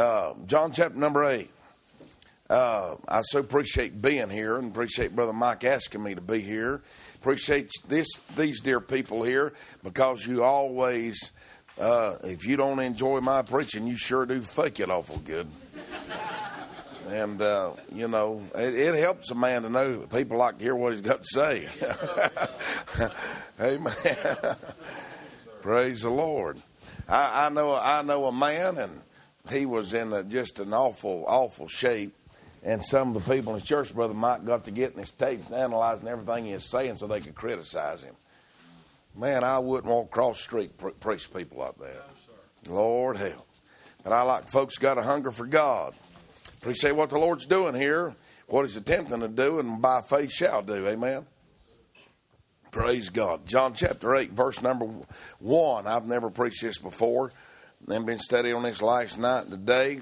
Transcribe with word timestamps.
Uh, 0.00 0.32
John 0.46 0.72
chapter 0.72 0.98
number 0.98 1.26
8. 1.26 1.50
Uh, 2.48 2.96
I 3.06 3.20
so 3.20 3.38
appreciate 3.38 4.00
being 4.00 4.30
here 4.30 4.56
and 4.56 4.70
appreciate 4.70 5.14
Brother 5.14 5.34
Mike 5.34 5.62
asking 5.62 6.02
me 6.02 6.14
to 6.14 6.22
be 6.22 6.40
here. 6.40 6.80
Appreciate 7.16 7.70
this 7.86 8.08
these 8.34 8.62
dear 8.62 8.80
people 8.80 9.22
here 9.22 9.52
because 9.84 10.26
you 10.26 10.42
always, 10.42 11.32
uh, 11.78 12.16
if 12.24 12.46
you 12.46 12.56
don't 12.56 12.78
enjoy 12.78 13.20
my 13.20 13.42
preaching, 13.42 13.86
you 13.86 13.98
sure 13.98 14.24
do 14.24 14.40
fake 14.40 14.80
it 14.80 14.88
awful 14.88 15.18
good. 15.18 15.48
and 17.08 17.42
uh, 17.42 17.72
you 17.92 18.08
know, 18.08 18.42
it, 18.54 18.72
it, 18.72 18.94
helps 18.94 19.30
a 19.30 19.34
man 19.34 19.64
to 19.64 19.68
know 19.68 19.98
people 20.10 20.38
like 20.38 20.56
to 20.56 20.64
hear 20.64 20.74
what 20.74 20.92
he's 20.92 21.02
got 21.02 21.24
to 21.24 21.28
say. 21.28 21.68
Amen. 23.60 23.94
Praise 25.60 26.00
the 26.00 26.10
Lord. 26.10 26.56
I, 27.06 27.44
I 27.44 27.48
know 27.50 27.74
I 27.74 28.00
know 28.00 28.24
a 28.24 28.32
man, 28.32 28.78
and 28.78 29.02
he 29.50 29.66
was 29.66 29.92
in 29.94 30.12
a, 30.12 30.22
just 30.22 30.58
an 30.60 30.72
awful 30.72 31.24
awful 31.26 31.68
shape 31.68 32.14
and 32.62 32.84
some 32.84 33.16
of 33.16 33.24
the 33.24 33.34
people 33.34 33.54
in 33.54 33.60
his 33.60 33.68
church, 33.68 33.94
Brother 33.94 34.14
Mike, 34.14 34.44
got 34.44 34.64
to 34.64 34.70
getting 34.70 34.98
his 34.98 35.10
tapes 35.10 35.46
and 35.46 35.56
analyzing 35.56 36.08
everything 36.08 36.44
he 36.44 36.52
was 36.52 36.70
saying 36.70 36.96
so 36.96 37.06
they 37.06 37.20
could 37.20 37.34
criticize 37.34 38.02
him. 38.02 38.14
Man, 39.16 39.44
I 39.44 39.58
wouldn't 39.58 39.90
walk 39.90 40.06
across 40.06 40.36
the 40.36 40.42
street 40.42 40.78
pre- 40.78 40.92
preach 40.92 41.32
people 41.32 41.58
like 41.58 41.78
that. 41.78 42.06
Lord 42.68 43.16
help. 43.16 43.46
But 44.04 44.12
I 44.12 44.22
like 44.22 44.48
folks 44.48 44.78
got 44.78 44.98
a 44.98 45.02
hunger 45.02 45.30
for 45.30 45.46
God. 45.46 45.94
Appreciate 46.58 46.92
what 46.92 47.10
the 47.10 47.18
Lord's 47.18 47.46
doing 47.46 47.74
here, 47.74 48.14
what 48.46 48.62
He's 48.62 48.76
attempting 48.76 49.20
to 49.20 49.28
do, 49.28 49.58
and 49.58 49.80
by 49.80 50.02
faith 50.02 50.30
shall 50.30 50.62
do. 50.62 50.86
Amen. 50.86 51.26
Praise 52.70 53.08
God. 53.08 53.46
John 53.46 53.74
chapter 53.74 54.14
8, 54.14 54.30
verse 54.30 54.62
number 54.62 54.86
1. 55.40 55.86
I've 55.86 56.06
never 56.06 56.30
preached 56.30 56.62
this 56.62 56.78
before. 56.78 57.32
I've 57.88 58.06
been 58.06 58.18
studying 58.18 58.54
on 58.54 58.62
this 58.62 58.82
last 58.82 59.18
night 59.18 59.46
and 59.46 59.50
today. 59.50 60.00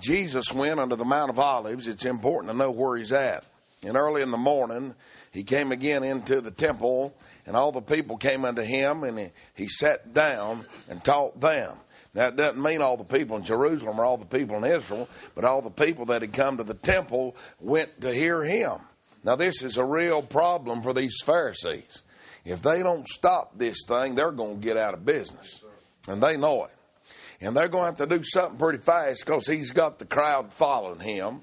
Jesus 0.00 0.52
went 0.52 0.80
unto 0.80 0.96
the 0.96 1.04
Mount 1.04 1.30
of 1.30 1.38
Olives. 1.38 1.86
It's 1.86 2.04
important 2.04 2.52
to 2.52 2.58
know 2.58 2.70
where 2.70 2.96
he's 2.96 3.12
at. 3.12 3.44
And 3.84 3.96
early 3.96 4.22
in 4.22 4.30
the 4.30 4.36
morning, 4.36 4.94
he 5.32 5.44
came 5.44 5.72
again 5.72 6.02
into 6.02 6.40
the 6.40 6.50
temple, 6.50 7.16
and 7.46 7.56
all 7.56 7.72
the 7.72 7.80
people 7.80 8.16
came 8.16 8.44
unto 8.44 8.62
him, 8.62 9.04
and 9.04 9.18
he, 9.18 9.28
he 9.54 9.68
sat 9.68 10.12
down 10.12 10.66
and 10.88 11.02
taught 11.02 11.40
them. 11.40 11.76
Now, 12.12 12.30
doesn't 12.30 12.62
mean 12.62 12.82
all 12.82 12.96
the 12.96 13.04
people 13.04 13.36
in 13.36 13.44
Jerusalem 13.44 14.00
or 14.00 14.04
all 14.04 14.18
the 14.18 14.26
people 14.26 14.56
in 14.56 14.64
Israel, 14.64 15.08
but 15.34 15.44
all 15.44 15.62
the 15.62 15.70
people 15.70 16.06
that 16.06 16.22
had 16.22 16.32
come 16.32 16.56
to 16.56 16.64
the 16.64 16.74
temple 16.74 17.36
went 17.60 18.00
to 18.00 18.12
hear 18.12 18.42
him. 18.42 18.78
Now, 19.22 19.36
this 19.36 19.62
is 19.62 19.76
a 19.76 19.84
real 19.84 20.22
problem 20.22 20.82
for 20.82 20.92
these 20.92 21.16
Pharisees. 21.24 22.02
If 22.44 22.62
they 22.62 22.82
don't 22.82 23.06
stop 23.06 23.58
this 23.58 23.84
thing, 23.86 24.14
they're 24.14 24.32
going 24.32 24.60
to 24.60 24.64
get 24.64 24.76
out 24.76 24.94
of 24.94 25.04
business. 25.04 25.62
And 26.08 26.22
they 26.22 26.36
know 26.36 26.64
it 26.64 26.70
and 27.40 27.56
they're 27.56 27.68
going 27.68 27.82
to 27.82 28.02
have 28.02 28.08
to 28.08 28.18
do 28.18 28.22
something 28.24 28.58
pretty 28.58 28.78
fast 28.78 29.24
because 29.24 29.46
he's 29.46 29.72
got 29.72 29.98
the 29.98 30.04
crowd 30.04 30.52
following 30.52 31.00
him. 31.00 31.40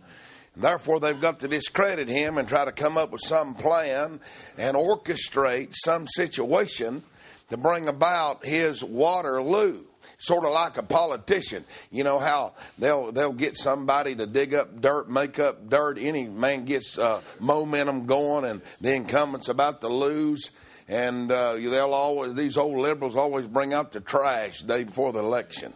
And 0.55 0.63
therefore, 0.63 0.99
they've 0.99 1.19
got 1.19 1.39
to 1.41 1.47
discredit 1.47 2.07
him 2.07 2.37
and 2.37 2.47
try 2.47 2.65
to 2.65 2.71
come 2.71 2.97
up 2.97 3.11
with 3.11 3.21
some 3.21 3.55
plan 3.55 4.19
and 4.57 4.77
orchestrate 4.77 5.73
some 5.73 6.07
situation 6.07 7.03
to 7.49 7.57
bring 7.57 7.87
about 7.87 8.45
his 8.45 8.83
Waterloo. 8.83 9.83
Sort 10.19 10.45
of 10.45 10.51
like 10.51 10.77
a 10.77 10.83
politician, 10.83 11.65
you 11.91 12.05
know 12.05 12.17
how 12.17 12.53
they'll 12.77 13.11
they'll 13.11 13.33
get 13.33 13.57
somebody 13.57 14.15
to 14.15 14.25
dig 14.25 14.53
up 14.53 14.79
dirt, 14.79 15.09
make 15.09 15.37
up 15.37 15.69
dirt. 15.69 15.97
Any 15.97 16.29
man 16.29 16.63
gets 16.63 16.97
uh, 16.97 17.21
momentum 17.41 18.05
going, 18.05 18.45
and 18.45 18.61
the 18.79 18.95
incumbent's 18.95 19.49
about 19.49 19.81
to 19.81 19.89
lose 19.89 20.51
and 20.87 21.31
uh, 21.31 21.53
they'll 21.53 21.93
always 21.93 22.33
these 22.35 22.57
old 22.57 22.77
liberals 22.77 23.15
always 23.15 23.47
bring 23.47 23.73
out 23.73 23.91
the 23.91 24.01
trash 24.01 24.61
day 24.61 24.83
before 24.83 25.13
the 25.13 25.19
election. 25.19 25.73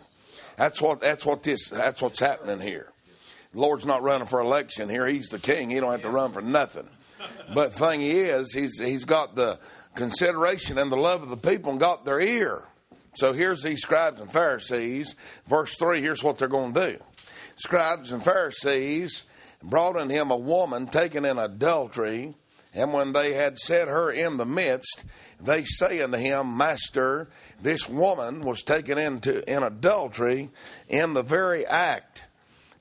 That's 0.58 0.82
what 0.82 1.02
that's 1.02 1.26
what 1.26 1.44
this 1.44 1.70
that's 1.70 2.02
what's 2.02 2.20
happening 2.20 2.60
here. 2.60 2.92
The 3.54 3.60
Lord's 3.60 3.86
not 3.86 4.04
running 4.04 4.28
for 4.28 4.40
election 4.40 4.90
here. 4.90 5.08
He's 5.08 5.30
the 5.30 5.40
king. 5.40 5.70
He 5.70 5.80
don't 5.80 5.92
have 5.92 6.02
to 6.02 6.10
run 6.10 6.32
for 6.32 6.42
nothing. 6.42 6.90
But 7.54 7.74
thing 7.74 8.02
is, 8.02 8.54
he's 8.54 8.80
he's 8.80 9.06
got 9.06 9.36
the 9.36 9.60
consideration 9.96 10.78
and 10.78 10.92
the 10.92 10.98
love 10.98 11.24
of 11.24 11.30
the 11.30 11.38
people 11.38 11.72
and 11.72 11.80
got 11.80 12.06
their 12.06 12.20
ear. 12.20 12.64
So 13.14 13.34
here's 13.34 13.64
these 13.64 13.82
scribes 13.82 14.22
and 14.22 14.32
Pharisees. 14.32 15.16
Verse 15.48 15.76
three. 15.78 16.02
Here's 16.02 16.24
what 16.24 16.38
they're 16.38 16.48
going 16.48 16.74
to 16.74 16.92
do. 16.92 17.04
Scribes 17.56 18.12
and 18.12 18.24
Pharisees 18.24 19.24
brought 19.64 19.96
in 19.96 20.10
him 20.10 20.30
a 20.30 20.38
woman 20.38 20.88
taken 20.88 21.26
in 21.26 21.40
adultery. 21.40 22.36
And 22.78 22.94
when 22.94 23.12
they 23.12 23.34
had 23.34 23.58
set 23.58 23.88
her 23.88 24.12
in 24.12 24.38
the 24.38 24.46
midst, 24.46 25.04
they 25.42 25.64
say 25.64 26.00
unto 26.00 26.20
him, 26.20 26.56
Master, 26.56 27.28
this 27.60 27.90
woman 27.90 28.46
was 28.46 28.62
taken 28.62 29.00
into 29.00 29.44
in 29.52 29.64
adultery 29.64 30.52
in 30.88 31.16
the 31.16 31.24
very 31.24 31.66
act. 31.66 32.26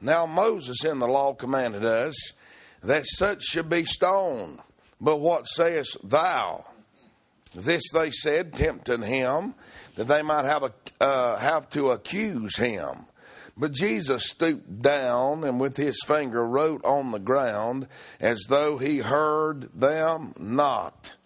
Now 0.02 0.26
Moses 0.26 0.84
in 0.84 0.98
the 0.98 1.08
law 1.08 1.32
commanded 1.32 1.86
us 1.86 2.34
that 2.82 3.06
such 3.06 3.42
should 3.42 3.70
be 3.70 3.86
stoned. 3.86 4.58
But 5.00 5.20
what 5.20 5.48
sayest 5.48 5.96
thou? 6.04 6.66
This 7.54 7.82
they 7.90 8.10
said, 8.10 8.52
tempting 8.52 9.00
him, 9.00 9.54
that 9.94 10.08
they 10.08 10.20
might 10.20 10.44
have 10.44 10.62
a, 10.62 10.72
uh, 11.00 11.38
have 11.38 11.70
to 11.70 11.92
accuse 11.92 12.56
him. 12.56 13.06
But 13.56 13.72
Jesus 13.72 14.28
stooped 14.28 14.82
down 14.82 15.42
and 15.42 15.58
with 15.58 15.76
his 15.76 15.98
finger 16.06 16.46
wrote 16.46 16.84
on 16.84 17.10
the 17.10 17.18
ground 17.18 17.88
as 18.20 18.44
though 18.48 18.76
he 18.76 18.98
heard 18.98 19.72
them 19.72 20.34
not. 20.38 21.16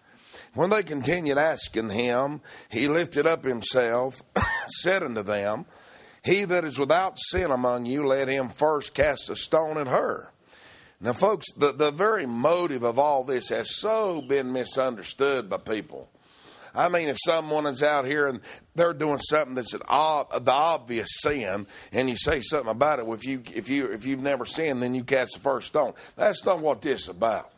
When 0.54 0.70
they 0.70 0.82
continued 0.82 1.38
asking 1.38 1.90
him, 1.90 2.40
he 2.68 2.88
lifted 2.88 3.26
up 3.26 3.44
himself, 3.44 4.22
said 4.68 5.02
unto 5.02 5.22
them, 5.22 5.66
He 6.24 6.44
that 6.44 6.64
is 6.64 6.78
without 6.78 7.18
sin 7.18 7.50
among 7.50 7.86
you, 7.86 8.06
let 8.06 8.28
him 8.28 8.48
first 8.48 8.94
cast 8.94 9.30
a 9.30 9.36
stone 9.36 9.76
at 9.78 9.88
her. 9.88 10.32
Now, 11.00 11.14
folks, 11.14 11.46
the, 11.56 11.72
the 11.72 11.90
very 11.90 12.26
motive 12.26 12.82
of 12.82 12.98
all 12.98 13.24
this 13.24 13.48
has 13.48 13.76
so 13.76 14.20
been 14.20 14.52
misunderstood 14.52 15.48
by 15.48 15.56
people. 15.56 16.10
I 16.74 16.88
mean, 16.88 17.08
if 17.08 17.16
someone 17.24 17.66
is 17.66 17.82
out 17.82 18.04
here 18.04 18.26
and 18.26 18.40
they're 18.74 18.94
doing 18.94 19.18
something 19.18 19.54
that's 19.54 19.74
an 19.74 19.82
ob- 19.88 20.44
the 20.44 20.52
obvious 20.52 21.08
sin, 21.20 21.66
and 21.92 22.08
you 22.08 22.16
say 22.16 22.40
something 22.40 22.70
about 22.70 22.98
it, 22.98 23.06
well, 23.06 23.18
if 23.18 23.26
you 23.26 23.42
if 23.54 23.68
you 23.68 23.86
if 23.86 24.06
you've 24.06 24.22
never 24.22 24.44
sinned, 24.44 24.82
then 24.82 24.94
you 24.94 25.04
cast 25.04 25.34
the 25.34 25.40
first 25.40 25.68
stone. 25.68 25.94
That's 26.16 26.44
not 26.44 26.60
what 26.60 26.82
this 26.82 27.02
is 27.02 27.08
about. 27.08 27.50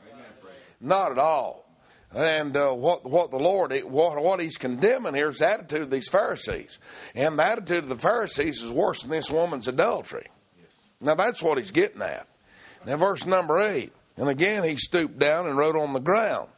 Not 0.80 1.12
at 1.12 1.18
all. 1.18 1.62
And 2.14 2.56
uh, 2.56 2.72
what 2.72 3.04
what 3.08 3.30
the 3.30 3.38
Lord 3.38 3.72
what 3.84 4.22
what 4.22 4.40
He's 4.40 4.56
condemning 4.56 5.14
here 5.14 5.30
is 5.30 5.38
the 5.38 5.48
attitude 5.48 5.82
of 5.82 5.90
these 5.90 6.08
Pharisees, 6.08 6.78
and 7.14 7.38
the 7.38 7.44
attitude 7.44 7.84
of 7.84 7.88
the 7.88 7.96
Pharisees 7.96 8.62
is 8.62 8.70
worse 8.70 9.02
than 9.02 9.10
this 9.10 9.30
woman's 9.30 9.68
adultery. 9.68 10.26
Now 11.00 11.14
that's 11.14 11.42
what 11.42 11.58
He's 11.58 11.70
getting 11.70 12.02
at. 12.02 12.26
Now 12.86 12.96
verse 12.98 13.24
number 13.24 13.60
eight, 13.60 13.92
and 14.16 14.28
again 14.28 14.62
he 14.64 14.76
stooped 14.76 15.18
down 15.18 15.46
and 15.46 15.56
wrote 15.56 15.76
on 15.76 15.94
the 15.94 16.00
ground. 16.00 16.48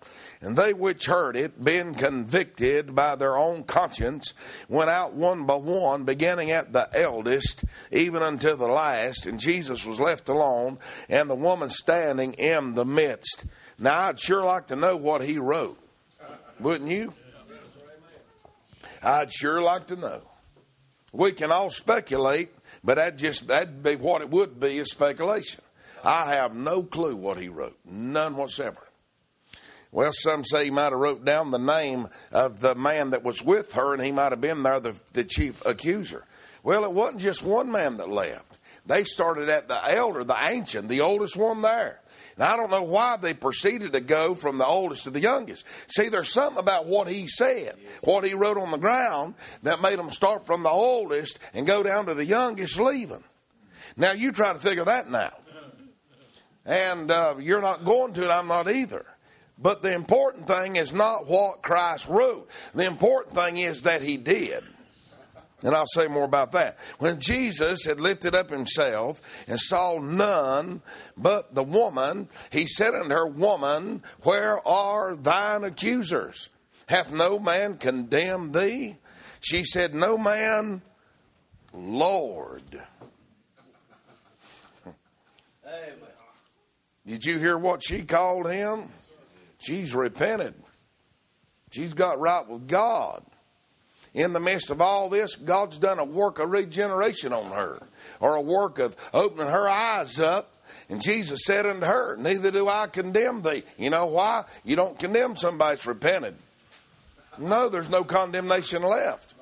And 0.45 0.59
they 0.59 0.75
which 0.75 1.07
heard 1.07 1.37
it, 1.37 1.65
being 1.65 1.95
convicted 1.95 2.95
by 2.95 3.17
their 3.17 3.35
own 3.35 3.65
conscience, 3.65 4.35
went 4.69 4.91
out 4.91 5.15
one 5.15 5.47
by 5.47 5.55
one, 5.55 6.05
beginning 6.05 6.51
at 6.51 6.75
the 6.75 6.87
eldest, 6.93 7.65
even 7.91 8.23
unto 8.23 8.55
the 8.55 8.69
last. 8.69 9.25
And 9.25 9.41
Jesus 9.41 9.87
was 9.87 9.99
left 9.99 10.29
alone, 10.29 10.79
and 11.09 11.31
the 11.31 11.35
woman 11.35 11.71
standing 11.71 12.35
in 12.35 12.75
the 12.75 12.85
midst. 12.85 13.47
Now, 13.79 14.01
I'd 14.01 14.21
sure 14.21 14.45
like 14.45 14.67
to 14.67 14.77
know 14.77 14.99
what 14.99 15.23
he 15.23 15.39
wrote. 15.39 15.79
Wouldn't 16.61 16.91
you? 16.91 17.15
I'd 19.03 19.33
sure 19.33 19.63
like 19.63 19.87
to 19.87 19.97
know. 19.97 20.21
We 21.11 21.33
can 21.33 21.53
all 21.53 21.71
speculate, 21.71 22.51
but 22.85 22.97
that 22.97 23.17
just 23.17 23.49
that'd 23.49 23.83
be 23.83 23.97
what 23.97 24.21
it 24.21 24.29
would 24.29 24.61
be 24.61 24.77
is 24.77 24.91
speculation. 24.91 25.63
I 26.05 26.35
have 26.35 26.55
no 26.55 26.83
clue 26.83 27.17
what 27.17 27.39
he 27.39 27.49
wrote, 27.49 27.79
none 27.87 28.37
whatsoever. 28.37 28.84
Well, 29.95 30.11
some 30.13 30.45
say 30.45 30.65
he 30.65 30.71
might 30.73 30.91
have 30.91 30.99
wrote 30.99 31.25
down 31.25 31.53
the 31.53 31.59
name 31.59 32.09
of 32.33 32.59
the 32.59 32.75
man 32.75 33.11
that 33.11 33.23
was 33.23 33.45
with 33.45 33.75
her, 33.75 33.95
and 33.95 34.03
he 34.03 34.11
might 34.11 34.33
have 34.33 34.41
been 34.41 34.65
there, 34.65 34.81
the, 34.81 35.01
the 35.13 35.23
chief 35.23 35.65
accuser. 35.65 36.25
Well, 36.65 36.83
it 36.83 36.91
wasn't 36.91 37.21
just 37.21 37.45
one 37.45 37.71
man 37.71 37.99
that 37.99 38.11
left. 38.11 38.59
They 38.87 39.05
started 39.05 39.49
at 39.49 39.69
the 39.69 39.81
elder, 39.95 40.25
the 40.25 40.37
ancient, 40.37 40.89
the 40.89 41.03
oldest 41.03 41.37
one 41.37 41.63
there. 41.63 42.01
Now, 42.37 42.53
I 42.53 42.57
don't 42.57 42.73
know 42.73 42.83
why 42.83 43.19
they 43.19 43.35
proceeded 43.35 43.93
to 43.93 44.01
go 44.01 44.35
from 44.35 44.59
the 44.59 44.67
oldest 44.67 45.05
to 45.05 45.11
the 45.11 45.21
youngest. 45.21 45.65
See, 45.87 46.09
there's 46.09 46.33
something 46.33 46.59
about 46.59 46.87
what 46.87 47.07
he 47.07 47.29
said, 47.29 47.77
what 48.03 48.25
he 48.25 48.35
wrote 48.35 48.59
on 48.59 48.73
the 48.73 48.79
ground, 48.79 49.37
that 49.63 49.81
made 49.81 50.01
them 50.01 50.11
start 50.11 50.45
from 50.45 50.65
the 50.65 50.71
oldest 50.71 51.39
and 51.55 51.69
go 51.69 51.85
down 51.85 52.07
to 52.07 52.15
the 52.15 52.27
youngest 52.27 52.81
leaving. 52.81 53.23
Now, 53.97 54.11
you 54.11 54.33
try 54.33 54.53
to 54.55 54.59
figure 54.59 54.87
that 54.87 55.09
now. 55.09 55.35
And 56.67 57.13
uh, 57.13 57.37
you're 57.39 57.63
not 57.63 57.85
going 57.85 58.13
to 58.15 58.25
it, 58.25 58.31
I'm 58.31 58.49
not 58.49 58.69
either. 58.69 59.07
But 59.59 59.83
the 59.83 59.95
important 59.95 60.47
thing 60.47 60.77
is 60.77 60.93
not 60.93 61.27
what 61.27 61.63
Christ 61.63 62.09
wrote. 62.09 62.51
The 62.75 62.87
important 62.87 63.35
thing 63.37 63.59
is 63.59 63.83
that 63.83 64.03
he 64.03 64.17
did. 64.17 64.63
And 65.63 65.75
I'll 65.75 65.87
say 65.87 66.09
more 66.09 66.25
about 66.25 66.53
that. 66.53 66.77
When 66.99 67.21
Jesus 67.21 67.85
had 67.85 67.99
lifted 67.99 68.35
up 68.35 68.51
himself 68.51 69.21
and 69.49 69.59
saw 69.59 69.99
none 69.99 70.83
but 71.17 71.55
the 71.55 71.63
woman, 71.63 72.29
he 72.51 72.67
said 72.67 72.95
unto 72.95 73.09
her, 73.11 73.27
Woman, 73.27 74.03
where 74.23 74.67
are 74.69 75.17
thine 75.17 75.65
accusers? 75.65 76.51
Hath 76.87 77.13
no 77.13 77.39
man 77.39 77.79
condemned 77.79 78.53
thee? 78.53 78.97
She 79.41 79.65
said, 79.65 79.95
No 79.95 80.19
man 80.19 80.83
Lord. 81.73 82.83
Did 87.07 87.25
you 87.25 87.39
hear 87.39 87.57
what 87.57 87.83
she 87.83 88.03
called 88.03 88.51
him? 88.51 88.91
She's 89.65 89.95
repented. 89.95 90.55
She's 91.73 91.95
got 91.95 92.21
right 92.21 92.47
with 92.47 92.69
God. 92.69 93.25
In 94.13 94.33
the 94.33 94.41
midst 94.41 94.71
of 94.71 94.81
all 94.81 95.09
this, 95.09 95.35
God's 95.35 95.79
done 95.79 95.99
a 95.99 96.05
work 96.05 96.39
of 96.39 96.51
regeneration 96.51 97.33
on 97.33 97.51
her, 97.51 97.83
or 98.21 98.37
a 98.37 98.41
work 98.41 98.79
of 98.79 98.95
opening 99.13 99.51
her 99.51 99.69
eyes 99.69 100.21
up. 100.21 100.53
And 100.89 101.03
Jesus 101.03 101.41
said 101.45 101.67
unto 101.67 101.87
her, 101.87 102.17
Neither 102.17 102.51
do 102.51 102.69
I 102.69 102.87
condemn 102.87 103.43
thee. 103.43 103.65
You 103.77 103.91
know 103.91 104.07
why? 104.07 104.45
You 104.65 104.77
don't 104.77 104.99
condemn 104.99 105.35
somebody 105.35 105.77
that's 105.77 105.87
repented. 105.87 106.37
No, 107.39 107.69
there's 107.69 107.91
no 107.91 108.05
condemnation 108.05 108.83
left. 108.83 109.34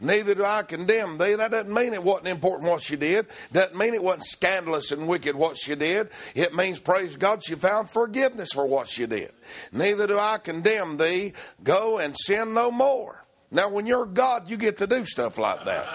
Neither 0.00 0.34
do 0.34 0.44
I 0.44 0.62
condemn 0.62 1.18
thee. 1.18 1.34
That 1.34 1.50
doesn't 1.50 1.72
mean 1.72 1.94
it 1.94 2.02
wasn't 2.02 2.28
important 2.28 2.70
what 2.70 2.82
she 2.82 2.96
did. 2.96 3.26
Doesn't 3.52 3.76
mean 3.76 3.94
it 3.94 4.02
wasn't 4.02 4.24
scandalous 4.24 4.92
and 4.92 5.08
wicked 5.08 5.36
what 5.36 5.56
she 5.56 5.74
did. 5.74 6.10
It 6.34 6.54
means, 6.54 6.80
praise 6.80 7.16
God, 7.16 7.44
she 7.44 7.54
found 7.54 7.88
forgiveness 7.88 8.50
for 8.52 8.66
what 8.66 8.88
she 8.88 9.06
did. 9.06 9.32
Neither 9.72 10.06
do 10.06 10.18
I 10.18 10.38
condemn 10.38 10.96
thee. 10.96 11.32
Go 11.62 11.98
and 11.98 12.16
sin 12.16 12.54
no 12.54 12.70
more. 12.70 13.24
Now, 13.50 13.68
when 13.68 13.86
you're 13.86 14.06
God, 14.06 14.50
you 14.50 14.56
get 14.56 14.78
to 14.78 14.86
do 14.86 15.04
stuff 15.06 15.38
like 15.38 15.64
that. 15.64 15.86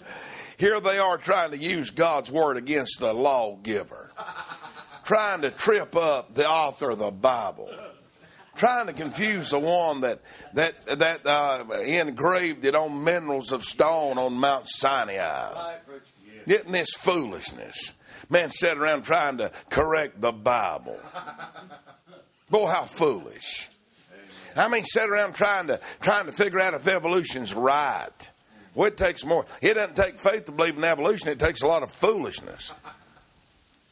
Here 0.57 0.79
they 0.79 0.99
are 0.99 1.19
trying 1.19 1.51
to 1.51 1.59
use 1.59 1.91
God's 1.91 2.31
word 2.31 2.57
against 2.57 3.01
the 3.01 3.13
lawgiver, 3.13 4.13
trying 5.03 5.43
to 5.43 5.51
trip 5.51 5.97
up 5.97 6.35
the 6.35 6.49
author 6.49 6.91
of 6.91 6.99
the 6.99 7.11
Bible 7.11 7.71
trying 8.57 8.87
to 8.87 8.93
confuse 8.93 9.51
the 9.51 9.59
one 9.59 10.01
that 10.03 10.21
that 10.55 10.87
that 10.99 11.27
uh, 11.27 11.65
engraved 11.83 12.65
it 12.65 12.75
on 12.75 13.05
minerals 13.05 13.53
of 13.53 13.65
stone 13.65 14.19
on 14.19 14.35
Mount 14.35 14.69
Sinai. 14.69 15.77
Getting 16.47 16.73
this 16.73 16.93
foolishness. 16.95 17.95
Man 18.31 18.51
sat 18.51 18.79
around 18.79 19.05
trying 19.05 19.39
to 19.39 19.51
correct 19.71 20.21
the 20.21 20.33
Bible. 20.33 20.99
Boy, 22.51 22.67
how 22.67 22.83
foolish. 22.85 23.69
I 24.57 24.69
mean, 24.69 24.85
sat 24.85 25.09
around 25.09 25.35
trying 25.35 25.67
to 25.69 25.81
trying 26.01 26.27
to 26.27 26.33
figure 26.33 26.61
out 26.61 26.75
if 26.75 26.87
evolution's 26.87 27.55
right. 27.55 28.31
Well, 28.75 28.89
it 28.89 28.97
takes 28.97 29.25
more. 29.25 29.47
It 29.63 29.75
doesn't 29.75 29.97
take 29.97 30.19
faith 30.19 30.47
to 30.47 30.53
believe 30.53 30.77
in 30.77 30.85
evolution. 30.85 31.29
It 31.29 31.39
takes 31.39 31.63
a 31.63 31.67
lot 31.67 31.83
of 31.83 31.93
foolishness. 31.93 32.75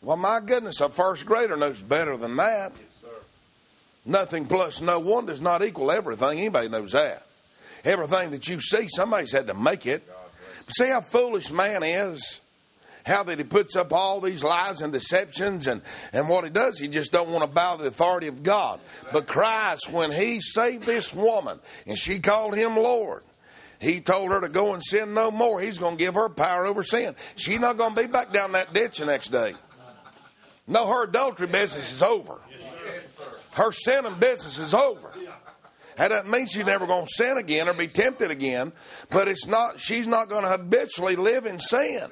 Well, 0.02 0.16
my 0.16 0.40
goodness, 0.40 0.80
a 0.80 0.88
first 0.88 1.24
grader 1.24 1.56
knows 1.56 1.80
better 1.80 2.16
than 2.16 2.36
that. 2.36 2.72
Nothing 4.04 4.46
plus 4.46 4.80
no 4.80 4.98
one 4.98 5.26
does 5.26 5.40
not 5.40 5.64
equal 5.64 5.90
everything. 5.90 6.38
Anybody 6.38 6.68
knows 6.68 6.92
that. 6.92 7.22
Everything 7.84 8.30
that 8.30 8.48
you 8.48 8.60
see, 8.60 8.88
somebody's 8.88 9.32
had 9.32 9.46
to 9.48 9.54
make 9.54 9.86
it. 9.86 10.08
See 10.68 10.90
how 10.90 11.00
foolish 11.00 11.50
man 11.50 11.82
is? 11.82 12.40
How 13.04 13.24
that 13.24 13.38
he 13.38 13.44
puts 13.44 13.74
up 13.74 13.92
all 13.92 14.20
these 14.20 14.44
lies 14.44 14.80
and 14.80 14.92
deceptions 14.92 15.66
and, 15.66 15.82
and 16.12 16.28
what 16.28 16.44
he 16.44 16.50
does, 16.50 16.78
he 16.78 16.86
just 16.86 17.10
don't 17.10 17.30
want 17.30 17.42
to 17.42 17.48
bow 17.52 17.76
to 17.76 17.82
the 17.82 17.88
authority 17.88 18.28
of 18.28 18.44
God. 18.44 18.78
But 19.12 19.26
Christ, 19.26 19.90
when 19.92 20.12
he 20.12 20.40
saved 20.40 20.84
this 20.84 21.12
woman 21.12 21.58
and 21.86 21.98
she 21.98 22.20
called 22.20 22.54
him 22.54 22.76
Lord, 22.76 23.24
he 23.80 24.00
told 24.00 24.30
her 24.30 24.40
to 24.40 24.48
go 24.48 24.74
and 24.74 24.82
sin 24.84 25.14
no 25.14 25.32
more. 25.32 25.60
He's 25.60 25.78
going 25.78 25.96
to 25.96 26.04
give 26.04 26.14
her 26.14 26.28
power 26.28 26.64
over 26.64 26.84
sin. 26.84 27.16
She's 27.34 27.58
not 27.58 27.76
going 27.76 27.96
to 27.96 28.00
be 28.02 28.06
back 28.06 28.32
down 28.32 28.52
that 28.52 28.72
ditch 28.72 28.98
the 28.98 29.06
next 29.06 29.28
day. 29.28 29.54
No, 30.68 30.86
her 30.86 31.04
adultery 31.04 31.48
business 31.48 31.90
is 31.92 32.02
over 32.02 32.40
her 33.52 33.72
sinning 33.72 34.14
business 34.14 34.58
is 34.58 34.74
over. 34.74 35.10
That 35.96 36.08
doesn't 36.08 36.30
mean 36.30 36.46
she's 36.46 36.64
never 36.64 36.86
going 36.86 37.06
to 37.06 37.12
sin 37.12 37.36
again 37.36 37.68
or 37.68 37.74
be 37.74 37.86
tempted 37.86 38.30
again, 38.30 38.72
but 39.10 39.28
it's 39.28 39.46
not. 39.46 39.78
She's 39.78 40.08
not 40.08 40.28
going 40.28 40.42
to 40.44 40.50
habitually 40.50 41.16
live 41.16 41.46
in 41.46 41.58
sin. 41.58 42.08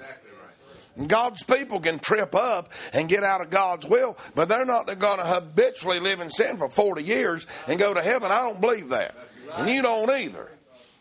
God's 1.06 1.42
people 1.44 1.81
can 1.81 1.98
trip 1.98 2.34
up 2.34 2.72
and 2.92 3.08
get 3.08 3.22
out 3.22 3.40
of 3.40 3.48
God's 3.48 3.87
will, 3.87 4.19
but 4.34 4.48
they're 4.48 4.66
not 4.66 4.87
going 4.87 5.19
to 5.19 5.25
habitually 5.25 5.98
live 5.98 6.20
in 6.20 6.28
sin 6.28 6.56
for 6.58 6.69
40 6.69 7.02
years 7.02 7.46
and 7.69 7.78
go 7.78 7.94
to 7.94 8.02
heaven. 8.02 8.31
I 8.31 8.42
don't 8.42 8.60
believe 8.60 8.90
that. 8.90 9.14
And 9.56 9.69
you 9.69 9.82
don't 9.82 10.10
either. 10.10 10.50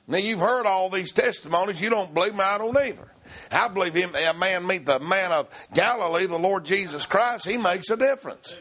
Now, 0.08 0.18
you've 0.18 0.40
heard 0.40 0.66
all 0.66 0.90
these 0.90 1.12
testimonies. 1.12 1.82
You 1.82 1.90
don't 1.90 2.14
believe 2.14 2.34
me. 2.34 2.42
I 2.42 2.58
don't 2.58 2.78
either. 2.78 3.12
I 3.52 3.68
believe 3.68 3.94
him, 3.94 4.14
a 4.16 4.34
man 4.34 4.66
meet 4.66 4.86
the 4.86 5.00
man 5.00 5.32
of 5.32 5.48
Galilee, 5.74 6.26
the 6.26 6.38
Lord 6.38 6.66
Jesus 6.66 7.06
Christ. 7.06 7.48
He 7.48 7.58
makes 7.58 7.90
a 7.90 7.98
difference. 7.98 8.58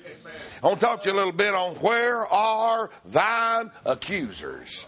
I 0.63 0.67
want 0.67 0.81
to 0.81 0.87
talk 0.87 1.03
to 1.03 1.09
you 1.09 1.15
a 1.15 1.17
little 1.17 1.33
bit 1.33 1.55
on 1.55 1.75
where 1.77 2.27
are 2.27 2.91
thine 3.05 3.71
accusers? 3.85 4.87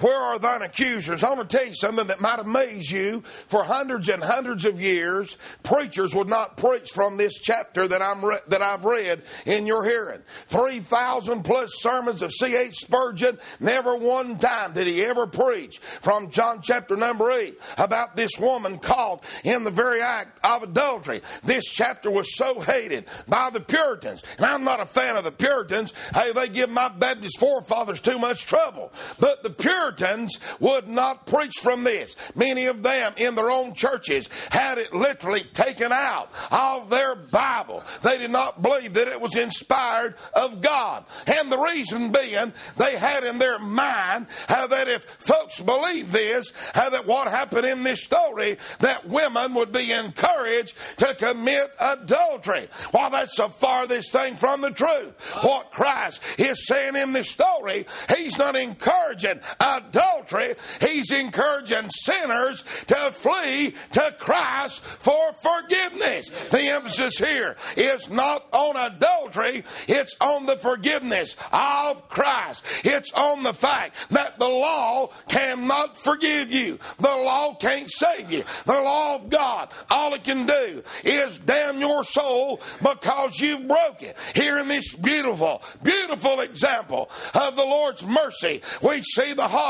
Where 0.00 0.18
are 0.18 0.38
thine 0.38 0.62
accusers? 0.62 1.22
I 1.22 1.32
want 1.32 1.48
to 1.48 1.56
tell 1.56 1.66
you 1.66 1.74
something 1.74 2.08
that 2.08 2.20
might 2.20 2.40
amaze 2.40 2.90
you. 2.90 3.20
For 3.20 3.62
hundreds 3.62 4.08
and 4.08 4.22
hundreds 4.22 4.64
of 4.64 4.80
years, 4.80 5.36
preachers 5.62 6.14
would 6.14 6.28
not 6.28 6.56
preach 6.56 6.90
from 6.90 7.16
this 7.16 7.38
chapter 7.40 7.86
that 7.86 8.02
I'm 8.02 8.24
re- 8.24 8.38
that 8.48 8.60
I've 8.60 8.84
read 8.84 9.22
in 9.46 9.66
your 9.66 9.84
hearing. 9.84 10.20
Three 10.46 10.80
thousand 10.80 11.44
plus 11.44 11.80
sermons 11.80 12.22
of 12.22 12.32
C. 12.32 12.56
H. 12.56 12.74
Spurgeon. 12.74 13.38
Never 13.60 13.94
one 13.94 14.38
time 14.38 14.72
did 14.72 14.88
he 14.88 15.04
ever 15.04 15.28
preach 15.28 15.78
from 15.78 16.28
John 16.28 16.60
chapter 16.60 16.96
number 16.96 17.30
eight 17.30 17.60
about 17.78 18.16
this 18.16 18.32
woman 18.38 18.78
caught 18.78 19.24
in 19.44 19.62
the 19.62 19.70
very 19.70 20.00
act 20.00 20.44
of 20.44 20.64
adultery. 20.64 21.22
This 21.44 21.66
chapter 21.66 22.10
was 22.10 22.36
so 22.36 22.60
hated 22.60 23.06
by 23.28 23.50
the 23.50 23.60
Puritans, 23.60 24.24
and 24.38 24.46
I'm 24.46 24.64
not 24.64 24.80
a 24.80 24.86
fan 24.86 25.16
of 25.16 25.22
the 25.22 25.32
Puritans. 25.32 25.92
Hey, 26.12 26.32
they 26.32 26.48
give 26.48 26.70
my 26.70 26.88
Baptist 26.88 27.38
forefathers 27.38 28.00
too 28.00 28.18
much 28.18 28.46
trouble, 28.46 28.92
but 29.20 29.44
the 29.44 29.50
Puritans 29.50 29.83
Puritans 29.84 30.38
would 30.60 30.88
not 30.88 31.26
preach 31.26 31.58
from 31.60 31.84
this. 31.84 32.16
Many 32.34 32.66
of 32.66 32.82
them 32.82 33.12
in 33.18 33.34
their 33.34 33.50
own 33.50 33.74
churches 33.74 34.30
had 34.50 34.78
it 34.78 34.94
literally 34.94 35.42
taken 35.42 35.92
out 35.92 36.30
of 36.50 36.88
their 36.88 37.14
Bible. 37.14 37.84
They 38.02 38.16
did 38.16 38.30
not 38.30 38.62
believe 38.62 38.94
that 38.94 39.08
it 39.08 39.20
was 39.20 39.36
inspired 39.36 40.14
of 40.32 40.62
God. 40.62 41.04
And 41.26 41.52
the 41.52 41.58
reason 41.58 42.12
being, 42.12 42.52
they 42.78 42.96
had 42.96 43.24
in 43.24 43.38
their 43.38 43.58
mind 43.58 44.26
how 44.48 44.66
that 44.68 44.88
if 44.88 45.04
folks 45.04 45.60
believe 45.60 46.12
this, 46.12 46.52
how 46.74 46.88
that 46.90 47.06
what 47.06 47.28
happened 47.28 47.66
in 47.66 47.82
this 47.82 48.02
story, 48.02 48.56
that 48.80 49.06
women 49.06 49.52
would 49.54 49.72
be 49.72 49.92
encouraged 49.92 50.74
to 50.98 51.14
commit 51.14 51.70
adultery. 51.78 52.68
Well, 52.94 53.10
that's 53.10 53.36
the 53.36 53.50
farthest 53.50 54.12
thing 54.12 54.34
from 54.34 54.62
the 54.62 54.70
truth. 54.70 55.14
What 55.42 55.72
Christ 55.72 56.22
is 56.38 56.66
saying 56.66 56.96
in 56.96 57.12
this 57.12 57.28
story, 57.28 57.86
He's 58.16 58.38
not 58.38 58.56
encouraging 58.56 59.40
adultery, 59.76 60.54
he's 60.80 61.10
encouraging 61.10 61.88
sinners 61.90 62.62
to 62.86 62.94
flee 63.12 63.74
to 63.92 64.14
Christ 64.18 64.80
for 64.82 65.32
forgiveness. 65.32 66.30
The 66.50 66.60
emphasis 66.60 67.18
here 67.18 67.56
is 67.76 68.10
not 68.10 68.46
on 68.52 68.76
adultery, 68.76 69.64
it's 69.88 70.14
on 70.20 70.46
the 70.46 70.56
forgiveness 70.56 71.36
of 71.52 72.08
Christ. 72.08 72.64
It's 72.84 73.12
on 73.12 73.42
the 73.42 73.54
fact 73.54 73.96
that 74.10 74.38
the 74.38 74.48
law 74.48 75.08
cannot 75.28 75.96
forgive 75.96 76.52
you, 76.52 76.78
the 76.98 77.08
law 77.08 77.54
can't 77.54 77.90
save 77.90 78.30
you. 78.30 78.44
The 78.66 78.80
law 78.80 79.16
of 79.16 79.30
God, 79.30 79.70
all 79.90 80.14
it 80.14 80.24
can 80.24 80.46
do 80.46 80.82
is 81.04 81.38
damn 81.38 81.78
your 81.78 82.04
soul 82.04 82.60
because 82.82 83.40
you 83.40 83.58
broke 83.60 84.02
it. 84.02 84.16
Here 84.34 84.58
in 84.58 84.68
this 84.68 84.94
beautiful, 84.94 85.62
beautiful 85.82 86.40
example 86.40 87.10
of 87.34 87.56
the 87.56 87.64
Lord's 87.64 88.04
mercy, 88.04 88.62
we 88.82 89.02
see 89.02 89.32
the 89.32 89.48
heart 89.48 89.63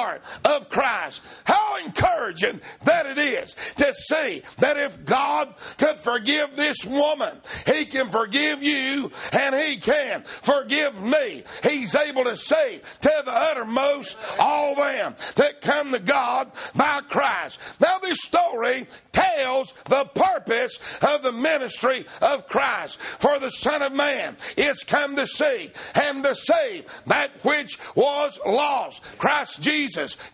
of 0.45 0.69
Christ. 0.69 1.23
How 1.45 1.79
encouraging 1.85 2.61
that 2.85 3.07
it 3.07 3.19
is 3.19 3.55
to 3.77 3.93
see 3.95 4.43
that 4.59 4.77
if 4.77 5.05
God 5.05 5.55
could 5.79 6.01
forgive 6.01 6.57
this 6.57 6.85
woman, 6.85 7.37
He 7.67 7.85
can 7.87 8.09
forgive 8.09 8.63
you 8.63 9.11
and 9.33 9.55
He 9.55 9.77
can 9.77 10.23
forgive 10.23 11.01
me. 11.03 11.45
He's 11.63 11.95
able 11.95 12.25
to 12.25 12.37
save 12.37 12.83
to 13.01 13.23
the 13.25 13.33
uttermost 13.33 14.19
all 14.39 14.75
them 14.75 15.15
that 15.37 15.61
come 15.61 15.93
to 15.93 15.99
God 15.99 16.51
by 16.75 17.01
Christ. 17.09 17.81
Now, 17.81 17.99
this 17.99 18.23
story 18.23 18.87
tells 19.13 19.73
the 19.85 20.05
purpose 20.15 20.99
of 21.03 21.23
the 21.23 21.33
ministry 21.33 22.05
of 22.21 22.47
Christ. 22.49 23.01
For 23.01 23.39
the 23.39 23.51
Son 23.51 23.83
of 23.83 23.93
Man 23.93 24.37
is 24.57 24.83
come 24.83 25.17
to 25.17 25.27
seek 25.27 25.77
and 25.95 26.25
to 26.25 26.35
save 26.35 26.87
that 27.07 27.31
which 27.45 27.79
was 27.95 28.41
lost. 28.45 29.03
Christ 29.19 29.63
Jesus 29.63 29.84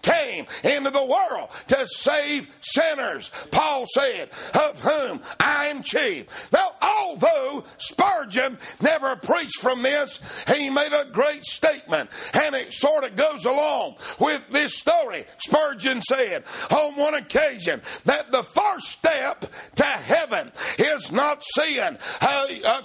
came 0.02 0.46
into 0.64 0.90
the 0.90 1.04
world 1.04 1.48
to 1.68 1.86
save 1.86 2.48
sinners. 2.60 3.30
Paul 3.50 3.84
said, 3.94 4.30
of 4.54 4.80
whom 4.82 5.20
I 5.38 5.66
am 5.66 5.82
chief. 5.82 6.50
Now, 6.52 6.72
although 6.80 7.64
Spurgeon 7.78 8.58
never 8.80 9.16
preached 9.16 9.60
from 9.60 9.82
this, 9.82 10.20
he 10.48 10.70
made 10.70 10.92
a 10.92 11.06
great 11.10 11.44
statement, 11.44 12.10
and 12.34 12.54
it 12.54 12.72
sort 12.72 13.04
of 13.04 13.16
goes 13.16 13.44
along 13.44 13.96
with 14.18 14.48
this 14.50 14.76
story. 14.76 15.24
Spurgeon 15.38 16.00
said 16.02 16.44
on 16.70 16.96
one 16.96 17.14
occasion 17.14 17.80
that 18.04 18.32
the 18.32 18.42
first 18.42 18.88
step 18.88 19.46
to 19.76 19.84
heaven 19.84 20.52
is 20.78 21.10
not 21.12 21.42
seeing 21.44 21.96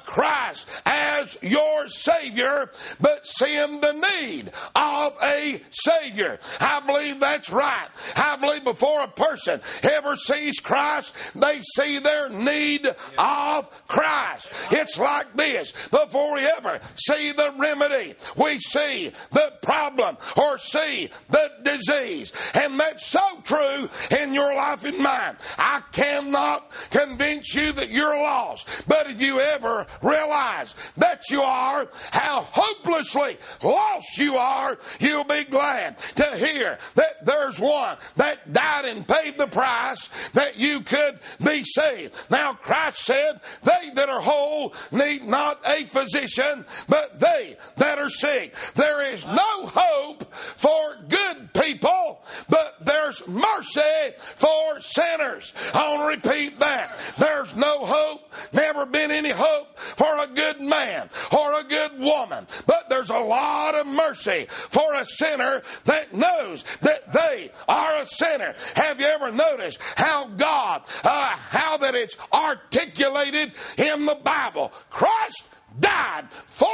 Christ 0.05 0.67
as 0.85 1.37
your 1.41 1.87
Savior, 1.87 2.71
but 3.01 3.25
seeing 3.25 3.81
the 3.81 3.93
need 3.93 4.51
of 4.75 5.17
a 5.21 5.61
Savior. 5.71 6.39
I 6.59 6.81
believe 6.85 7.19
that's 7.19 7.51
right. 7.51 7.87
I 8.15 8.35
believe 8.37 8.63
before 8.63 9.03
a 9.03 9.07
person 9.07 9.61
ever 9.83 10.15
sees 10.15 10.59
Christ, 10.59 11.33
they 11.35 11.61
see 11.61 11.99
their 11.99 12.29
need 12.29 12.87
of 13.17 13.87
Christ. 13.87 14.51
It's 14.71 14.97
like 14.97 15.35
this. 15.35 15.87
Before 15.89 16.35
we 16.35 16.45
ever 16.45 16.79
see 16.95 17.31
the 17.31 17.53
remedy, 17.57 18.15
we 18.37 18.59
see 18.59 19.11
the 19.31 19.53
problem 19.61 20.17
or 20.37 20.57
see 20.57 21.09
the 21.29 21.51
disease. 21.63 22.31
And 22.53 22.79
that's 22.79 23.05
so 23.05 23.41
true 23.43 23.89
in 24.19 24.33
your 24.33 24.53
life 24.55 24.83
and 24.85 24.99
mine. 24.99 25.35
I 25.57 25.81
cannot 25.91 26.71
convince 26.89 27.55
you 27.55 27.71
that 27.73 27.89
you're 27.89 28.15
lost. 28.15 28.87
But 28.87 29.09
if 29.09 29.21
you 29.21 29.39
ever 29.39 29.87
realize 30.01 30.75
that 30.97 31.23
you 31.29 31.41
are, 31.41 31.87
how 32.11 32.41
hopelessly 32.51 33.37
lost 33.63 34.17
you 34.17 34.35
are, 34.35 34.77
you'll 34.99 35.23
be 35.23 35.43
glad 35.43 35.97
to 36.15 36.25
hear 36.37 36.44
that 36.53 37.25
there's 37.25 37.59
one 37.59 37.97
that 38.15 38.53
died 38.53 38.85
and 38.85 39.07
paid 39.07 39.37
the 39.37 39.47
price 39.47 40.07
that 40.29 40.57
you 40.57 40.81
could 40.81 41.19
be 41.43 41.63
saved. 41.63 42.29
Now, 42.29 42.53
Christ 42.53 42.99
said, 42.99 43.39
They 43.63 43.91
that 43.95 44.09
are 44.09 44.21
whole 44.21 44.73
need 44.91 45.23
not 45.23 45.59
a 45.67 45.83
physician, 45.83 46.65
but 46.87 47.19
they 47.19 47.57
that 47.77 47.99
are 47.99 48.09
sick. 48.09 48.55
There 48.75 49.01
is 49.13 49.25
no 49.25 49.65
hope 49.65 50.33
for 50.33 50.97
good 51.07 51.53
people, 51.53 52.21
but 52.49 52.75
there's 52.85 53.27
mercy 53.27 53.81
for 54.17 54.81
sinners. 54.81 55.53
I'll 55.73 56.07
repeat 56.07 56.59
that. 56.59 56.97
There's 57.17 57.55
no 57.55 57.85
hope, 57.85 58.31
never 58.53 58.85
been 58.85 59.11
any 59.11 59.31
hope 59.31 59.77
for 59.79 60.19
a 60.19 60.27
good 60.27 60.61
man 60.61 61.09
or 61.31 61.59
a 61.59 61.63
good 61.63 61.99
woman, 61.99 62.47
but 62.67 62.89
there's 62.89 63.09
a 63.09 63.19
lot 63.19 63.75
of 63.75 63.87
mercy 63.87 64.45
for 64.49 64.93
a 64.93 65.05
sinner 65.05 65.61
that 65.85 66.13
knows 66.13 66.34
that 66.81 67.11
they 67.13 67.51
are 67.67 67.97
a 67.97 68.05
sinner. 68.05 68.55
Have 68.75 68.99
you 68.99 69.07
ever 69.07 69.31
noticed 69.31 69.79
how 69.95 70.27
God, 70.27 70.83
uh, 71.03 71.35
how 71.49 71.77
that 71.77 71.95
it's 71.95 72.17
articulated 72.33 73.53
in 73.77 74.05
the 74.05 74.15
Bible? 74.15 74.71
Christ 74.89 75.49
died 75.79 76.31
for 76.31 76.67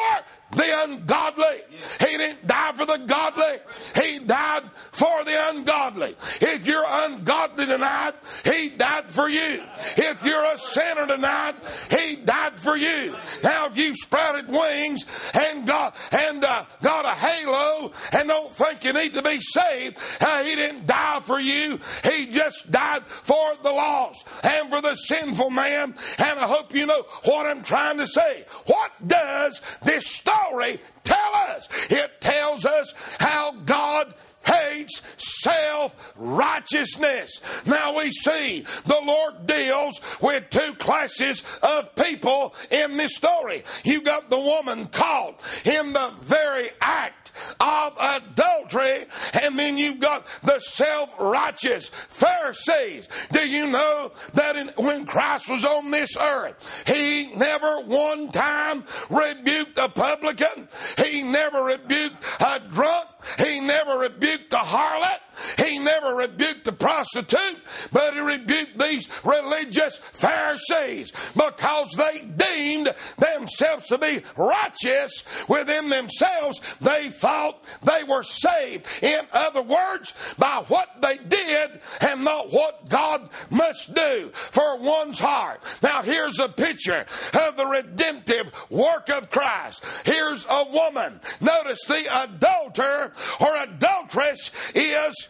the 0.52 0.84
ungodly. 0.84 1.62
He 2.00 2.18
didn't 2.18 2.46
die 2.46 2.72
for 2.74 2.86
the 2.86 2.98
godly. 2.98 3.58
He 4.04 4.20
died 4.20 4.64
for 4.74 5.24
the 5.24 5.50
ungodly. 5.50 6.16
If 6.42 6.68
you're 6.68 6.86
ungodly 6.86 7.66
tonight, 7.66 8.14
He 8.44 8.70
died 8.70 9.12
for 9.12 9.30
you. 9.30 9.64
If 9.98 10.26
you're 10.26 10.44
a 10.44 10.58
sinner 10.58 11.08
tonight, 11.08 11.56
He 11.90 12.18
died 12.18 12.60
for 12.60 12.76
you. 12.76 13.16
Now, 13.44 13.68
if 13.68 13.78
you 13.78 13.96
sprouted 13.96 14.50
wings 14.50 15.06
and 15.34 15.66
got 15.66 15.96
and 16.12 16.44
uh, 16.44 16.66
got 16.82 17.06
a 17.06 17.10
halo 17.10 17.92
and 18.14 18.28
don't 18.28 18.52
think 18.52 18.84
you 18.84 18.94
need 18.94 19.14
to 19.14 19.22
be 19.22 19.40
saved, 19.40 20.00
uh, 20.20 20.44
He 20.44 20.56
didn't 20.56 20.86
die 20.86 21.20
for 21.22 21.40
you. 21.40 21.80
He 22.04 22.28
just 22.28 22.72
died 22.72 23.06
for 23.06 23.54
the 23.64 23.72
lost 23.72 24.28
and 24.44 24.70
for 24.70 24.82
the 24.82 24.96
sinful 24.96 25.50
man. 25.50 25.96
And 26.20 26.40
I 26.40 26.48
hope 26.48 26.76
you 26.76 26.86
know 26.86 27.06
what 27.24 27.46
I'm 27.46 27.64
trying 27.64 27.98
to 27.98 28.08
say. 28.08 28.46
What 28.66 28.92
does 29.08 29.62
this 29.84 30.08
stop? 30.08 30.41
Story 30.48 30.80
tell 31.04 31.36
us? 31.50 31.70
It 31.90 32.22
tells 32.22 32.66
us 32.66 32.94
how 33.20 33.52
God 33.66 34.14
hates 34.46 35.02
self 35.18 36.14
righteousness. 36.16 37.40
Now 37.66 37.98
we 37.98 38.12
see 38.12 38.62
the 38.86 39.00
Lord 39.04 39.46
deals 39.46 40.00
with 40.22 40.50
two 40.50 40.74
classes 40.76 41.44
of 41.62 41.96
people 41.96 42.56
in 42.70 42.98
this 42.98 43.16
story. 43.16 43.64
You 43.84 44.02
got 44.02 44.30
the 44.30 44.40
woman 44.40 44.88
caught 44.88 45.42
in 45.66 45.94
the 45.94 46.12
very 46.20 46.70
act 46.82 47.21
of 47.60 47.98
adultery, 48.00 49.06
and 49.42 49.58
then 49.58 49.78
you've 49.78 50.00
got 50.00 50.26
the 50.44 50.60
self 50.60 51.14
righteous 51.20 51.90
Pharisees. 51.90 53.08
Do 53.32 53.48
you 53.48 53.68
know 53.68 54.12
that 54.34 54.56
in, 54.56 54.68
when 54.78 55.06
Christ 55.06 55.50
was 55.50 55.66
on 55.66 55.92
this 55.92 56.18
earth, 56.18 56.84
he 56.88 57.34
never 57.36 57.82
one 57.82 58.30
time 58.32 58.84
rebuked 59.10 59.78
a 59.78 59.90
publican, 59.90 60.68
he 60.98 61.24
never 61.24 61.64
rebuked 61.64 62.16
a 62.42 62.60
drunk, 62.70 63.08
he 63.40 63.60
never 63.60 63.98
rebuked 63.98 64.50
the 64.50 64.58
harlot. 64.58 65.20
He 65.58 65.80
never 65.80 66.16
rebuked 66.16 66.66
the 66.66 66.74
prostitute, 66.74 67.58
but 67.92 68.14
he 68.14 68.20
rebuked 68.20 68.78
these 68.78 69.10
religious 69.24 69.98
Pharisees 69.98 71.12
because 71.34 71.92
they 71.94 72.22
deemed 72.22 72.94
themselves 73.18 73.88
to 73.88 73.98
be 73.98 74.22
righteous 74.38 75.46
within 75.48 75.90
themselves. 75.90 76.60
They 76.82 77.10
thought 77.10 77.64
they 77.82 78.04
were 78.04 78.24
saved. 78.24 78.88
In 79.02 79.22
other 79.32 79.62
words, 79.62 80.36
by 80.38 80.64
what 80.68 81.02
they 81.02 81.18
did 81.18 81.80
and 82.02 82.24
not 82.24 82.52
what 82.52 82.90
God 82.90 83.30
must 83.50 83.94
do 83.94 84.30
for 84.34 84.78
one's 84.80 85.20
heart. 85.20 85.62
Now, 85.82 86.02
here's 86.02 86.40
a 86.40 86.50
picture 86.50 87.06
of 87.34 87.58
the 87.58 87.66
redemptive 87.66 88.52
work 88.70 89.10
of 89.10 89.30
Christ. 89.30 89.84
Here's 90.06 90.46
a 90.50 90.66
woman. 90.72 91.20
Notice 91.40 91.86
the 91.86 92.24
adulterer 92.24 93.11
or 93.40 93.56
adulteress 93.58 94.52
is 94.74 95.28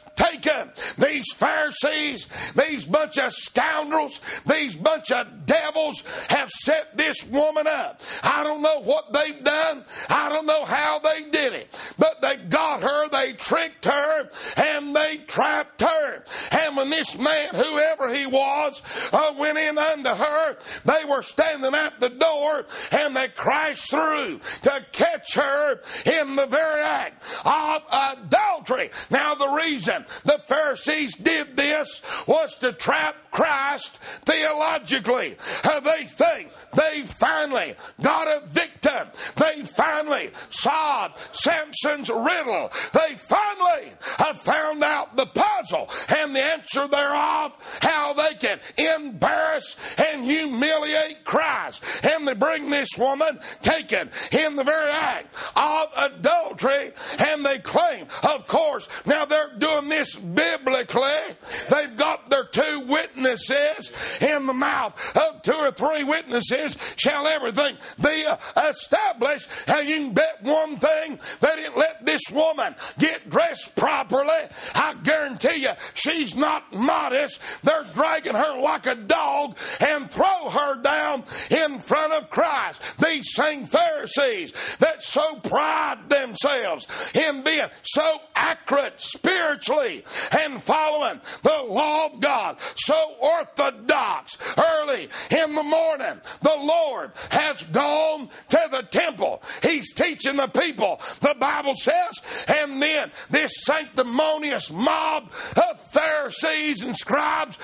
These 0.97 1.33
Pharisees, 1.35 2.27
these 2.55 2.85
bunch 2.85 3.17
of 3.17 3.33
scoundrels, 3.33 4.19
these 4.45 4.75
bunch 4.75 5.11
of 5.11 5.45
devils 5.45 6.03
have 6.29 6.49
set 6.49 6.97
this 6.97 7.25
woman 7.25 7.67
up. 7.67 8.01
I 8.23 8.43
don't 8.43 8.61
know 8.61 8.81
what 8.81 9.13
they've 9.13 9.43
done. 9.43 9.83
I 10.09 10.29
don't 10.29 10.45
know 10.45 10.65
how 10.65 10.99
they 10.99 11.29
did 11.29 11.53
it. 11.53 11.93
But 11.97 12.21
they 12.21 12.37
got 12.37 12.81
her, 12.81 13.09
they 13.09 13.33
tricked 13.33 13.85
her, 13.85 14.29
and 14.57 14.95
they 14.95 15.17
trapped 15.27 15.81
her. 15.81 16.23
And 16.51 16.77
when 16.77 16.89
this 16.89 17.17
man, 17.17 17.49
whoever 17.53 18.13
he 18.13 18.25
was, 18.25 18.81
uh, 19.11 19.33
went 19.37 19.57
in 19.57 19.77
unto 19.77 20.09
her, 20.09 20.57
they 20.85 21.05
were 21.05 21.21
standing 21.21 21.73
at 21.73 21.99
the 21.99 22.09
door 22.09 22.65
and 22.91 23.15
they 23.15 23.27
crashed 23.29 23.91
through 23.91 24.39
to 24.63 24.85
catch 24.91 25.35
her 25.35 25.79
in 26.05 26.35
the 26.35 26.45
very 26.45 26.81
act 26.81 27.23
of 27.45 27.83
adultery. 28.17 28.89
Now, 29.09 29.35
the 29.35 29.49
reason 29.49 30.05
the 30.31 30.39
Pharisees 30.39 31.15
did 31.15 31.57
this 31.57 32.01
was 32.25 32.55
to 32.57 32.71
trap 32.71 33.15
Christ 33.31 33.97
theologically. 33.97 35.35
Uh, 35.63 35.79
they 35.79 36.03
think 36.03 36.51
they 36.73 37.01
finally 37.01 37.75
got 38.01 38.27
a 38.27 38.45
victim. 38.47 39.07
They 39.35 39.63
finally 39.63 40.31
solved 40.49 41.17
Samson's 41.33 42.09
riddle. 42.09 42.71
They 42.93 43.15
finally 43.15 43.91
have 44.19 44.39
found 44.39 44.83
out 44.83 45.15
the 45.15 45.25
puzzle 45.25 45.89
and 46.15 46.35
the 46.35 46.43
answer 46.43 46.87
thereof, 46.87 47.57
how 47.81 48.13
they 48.13 48.33
can 48.35 48.59
embarrass 48.77 49.95
and 49.97 50.23
humiliate 50.23 51.23
Christ. 51.23 52.05
And 52.05 52.27
they 52.27 52.33
bring 52.33 52.69
this 52.69 52.89
woman 52.97 53.39
taken 53.61 54.09
in 54.31 54.55
the 54.55 54.63
very 54.63 54.91
act 54.91 55.35
of 55.55 55.89
adultery 55.97 56.91
and 57.25 57.45
they 57.45 57.59
claim, 57.59 58.07
of 58.23 58.45
course, 58.47 58.87
now 59.05 59.25
they're 59.25 59.53
doing 59.57 59.89
this 59.89 60.20
biblically. 60.21 61.35
They've 61.69 61.95
got 61.95 62.29
their 62.29 62.45
two 62.45 62.81
witnesses 62.87 63.91
in 64.21 64.45
the 64.45 64.53
mouth 64.53 65.17
of 65.17 65.41
two 65.41 65.53
or 65.53 65.71
three 65.71 66.03
witnesses 66.03 66.77
shall 66.97 67.27
everything 67.27 67.77
be 68.01 68.25
established. 68.57 69.49
And 69.67 69.87
you 69.87 69.95
can 69.95 70.13
bet 70.13 70.43
one 70.43 70.75
thing 70.77 71.19
they 71.39 71.55
didn't 71.55 71.77
let 71.77 72.05
this 72.05 72.21
woman 72.31 72.75
get 72.99 73.29
dressed 73.29 73.75
properly. 73.75 74.29
I 74.75 74.95
guarantee 75.03 75.63
you 75.63 75.71
she's 75.93 76.35
not 76.35 76.73
modest. 76.73 77.63
They're 77.63 77.85
dragging 77.93 78.35
her 78.35 78.59
like 78.59 78.87
a 78.87 78.95
dog 78.95 79.57
and 79.79 80.09
throw 80.09 80.49
her 80.49 80.81
down 80.81 81.23
in 81.49 81.79
front 81.79 82.13
of 82.13 82.29
Christ. 82.29 82.97
These 82.99 83.33
same 83.33 83.65
Pharisees 83.65 84.77
that 84.77 85.03
so 85.03 85.35
pride 85.37 86.09
themselves 86.09 86.87
in 87.15 87.41
being 87.41 87.67
so 87.83 88.17
accurate 88.35 88.99
spiritually 88.99 90.03
and 90.39 90.61
following 90.61 91.19
the 91.43 91.63
law 91.67 92.07
of 92.07 92.19
God, 92.19 92.59
so 92.75 93.15
orthodox 93.21 94.37
early 94.57 95.09
in 95.37 95.55
the 95.55 95.63
morning, 95.63 96.19
the 96.41 96.57
Lord 96.59 97.11
has 97.31 97.63
gone 97.65 98.29
to 98.49 98.67
the 98.71 98.83
temple. 98.83 99.41
He's 99.63 99.93
teaching 99.93 100.37
the 100.37 100.47
people, 100.47 100.99
the 101.19 101.35
Bible 101.39 101.75
says, 101.75 102.45
and 102.47 102.81
then 102.81 103.11
this 103.29 103.51
sanctimonious 103.63 104.71
mob 104.71 105.31
of 105.55 105.79
Pharisees 105.91 106.83
and 106.83 106.97
scribes 106.97 107.57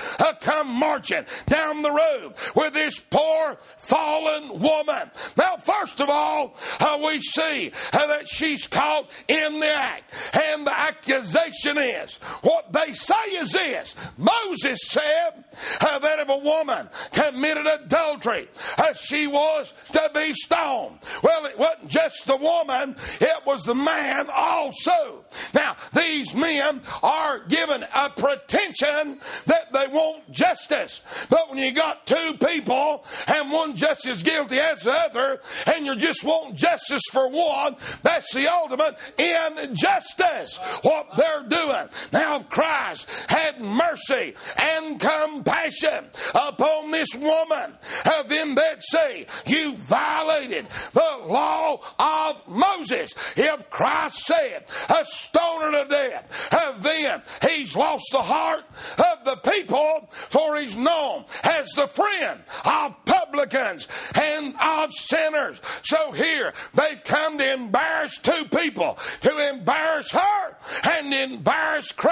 come 0.47 0.67
marching 0.67 1.25
down 1.45 1.81
the 1.81 1.91
road 1.91 2.33
with 2.55 2.73
this 2.73 2.99
poor 2.99 3.57
fallen 3.77 4.59
woman. 4.59 5.11
Now, 5.37 5.57
first 5.57 5.99
of 5.99 6.09
all, 6.09 6.55
uh, 6.79 6.99
we 7.05 7.19
see 7.21 7.71
uh, 7.93 8.07
that 8.07 8.27
she's 8.27 8.67
caught 8.67 9.09
in 9.27 9.59
the 9.59 9.73
act, 9.73 10.37
and 10.37 10.65
the 10.65 10.79
accusation 10.79 11.77
is 11.77 12.19
what 12.41 12.71
they 12.73 12.93
say 12.93 13.13
is 13.33 13.51
this 13.51 13.95
Moses 14.17 14.79
said 14.87 15.43
uh, 15.81 15.99
that 15.99 16.19
if 16.19 16.29
a 16.29 16.37
woman 16.37 16.89
committed 17.11 17.65
adultery, 17.65 18.47
uh, 18.77 18.93
she 18.93 19.27
was 19.27 19.73
to 19.91 20.11
be 20.13 20.33
stoned. 20.33 20.97
Well, 21.23 21.45
it 21.45 21.57
wasn't 21.57 21.89
just 21.89 22.27
the 22.27 22.37
woman, 22.37 22.95
it 23.19 23.45
was 23.45 23.63
the 23.63 23.75
man 23.75 24.27
also. 24.35 25.25
Now, 25.53 25.75
these 25.93 26.35
men 26.35 26.81
are 27.03 27.39
given 27.39 27.83
a 27.95 28.09
pretension 28.09 29.19
that 29.45 29.71
they 29.73 29.87
want 29.87 30.29
justice. 30.31 31.01
But 31.29 31.49
when 31.49 31.59
you 31.59 31.71
got 31.71 32.05
two 32.05 32.33
people 32.45 33.05
and 33.27 33.51
one 33.51 33.75
just 33.75 34.05
as 34.05 34.23
guilty 34.23 34.59
as 34.59 34.83
the 34.83 34.91
other, 34.91 35.41
and 35.73 35.85
you 35.85 35.95
just 35.95 36.23
want 36.23 36.55
justice 36.55 37.03
for 37.11 37.29
one, 37.29 37.75
that's 38.03 38.33
the 38.33 38.51
ultimate 38.51 38.97
injustice. 39.17 40.57
What 40.81 41.09
they're 41.17 41.43
doing. 41.47 41.89
Now, 42.11 42.26
if 42.35 42.49
Christ 42.49 43.09
had 43.29 43.59
mercy 43.59 44.33
and 44.57 44.99
compassion 44.99 46.05
upon 46.35 46.91
this 46.91 47.15
woman, 47.15 47.73
then 48.29 48.47
them 48.47 48.55
that 48.55 48.83
say, 48.83 49.25
You 49.45 49.73
violated 49.75 50.67
the 50.93 51.25
law 51.25 51.79
of 51.99 52.47
Moses. 52.47 53.13
If 53.35 53.69
Christ 53.69 54.25
said, 54.25 54.65
A 54.89 55.05
stoner 55.05 55.71
to 55.71 55.89
death, 55.89 56.49
then 56.81 57.21
he's 57.49 57.75
lost 57.75 58.05
the 58.11 58.21
heart 58.21 58.63
of 58.99 59.25
the 59.25 59.37
people, 59.51 60.09
for 60.11 60.57
he's 60.57 60.75
known 60.75 61.25
as 61.43 61.69
the 61.71 61.87
friend 61.87 62.39
of 62.65 63.05
publicans 63.05 63.87
and 64.19 64.55
of 64.61 64.91
sinners. 64.93 65.61
So 65.83 66.11
here 66.11 66.53
they've 66.73 67.03
come 67.03 67.37
to 67.37 67.53
embarrass 67.53 68.17
two 68.17 68.45
people, 68.45 68.97
to 69.21 69.49
embarrass 69.49 70.11
her 70.11 70.57
and 70.89 71.13
embarrass 71.13 71.91
Christ. 71.91 72.06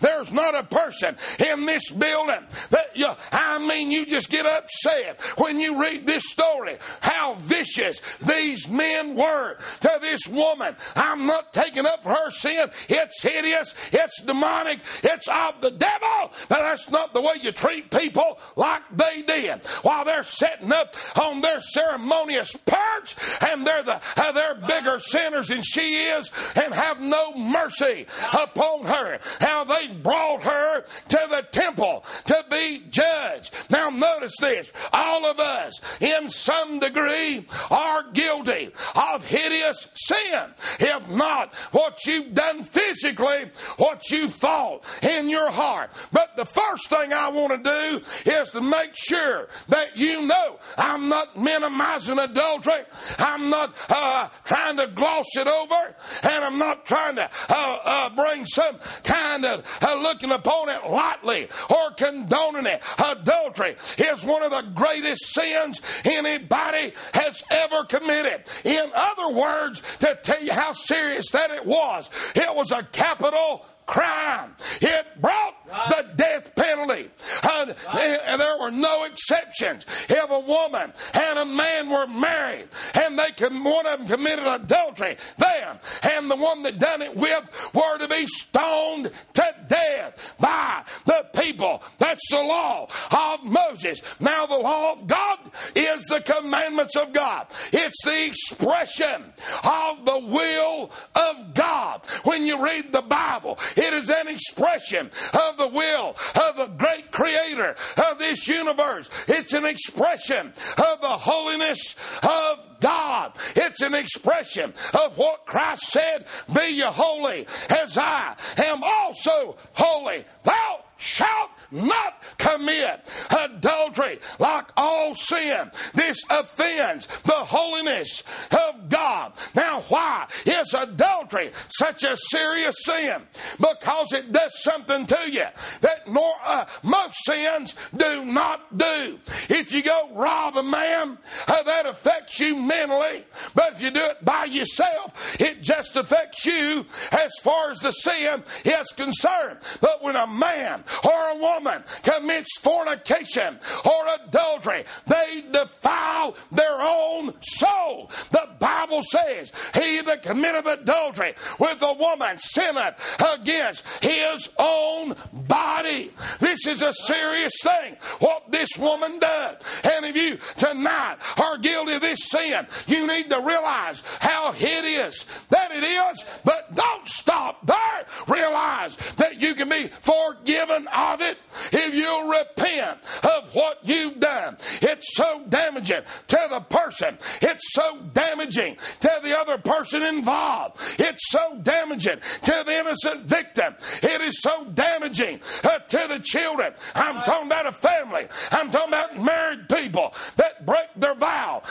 There's 0.00 0.32
not 0.32 0.54
a 0.54 0.64
person 0.64 1.16
in 1.50 1.66
this 1.66 1.90
building 1.90 2.40
that 2.70 2.90
you, 2.94 3.08
I 3.32 3.58
mean, 3.58 3.90
you 3.90 4.06
just 4.06 4.30
get 4.30 4.46
upset 4.46 5.20
when 5.38 5.58
you 5.58 5.80
read 5.80 6.06
this 6.06 6.24
story. 6.26 6.76
How 7.00 7.34
vicious 7.34 8.00
these 8.18 8.68
men 8.68 9.14
were 9.14 9.56
to 9.80 9.98
this 10.00 10.26
woman. 10.28 10.76
I'm 10.96 11.26
not 11.26 11.52
taking 11.52 11.86
up 11.86 12.02
for 12.02 12.10
her 12.10 12.30
sin. 12.30 12.70
It's 12.88 13.22
hideous. 13.22 13.74
It's 13.92 14.22
demonic. 14.22 14.80
It's 15.02 15.28
of 15.28 15.60
the 15.60 15.70
devil. 15.70 16.32
But 16.48 16.60
that's 16.60 16.90
not 16.90 17.14
the 17.14 17.20
way 17.20 17.34
you 17.40 17.52
treat 17.52 17.90
people 17.90 18.38
like 18.56 18.82
they 18.96 19.22
did 19.22 19.66
while 19.82 20.04
they're 20.04 20.22
setting 20.22 20.72
up 20.72 20.94
on 21.20 21.40
their 21.40 21.60
ceremonious 21.60 22.56
perch 22.56 23.14
and 23.48 23.66
they're 23.66 23.82
the 23.82 24.00
uh, 24.16 24.32
they're 24.32 24.54
bigger 24.54 24.98
sinners 24.98 25.48
than 25.48 25.62
she 25.62 25.96
is 25.96 26.30
and 26.56 26.74
have 26.74 27.00
no 27.00 27.34
mercy 27.36 28.06
upon 28.32 28.84
her. 28.84 29.18
How 29.40 29.64
they 29.64 29.88
brought 29.88 30.42
her 30.42 30.82
to 30.82 31.20
the 31.30 31.46
temple 31.50 32.04
to 32.26 32.44
be 32.50 32.84
judged. 32.90 33.54
Now 33.70 33.90
notice 33.90 34.34
this. 34.40 34.72
All 34.92 35.26
of 35.26 35.38
us 35.38 35.80
in 36.00 36.28
some 36.28 36.78
degree 36.78 37.46
are 37.70 38.10
guilty 38.12 38.70
of 38.94 39.26
hideous 39.26 39.88
sin. 39.94 40.50
If 40.80 41.08
not 41.10 41.54
what 41.72 41.98
you've 42.06 42.34
done 42.34 42.62
physically, 42.62 43.50
what 43.78 44.10
you 44.10 44.28
thought 44.28 44.84
in 45.02 45.28
your 45.28 45.50
heart. 45.50 45.90
But 46.12 46.36
the 46.36 46.44
first 46.44 46.88
thing 46.90 47.12
I 47.12 47.28
want 47.28 47.64
to 47.64 47.70
do 47.70 48.30
is 48.30 48.50
to 48.50 48.60
make 48.60 48.92
sure 48.94 49.48
that 49.68 49.96
you 49.96 50.22
know 50.22 50.58
I'm 50.76 51.08
not 51.08 51.36
minimizing 51.36 52.18
adultery. 52.18 52.82
I'm 53.18 53.50
not 53.50 53.74
uh, 53.88 54.28
trying 54.44 54.76
to 54.78 54.86
gloss 54.88 55.26
it 55.36 55.46
over, 55.46 55.94
and 56.22 56.44
I'm 56.44 56.58
not 56.58 56.86
trying 56.86 57.16
to 57.16 57.30
uh, 57.48 57.78
uh, 57.84 58.10
bring 58.10 58.46
some 58.46 58.78
kind 59.02 59.13
of 59.44 59.64
uh, 59.82 59.94
looking 60.00 60.30
upon 60.30 60.68
it 60.68 60.84
lightly 60.88 61.48
or 61.70 61.90
condoning 61.96 62.66
it. 62.66 62.82
Adultery 63.04 63.76
is 63.98 64.24
one 64.24 64.42
of 64.42 64.50
the 64.50 64.62
greatest 64.74 65.34
sins 65.34 65.80
anybody 66.04 66.92
has 67.14 67.42
ever 67.50 67.84
committed. 67.84 68.44
In 68.64 68.90
other 68.94 69.34
words, 69.34 69.80
to 69.98 70.18
tell 70.22 70.42
you 70.42 70.52
how 70.52 70.72
serious 70.72 71.30
that 71.30 71.50
it 71.50 71.64
was, 71.64 72.10
it 72.34 72.54
was 72.54 72.72
a 72.72 72.82
capital 72.84 73.64
crime. 73.86 74.54
It 74.80 75.06
brought 75.20 75.63
the 75.88 76.06
death 76.16 76.54
penalty. 76.54 77.10
And 77.42 78.40
there 78.40 78.58
were 78.58 78.70
no 78.70 79.04
exceptions. 79.04 79.84
If 80.08 80.30
a 80.30 80.40
woman 80.40 80.92
and 81.14 81.38
a 81.38 81.44
man 81.44 81.90
were 81.90 82.06
married 82.06 82.68
and 82.94 83.18
they 83.18 83.30
could, 83.32 83.52
one 83.52 83.86
of 83.86 84.00
them 84.00 84.08
committed 84.08 84.46
adultery, 84.46 85.16
them 85.38 85.78
and 86.02 86.30
the 86.30 86.36
one 86.36 86.62
that 86.62 86.78
done 86.78 87.02
it 87.02 87.16
with 87.16 87.70
were 87.74 87.98
to 87.98 88.08
be 88.08 88.26
stoned 88.26 89.10
to 89.34 89.54
death 89.68 90.34
by 90.38 90.82
the 91.04 91.26
people. 91.38 91.82
That's 91.98 92.28
the 92.30 92.42
law 92.42 92.88
of 93.10 93.44
Moses. 93.44 94.02
Now, 94.20 94.46
the 94.46 94.58
law 94.58 94.92
of 94.92 95.06
God 95.06 95.38
is 95.74 96.06
the 96.06 96.20
commandments 96.20 96.96
of 96.96 97.12
God. 97.12 97.46
It's 97.72 98.04
the 98.04 98.26
expression 98.26 99.32
of 99.64 100.04
the 100.04 100.20
will 100.26 100.90
of 101.14 101.54
God. 101.54 102.02
When 102.24 102.46
you 102.46 102.62
read 102.62 102.92
the 102.92 103.02
Bible, 103.02 103.58
it 103.76 103.94
is 103.94 104.10
an 104.10 104.28
expression 104.28 105.10
of 105.32 105.56
the 105.56 105.63
will 105.68 106.16
of 106.34 106.56
the 106.56 106.70
great 106.76 107.10
creator 107.10 107.76
of 108.10 108.18
this 108.18 108.46
universe. 108.48 109.10
It's 109.28 109.52
an 109.52 109.64
expression 109.64 110.48
of 110.48 111.00
the 111.00 111.08
holiness 111.08 111.94
of 112.22 112.73
God. 112.84 113.32
It's 113.56 113.80
an 113.80 113.94
expression 113.94 114.74
of 114.92 115.16
what 115.16 115.46
Christ 115.46 115.84
said, 115.84 116.26
Be 116.52 116.68
ye 116.68 116.82
holy 116.82 117.46
as 117.70 117.96
I 117.96 118.36
am 118.58 118.82
also 118.84 119.56
holy. 119.72 120.22
Thou 120.42 120.84
shalt 120.98 121.50
not 121.70 122.22
commit 122.38 123.00
adultery 123.42 124.18
like 124.38 124.66
all 124.76 125.14
sin. 125.14 125.70
This 125.94 126.22
offends 126.30 127.06
the 127.22 127.32
holiness 127.32 128.22
of 128.52 128.88
God. 128.88 129.32
Now, 129.54 129.80
why 129.88 130.26
is 130.46 130.72
adultery 130.74 131.50
such 131.68 132.04
a 132.04 132.16
serious 132.16 132.76
sin? 132.84 133.22
Because 133.58 134.12
it 134.12 134.32
does 134.32 134.62
something 134.62 135.06
to 135.06 135.18
you 135.30 135.46
that 135.80 136.08
nor, 136.08 136.32
uh, 136.44 136.66
most 136.82 137.24
sins 137.24 137.74
do 137.96 138.24
not 138.24 138.76
do. 138.76 139.18
If 139.48 139.72
you 139.72 139.82
go 139.82 140.10
rob 140.12 140.56
a 140.56 140.62
man, 140.62 141.18
uh, 141.48 141.62
that 141.64 141.86
affects 141.86 142.40
you 142.40 142.56
mentally. 142.74 143.24
But 143.54 143.72
if 143.72 143.82
you 143.82 143.90
do 143.90 144.00
it 144.00 144.24
by 144.24 144.44
yourself, 144.44 145.40
it 145.40 145.62
just 145.62 145.96
affects 145.96 146.44
you 146.46 146.84
as 147.12 147.32
far 147.42 147.70
as 147.70 147.80
the 147.80 147.92
sin 147.92 148.42
is 148.64 148.92
concerned. 148.92 149.58
But 149.80 150.02
when 150.02 150.16
a 150.16 150.26
man 150.26 150.84
or 151.04 151.28
a 151.30 151.36
woman 151.36 151.82
commits 152.02 152.58
fornication 152.58 153.58
or 153.84 154.04
adultery, 154.26 154.84
they 155.06 155.44
defile 155.50 156.36
their 156.52 156.80
own 156.80 157.32
soul. 157.42 158.10
The 158.30 158.48
Bible 158.58 159.02
says, 159.02 159.52
He 159.74 160.00
that 160.02 160.22
committeth 160.22 160.66
adultery 160.66 161.34
with 161.58 161.82
a 161.82 161.92
woman 161.92 162.38
sinneth 162.38 163.22
against 163.34 163.84
his 164.04 164.48
own 164.58 165.14
body. 165.32 166.12
This 166.40 166.66
is 166.66 166.82
a 166.82 166.92
serious 166.92 167.52
thing, 167.62 167.96
what 168.20 168.50
this 168.50 168.70
woman 168.78 169.18
does. 169.18 169.56
And 169.84 170.04
if 170.04 170.16
you 170.16 170.38
tonight 170.56 171.16
are 171.40 171.58
guilty 171.58 171.94
of 171.94 172.00
this 172.00 172.28
sin, 172.30 172.63
you 172.86 173.06
need 173.06 173.30
to 173.30 173.40
realize 173.40 174.02
how 174.20 174.52
hideous 174.52 175.24
that 175.50 175.70
it 175.70 175.84
is, 175.84 176.24
but 176.44 176.74
don't 176.74 177.08
stop 177.08 177.66
there. 177.66 178.06
Realize 178.28 178.96
that 179.14 179.40
you 179.40 179.54
can 179.54 179.68
be 179.68 179.88
forgiven 180.00 180.86
of 180.88 181.20
it 181.20 181.38
if 181.72 181.94
you'll 181.94 182.28
repent 182.28 182.98
of 183.24 183.54
what 183.54 183.78
you've 183.82 184.20
done. 184.20 184.56
It's 184.82 185.16
so 185.16 185.42
damaging 185.48 186.02
to 186.28 186.46
the 186.50 186.60
person, 186.60 187.18
it's 187.42 187.72
so 187.72 187.98
damaging 188.12 188.76
to 189.00 189.20
the 189.22 189.38
other 189.38 189.58
person 189.58 190.02
involved, 190.02 190.80
it's 190.98 191.30
so 191.30 191.58
damaging 191.62 192.18
to 192.42 192.62
the 192.64 192.78
innocent 192.78 193.22
victim, 193.22 193.74
it 194.02 194.20
is 194.20 194.40
so 194.40 194.64
damaging 194.74 195.40
uh, 195.64 195.78
to 195.78 196.06
the 196.08 196.20
children. 196.22 196.72
I'm 196.94 197.22
talking 197.22 197.46
about 197.46 197.66
a 197.66 197.72
family, 197.72 198.26
I'm 198.50 198.70
talking 198.70 198.88
about 198.88 199.20
married 199.20 199.68
people 199.68 200.14
that 200.36 200.64
break 200.66 200.88
their 200.96 201.14
vow 201.14 201.62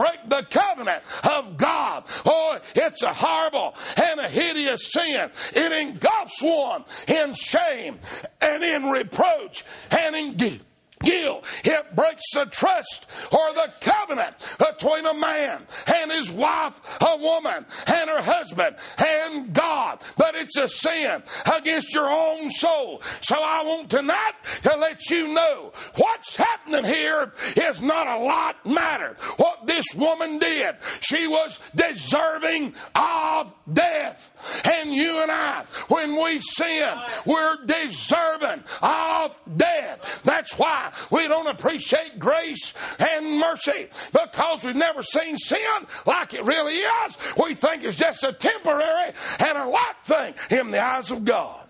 break 0.00 0.30
the 0.30 0.46
covenant 0.48 1.02
of 1.30 1.58
God. 1.58 2.04
Oh, 2.24 2.58
it's 2.74 3.02
a 3.02 3.12
horrible 3.12 3.74
and 4.02 4.18
a 4.18 4.28
hideous 4.28 4.92
sin. 4.92 5.30
It 5.52 5.72
engulfs 5.72 6.42
one 6.42 6.84
in 7.06 7.34
shame 7.34 7.98
and 8.40 8.64
in 8.64 8.90
reproach 8.90 9.62
and 9.90 10.16
in 10.16 10.36
guilt 10.36 10.69
guilt. 11.02 11.44
It 11.64 11.96
breaks 11.96 12.30
the 12.32 12.46
trust 12.46 13.06
or 13.32 13.52
the 13.54 13.72
covenant 13.80 14.34
between 14.58 15.06
a 15.06 15.14
man 15.14 15.62
and 15.94 16.12
his 16.12 16.30
wife, 16.30 16.80
a 17.00 17.16
woman 17.16 17.64
and 17.86 18.10
her 18.10 18.22
husband 18.22 18.76
and 18.98 19.52
God. 19.52 20.00
But 20.16 20.34
it's 20.34 20.56
a 20.56 20.68
sin 20.68 21.22
against 21.56 21.94
your 21.94 22.10
own 22.10 22.50
soul. 22.50 23.02
So 23.22 23.36
I 23.36 23.62
want 23.64 23.90
tonight 23.90 24.32
to 24.62 24.76
let 24.76 25.10
you 25.10 25.28
know 25.28 25.72
what's 25.96 26.36
happening 26.36 26.84
here 26.84 27.32
is 27.56 27.80
not 27.80 28.06
a 28.06 28.22
lot 28.24 28.64
matter. 28.66 29.16
What 29.36 29.66
this 29.66 29.86
woman 29.96 30.38
did, 30.38 30.76
she 31.00 31.26
was 31.26 31.58
deserving 31.74 32.74
of 32.94 33.54
death. 33.72 34.26
And 34.70 34.92
you 34.92 35.22
and 35.22 35.30
I, 35.30 35.64
when 35.88 36.20
we 36.20 36.40
sin, 36.40 36.88
we're 37.26 37.56
deserving 37.64 38.62
of 38.82 39.38
death. 39.56 40.22
That's 40.24 40.58
why 40.58 40.89
we 41.10 41.28
don't 41.28 41.46
appreciate 41.46 42.18
grace 42.18 42.74
and 42.98 43.38
mercy 43.38 43.88
because 44.12 44.64
we've 44.64 44.76
never 44.76 45.02
seen 45.02 45.36
sin 45.36 45.58
like 46.06 46.34
it 46.34 46.44
really 46.44 46.74
is. 46.74 47.16
We 47.42 47.54
think 47.54 47.84
it's 47.84 47.96
just 47.96 48.22
a 48.24 48.32
temporary 48.32 49.12
and 49.40 49.58
a 49.58 49.66
light 49.66 49.96
thing 50.02 50.34
in 50.58 50.70
the 50.70 50.82
eyes 50.82 51.10
of 51.10 51.24
God. 51.24 51.66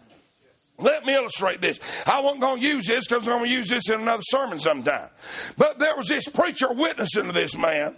Let 0.79 1.05
me 1.05 1.15
illustrate 1.15 1.61
this. 1.61 1.79
I 2.07 2.21
wasn't 2.21 2.41
going 2.41 2.61
to 2.61 2.67
use 2.67 2.87
this 2.87 3.07
because 3.07 3.29
I'm 3.29 3.39
going 3.39 3.51
to 3.51 3.57
use 3.57 3.69
this 3.69 3.91
in 3.91 4.01
another 4.01 4.23
sermon 4.25 4.59
sometime. 4.59 5.11
But 5.57 5.79
there 5.79 5.95
was 5.97 6.09
this 6.09 6.29
preacher 6.29 6.73
witnessing 6.73 7.27
to 7.27 7.33
this 7.33 7.57
man, 7.57 7.95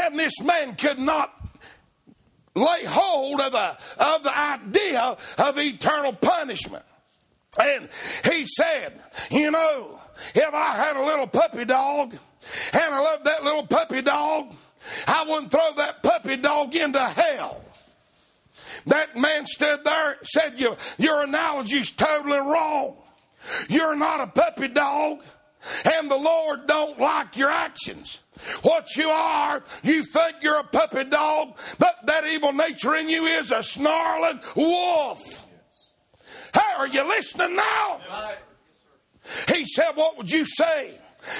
and 0.00 0.18
this 0.18 0.40
man 0.42 0.74
could 0.74 0.98
not 0.98 1.32
lay 2.54 2.84
hold 2.84 3.40
of 3.40 3.52
the, 3.52 3.78
of 4.04 4.22
the 4.22 4.38
idea 4.38 5.16
of 5.38 5.58
eternal 5.58 6.12
punishment. 6.12 6.84
And 7.60 7.88
he 8.30 8.46
said, 8.46 9.00
You 9.30 9.50
know, 9.50 10.00
if 10.34 10.54
I 10.54 10.74
had 10.74 10.96
a 10.96 11.04
little 11.04 11.26
puppy 11.26 11.64
dog 11.64 12.14
and 12.72 12.94
I 12.94 13.00
loved 13.00 13.24
that 13.24 13.44
little 13.44 13.66
puppy 13.66 14.02
dog, 14.02 14.54
I 15.06 15.24
wouldn't 15.28 15.52
throw 15.52 15.72
that 15.76 16.02
puppy 16.02 16.36
dog 16.36 16.74
into 16.74 17.00
hell. 17.00 17.62
That 18.86 19.16
man 19.16 19.46
stood 19.46 19.84
there 19.84 20.18
said, 20.24 20.58
Your, 20.58 20.76
your 20.98 21.22
analogy's 21.22 21.90
totally 21.90 22.38
wrong. 22.38 22.96
You're 23.68 23.96
not 23.96 24.20
a 24.20 24.26
puppy 24.28 24.68
dog, 24.68 25.22
and 25.96 26.10
the 26.10 26.16
Lord 26.16 26.66
don't 26.66 26.98
like 26.98 27.36
your 27.36 27.50
actions. 27.50 28.20
What 28.62 28.96
you 28.96 29.08
are, 29.08 29.62
you 29.82 30.02
think 30.02 30.36
you're 30.42 30.58
a 30.58 30.64
puppy 30.64 31.04
dog, 31.04 31.58
but 31.78 32.06
that 32.06 32.24
evil 32.24 32.52
nature 32.52 32.94
in 32.94 33.08
you 33.08 33.26
is 33.26 33.50
a 33.50 33.62
snarling 33.62 34.40
wolf. 34.56 35.41
Hey, 36.54 36.60
are 36.78 36.86
you 36.86 37.06
listening 37.06 37.56
now? 37.56 38.00
He 39.54 39.66
said, 39.66 39.92
What 39.94 40.16
would 40.18 40.30
you 40.30 40.44
say 40.44 40.94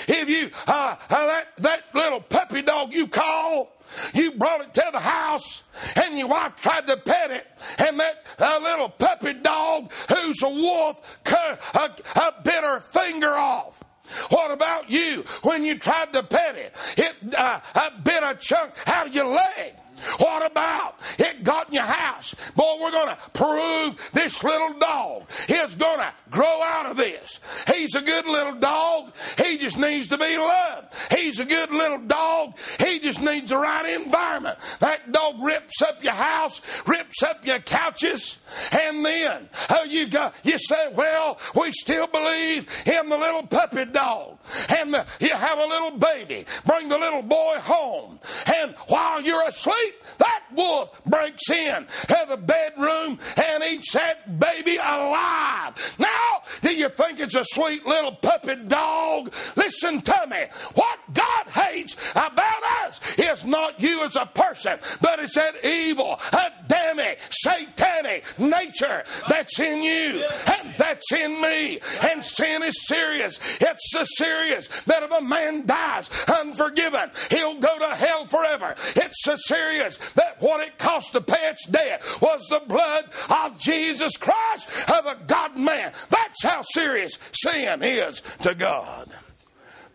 if 0.08 0.28
you, 0.28 0.50
uh, 0.66 0.96
uh, 1.10 1.26
that, 1.26 1.48
that 1.58 1.82
little 1.94 2.20
puppy 2.20 2.62
dog 2.62 2.94
you 2.94 3.08
call, 3.08 3.72
you 4.14 4.32
brought 4.32 4.60
it 4.60 4.74
to 4.74 4.84
the 4.92 5.00
house 5.00 5.62
and 5.96 6.16
your 6.16 6.28
wife 6.28 6.56
tried 6.56 6.86
to 6.86 6.96
pet 6.96 7.30
it 7.30 7.46
and 7.78 7.98
that 7.98 8.24
uh, 8.38 8.60
little 8.62 8.88
puppy 8.88 9.34
dog 9.34 9.92
who's 10.08 10.42
a 10.42 10.48
wolf 10.48 11.18
cut, 11.24 11.60
uh, 11.74 12.30
bit 12.42 12.62
her 12.62 12.80
finger 12.80 13.34
off? 13.34 13.82
What 14.28 14.50
about 14.50 14.90
you 14.90 15.24
when 15.42 15.64
you 15.64 15.78
tried 15.78 16.12
to 16.12 16.22
pet 16.22 16.56
it? 16.56 16.74
It 16.98 17.34
uh, 17.36 17.60
bit 18.04 18.22
a 18.22 18.34
chunk 18.34 18.72
out 18.86 19.06
of 19.06 19.14
your 19.14 19.26
leg. 19.26 19.74
What 20.18 20.44
about 20.50 21.00
it 21.18 21.44
got 21.44 21.68
in 21.68 21.74
your 21.74 21.84
house? 21.84 22.34
Boy, 22.52 22.76
we're 22.80 22.90
going 22.90 23.08
to 23.08 23.18
prove 23.32 24.10
this 24.12 24.42
little 24.42 24.78
dog 24.78 25.24
is 25.48 25.74
going 25.74 25.98
to 25.98 26.12
grow 26.30 26.62
out 26.62 26.86
of 26.86 26.96
this. 26.96 27.40
He's 27.72 27.94
a 27.94 28.00
good 28.00 28.26
little 28.26 28.54
dog. 28.54 29.12
He 29.38 29.56
just 29.56 29.78
needs 29.78 30.08
to 30.08 30.18
be 30.18 30.36
loved. 30.36 30.94
He's 31.10 31.38
a 31.40 31.44
good 31.44 31.70
little 31.70 31.98
dog. 31.98 32.58
He 32.80 32.98
just 32.98 33.22
needs 33.22 33.50
the 33.50 33.58
right 33.58 33.94
environment. 34.00 34.58
That 34.80 35.12
dog 35.12 35.42
rips 35.42 35.82
up 35.82 36.02
your 36.02 36.12
house, 36.12 36.60
rips 36.86 37.22
up 37.22 37.46
your 37.46 37.58
couches, 37.58 38.38
and 38.72 39.04
then 39.04 39.48
oh, 39.70 39.84
you 39.84 40.08
go, 40.08 40.30
you 40.42 40.58
say, 40.58 40.92
well, 40.94 41.38
we 41.60 41.72
still 41.72 42.06
believe 42.06 42.66
in 42.86 43.08
the 43.08 43.18
little 43.18 43.46
puppy 43.46 43.84
dog. 43.84 44.38
And 44.78 44.94
the, 44.94 45.06
you 45.20 45.30
have 45.30 45.58
a 45.58 45.66
little 45.66 45.92
baby. 45.92 46.46
Bring 46.66 46.88
the 46.88 46.98
little 46.98 47.22
boy 47.22 47.56
home. 47.58 48.18
And 48.54 48.74
while 48.88 49.20
you're 49.20 49.46
asleep, 49.46 49.91
that 50.18 50.42
wolf 50.54 51.02
breaks 51.04 51.50
in 51.50 51.86
to 52.08 52.26
the 52.28 52.36
bedroom 52.36 53.18
and 53.42 53.62
eats 53.64 53.92
that 53.92 54.38
baby 54.38 54.76
alive. 54.76 55.96
Now, 55.98 56.42
do 56.60 56.74
you 56.74 56.88
think 56.88 57.20
it's 57.20 57.34
a 57.34 57.44
sweet 57.44 57.86
little 57.86 58.12
puppy 58.12 58.56
dog? 58.56 59.32
Listen 59.56 60.00
to 60.00 60.26
me. 60.28 60.44
What 60.74 60.98
God 61.12 61.48
hates 61.48 62.10
about 62.12 62.62
us 62.84 63.18
is 63.18 63.44
not 63.44 63.80
you 63.80 64.04
as 64.04 64.16
a 64.16 64.26
person, 64.26 64.78
but 65.00 65.18
it's 65.18 65.34
that 65.34 65.64
evil, 65.64 66.18
Adamic, 66.32 67.18
satanic 67.30 68.24
nature 68.38 69.04
that's 69.28 69.58
in 69.58 69.82
you 69.82 70.24
and 70.46 70.74
that's 70.78 71.12
in 71.12 71.40
me. 71.40 71.80
And 72.10 72.24
sin 72.24 72.62
is 72.62 72.86
serious. 72.86 73.38
It's 73.60 73.90
so 73.90 74.04
serious 74.04 74.68
that 74.84 75.02
if 75.02 75.10
a 75.12 75.22
man 75.22 75.66
dies 75.66 76.10
unforgiven, 76.28 77.10
he'll 77.30 77.58
go 77.58 77.78
to 77.78 77.94
hell 77.94 78.24
forever. 78.24 78.74
It's 78.96 79.22
so 79.22 79.36
serious 79.36 79.81
that 79.88 80.36
what 80.40 80.66
it 80.66 80.78
cost 80.78 81.12
to 81.12 81.20
pay 81.20 81.48
its 81.48 81.66
debt 81.66 82.02
was 82.20 82.46
the 82.48 82.62
blood 82.66 83.10
of 83.30 83.58
Jesus 83.58 84.16
Christ 84.16 84.68
of 84.90 85.06
a 85.06 85.18
God 85.26 85.56
man. 85.56 85.92
That's 86.10 86.42
how 86.42 86.62
serious 86.62 87.18
sin 87.32 87.82
is 87.82 88.20
to 88.40 88.54
God. 88.54 89.10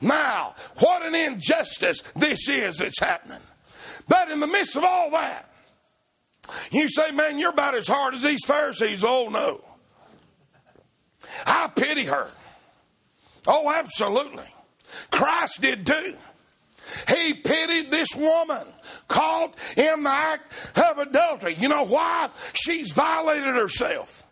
Now, 0.02 0.54
what 0.80 1.04
an 1.04 1.16
injustice 1.16 2.04
this 2.16 2.48
is 2.48 2.78
that's 2.78 3.00
happening. 3.00 3.42
But 4.08 4.30
in 4.30 4.40
the 4.40 4.48
midst 4.48 4.76
of 4.76 4.84
all 4.84 5.12
that, 5.12 5.50
you 6.72 6.88
say, 6.88 7.12
man, 7.12 7.40
you're 7.40 7.50
about 7.50 7.76
as 7.76 7.88
hard 7.88 8.14
as 8.14 8.24
these 8.24 8.46
Pharisees. 8.46 9.04
Oh, 9.04 9.28
no. 9.30 9.64
I 11.46 11.68
pity 11.68 12.06
her. 12.06 12.30
Oh, 13.48 13.72
absolutely. 13.72 14.46
Christ 15.12 15.62
did 15.62 15.86
too. 15.86 16.16
He 17.10 17.34
pitied 17.34 17.92
this 17.92 18.10
woman 18.16 18.66
caught 19.08 19.56
in 19.78 20.04
the 20.04 20.10
act 20.10 20.78
of 20.78 20.98
adultery. 21.00 21.56
You 21.56 21.70
know 21.70 21.86
why? 21.86 22.30
She's 22.54 22.92
violated 22.92 23.56
herself. 23.56 24.28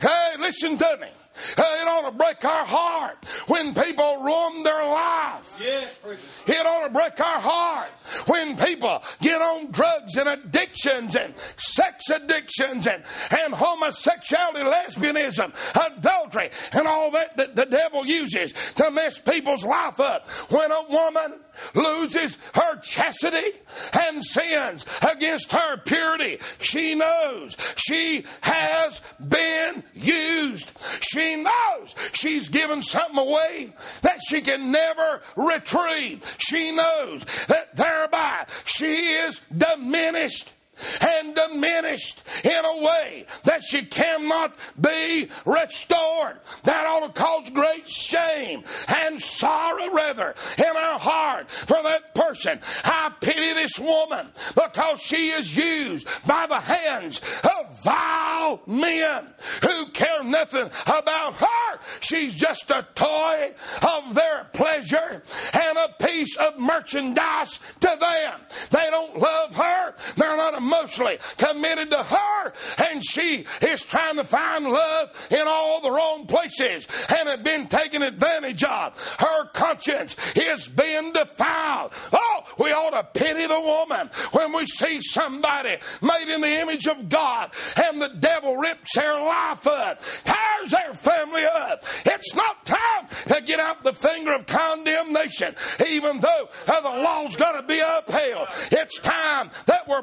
Hey, 0.00 0.34
listen 0.38 0.76
to 0.76 0.98
me. 1.00 1.08
It 1.56 1.88
ought 1.88 2.10
to 2.10 2.16
break 2.16 2.44
our 2.44 2.64
heart 2.64 3.24
when 3.48 3.74
people 3.74 4.22
ruin 4.22 4.62
their 4.62 4.86
life. 4.86 5.60
Yes, 5.62 5.98
it 6.46 6.66
ought 6.66 6.86
to 6.86 6.92
break 6.92 7.18
our 7.20 7.40
heart 7.40 7.90
when 8.26 8.56
people 8.56 9.02
get 9.20 9.40
on 9.40 9.70
drugs 9.70 10.16
and 10.16 10.28
addictions 10.28 11.16
and 11.16 11.34
sex 11.56 12.10
addictions 12.10 12.86
and, 12.86 13.02
and 13.42 13.54
homosexuality, 13.54 14.64
lesbianism, 14.64 15.52
adultery, 15.74 16.50
and 16.72 16.86
all 16.86 17.10
that 17.10 17.36
that 17.36 17.56
the 17.56 17.66
devil 17.66 18.06
uses 18.06 18.52
to 18.74 18.90
mess 18.90 19.18
people's 19.20 19.64
life 19.64 20.00
up. 20.00 20.28
When 20.50 20.70
a 20.70 20.82
woman 20.88 21.40
loses 21.74 22.38
her 22.54 22.76
chastity 22.80 23.58
and 24.00 24.22
sins 24.22 24.86
against 25.10 25.52
her 25.52 25.76
purity, 25.78 26.38
she 26.58 26.94
knows 26.94 27.56
she 27.76 28.24
has 28.42 29.00
been 29.28 29.82
used. 29.94 30.72
She 31.12 31.36
knows 31.36 31.94
she's 32.12 32.48
given 32.48 32.82
something 32.82 33.18
away 33.18 33.72
that 34.02 34.18
she 34.28 34.40
can 34.40 34.70
never 34.72 35.22
retrieve. 35.36 36.36
She 36.38 36.70
knows 36.74 37.24
that 37.46 37.76
thereby 37.76 38.46
she 38.64 39.12
is 39.14 39.40
diminished 39.56 40.53
and 41.00 41.34
diminished 41.34 42.22
in 42.44 42.64
a 42.64 42.84
way 42.84 43.26
that 43.44 43.62
she 43.62 43.84
cannot 43.84 44.54
be 44.80 45.28
restored. 45.44 46.38
That 46.64 46.86
ought 46.86 47.14
to 47.14 47.20
cause 47.20 47.50
great 47.50 47.88
shame 47.88 48.64
and 49.02 49.20
sorrow, 49.20 49.92
rather, 49.92 50.34
in 50.58 50.76
our 50.76 50.98
heart 50.98 51.50
for 51.50 51.82
that 51.82 52.14
person. 52.14 52.60
I 52.84 53.12
pity 53.20 53.52
this 53.54 53.78
woman 53.78 54.28
because 54.54 55.00
she 55.00 55.30
is 55.30 55.56
used 55.56 56.08
by 56.26 56.46
the 56.46 56.60
hands 56.60 57.20
of 57.44 57.82
vile 57.84 58.62
men 58.66 59.26
who 59.62 59.90
care 59.92 60.22
nothing 60.22 60.70
about 60.86 61.34
her. 61.34 61.78
She's 62.00 62.34
just 62.34 62.70
a 62.70 62.86
toy 62.94 63.54
of 63.82 64.14
their 64.14 64.44
pleasure 64.52 65.22
and 65.54 65.78
a 65.78 65.94
piece 66.04 66.36
of 66.36 66.58
merchandise 66.58 67.58
to 67.80 67.96
them. 67.98 68.40
They 68.70 68.88
don't 68.90 69.18
love 69.18 69.56
her. 69.56 69.94
They're 70.16 70.36
not 70.36 70.62
emotionally 70.64 71.18
committed 71.36 71.90
to 71.90 72.02
her, 72.02 72.52
and 72.88 73.04
she 73.04 73.44
is 73.62 73.82
trying 73.82 74.16
to 74.16 74.24
find 74.24 74.66
love 74.66 75.28
in 75.30 75.46
all 75.46 75.80
the 75.80 75.90
wrong 75.90 76.26
places 76.26 76.88
and 77.16 77.28
have 77.28 77.44
been 77.44 77.68
taken 77.68 78.02
advantage 78.02 78.64
of. 78.64 79.16
Her 79.18 79.46
conscience 79.48 80.16
is 80.36 80.68
being 80.68 81.12
defiled. 81.12 81.92
Oh, 82.12 82.44
we 82.58 82.70
ought 82.72 82.90
to 82.90 83.20
pity 83.20 83.46
the 83.46 83.60
woman 83.60 84.10
when 84.32 84.52
we 84.52 84.66
see 84.66 85.00
somebody 85.00 85.76
made 86.00 86.34
in 86.34 86.40
the 86.40 86.60
image 86.60 86.86
of 86.86 87.08
God 87.08 87.50
and 87.84 88.00
the 88.00 88.08
devil 88.08 88.56
rips 88.56 88.94
their 88.94 89.14
life 89.20 89.66
up, 89.66 90.00
tears 90.24 90.70
their 90.70 90.94
family 90.94 91.44
up. 91.44 91.84
It's 92.06 92.34
not 92.34 92.64
time 92.64 93.08
to 93.28 93.42
get 93.42 93.60
out 93.60 93.82
the 93.84 93.92
finger 93.92 94.32
of 94.32 94.46
condemnation, 94.46 95.54
even 95.86 96.20
though 96.20 96.48
the 96.66 96.80
law's 96.82 97.36
got 97.36 97.60
to 97.60 97.66
be 97.66 97.80
upheld. 97.80 98.48
It's 98.72 98.98
time 98.98 99.50
that 99.66 99.86
we're 99.88 100.02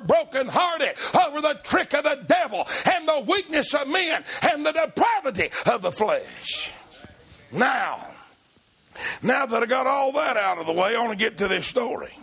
brokenhearted 0.52 0.96
over 1.26 1.42
the 1.42 1.60
trick 1.64 1.94
of 1.94 2.04
the 2.04 2.24
devil 2.28 2.68
and 2.92 3.08
the 3.08 3.26
weakness 3.28 3.74
of 3.74 3.88
men 3.88 4.24
and 4.52 4.66
the 4.66 4.72
depravity 4.72 5.50
of 5.72 5.82
the 5.82 5.92
flesh. 5.92 6.72
Now, 7.52 8.06
now 9.22 9.46
that 9.46 9.64
I 9.64 9.66
got 9.66 9.88
all 9.88 10.12
that 10.14 10.38
out 10.38 10.58
of 10.58 10.66
the 10.66 10.74
way, 10.74 10.96
I 10.96 11.00
want 11.00 11.12
to 11.12 11.18
get 11.18 11.38
to 11.40 11.48
this 11.48 11.68
story. 11.68 12.14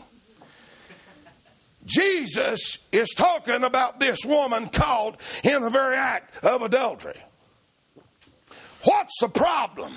Jesus 1.84 2.78
is 2.92 3.08
talking 3.16 3.64
about 3.64 3.98
this 3.98 4.24
woman 4.24 4.68
caught 4.68 5.20
in 5.42 5.62
the 5.62 5.70
very 5.70 5.96
act 5.96 6.44
of 6.44 6.60
adultery. 6.62 7.18
What's 8.84 9.18
the 9.20 9.28
problem? 9.28 9.94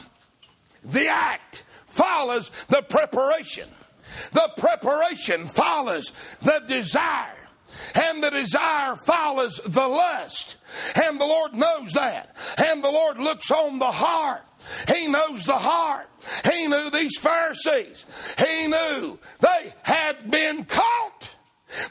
The 0.83 1.07
act 1.07 1.63
follows 1.85 2.49
the 2.69 2.81
preparation. 2.81 3.67
The 4.31 4.51
preparation 4.57 5.45
follows 5.45 6.11
the 6.41 6.63
desire. 6.65 7.40
And 7.95 8.23
the 8.23 8.29
desire 8.29 8.95
follows 8.95 9.59
the 9.65 9.87
lust. 9.87 10.57
And 11.03 11.19
the 11.19 11.25
Lord 11.25 11.55
knows 11.55 11.93
that. 11.93 12.35
And 12.69 12.83
the 12.83 12.91
Lord 12.91 13.19
looks 13.19 13.51
on 13.51 13.79
the 13.79 13.91
heart. 13.91 14.43
He 14.93 15.07
knows 15.07 15.45
the 15.45 15.53
heart. 15.53 16.07
He 16.51 16.67
knew 16.67 16.89
these 16.89 17.17
Pharisees. 17.17 18.05
He 18.37 18.67
knew 18.67 19.17
they 19.39 19.73
had 19.83 20.29
been 20.29 20.65
caught, 20.65 21.35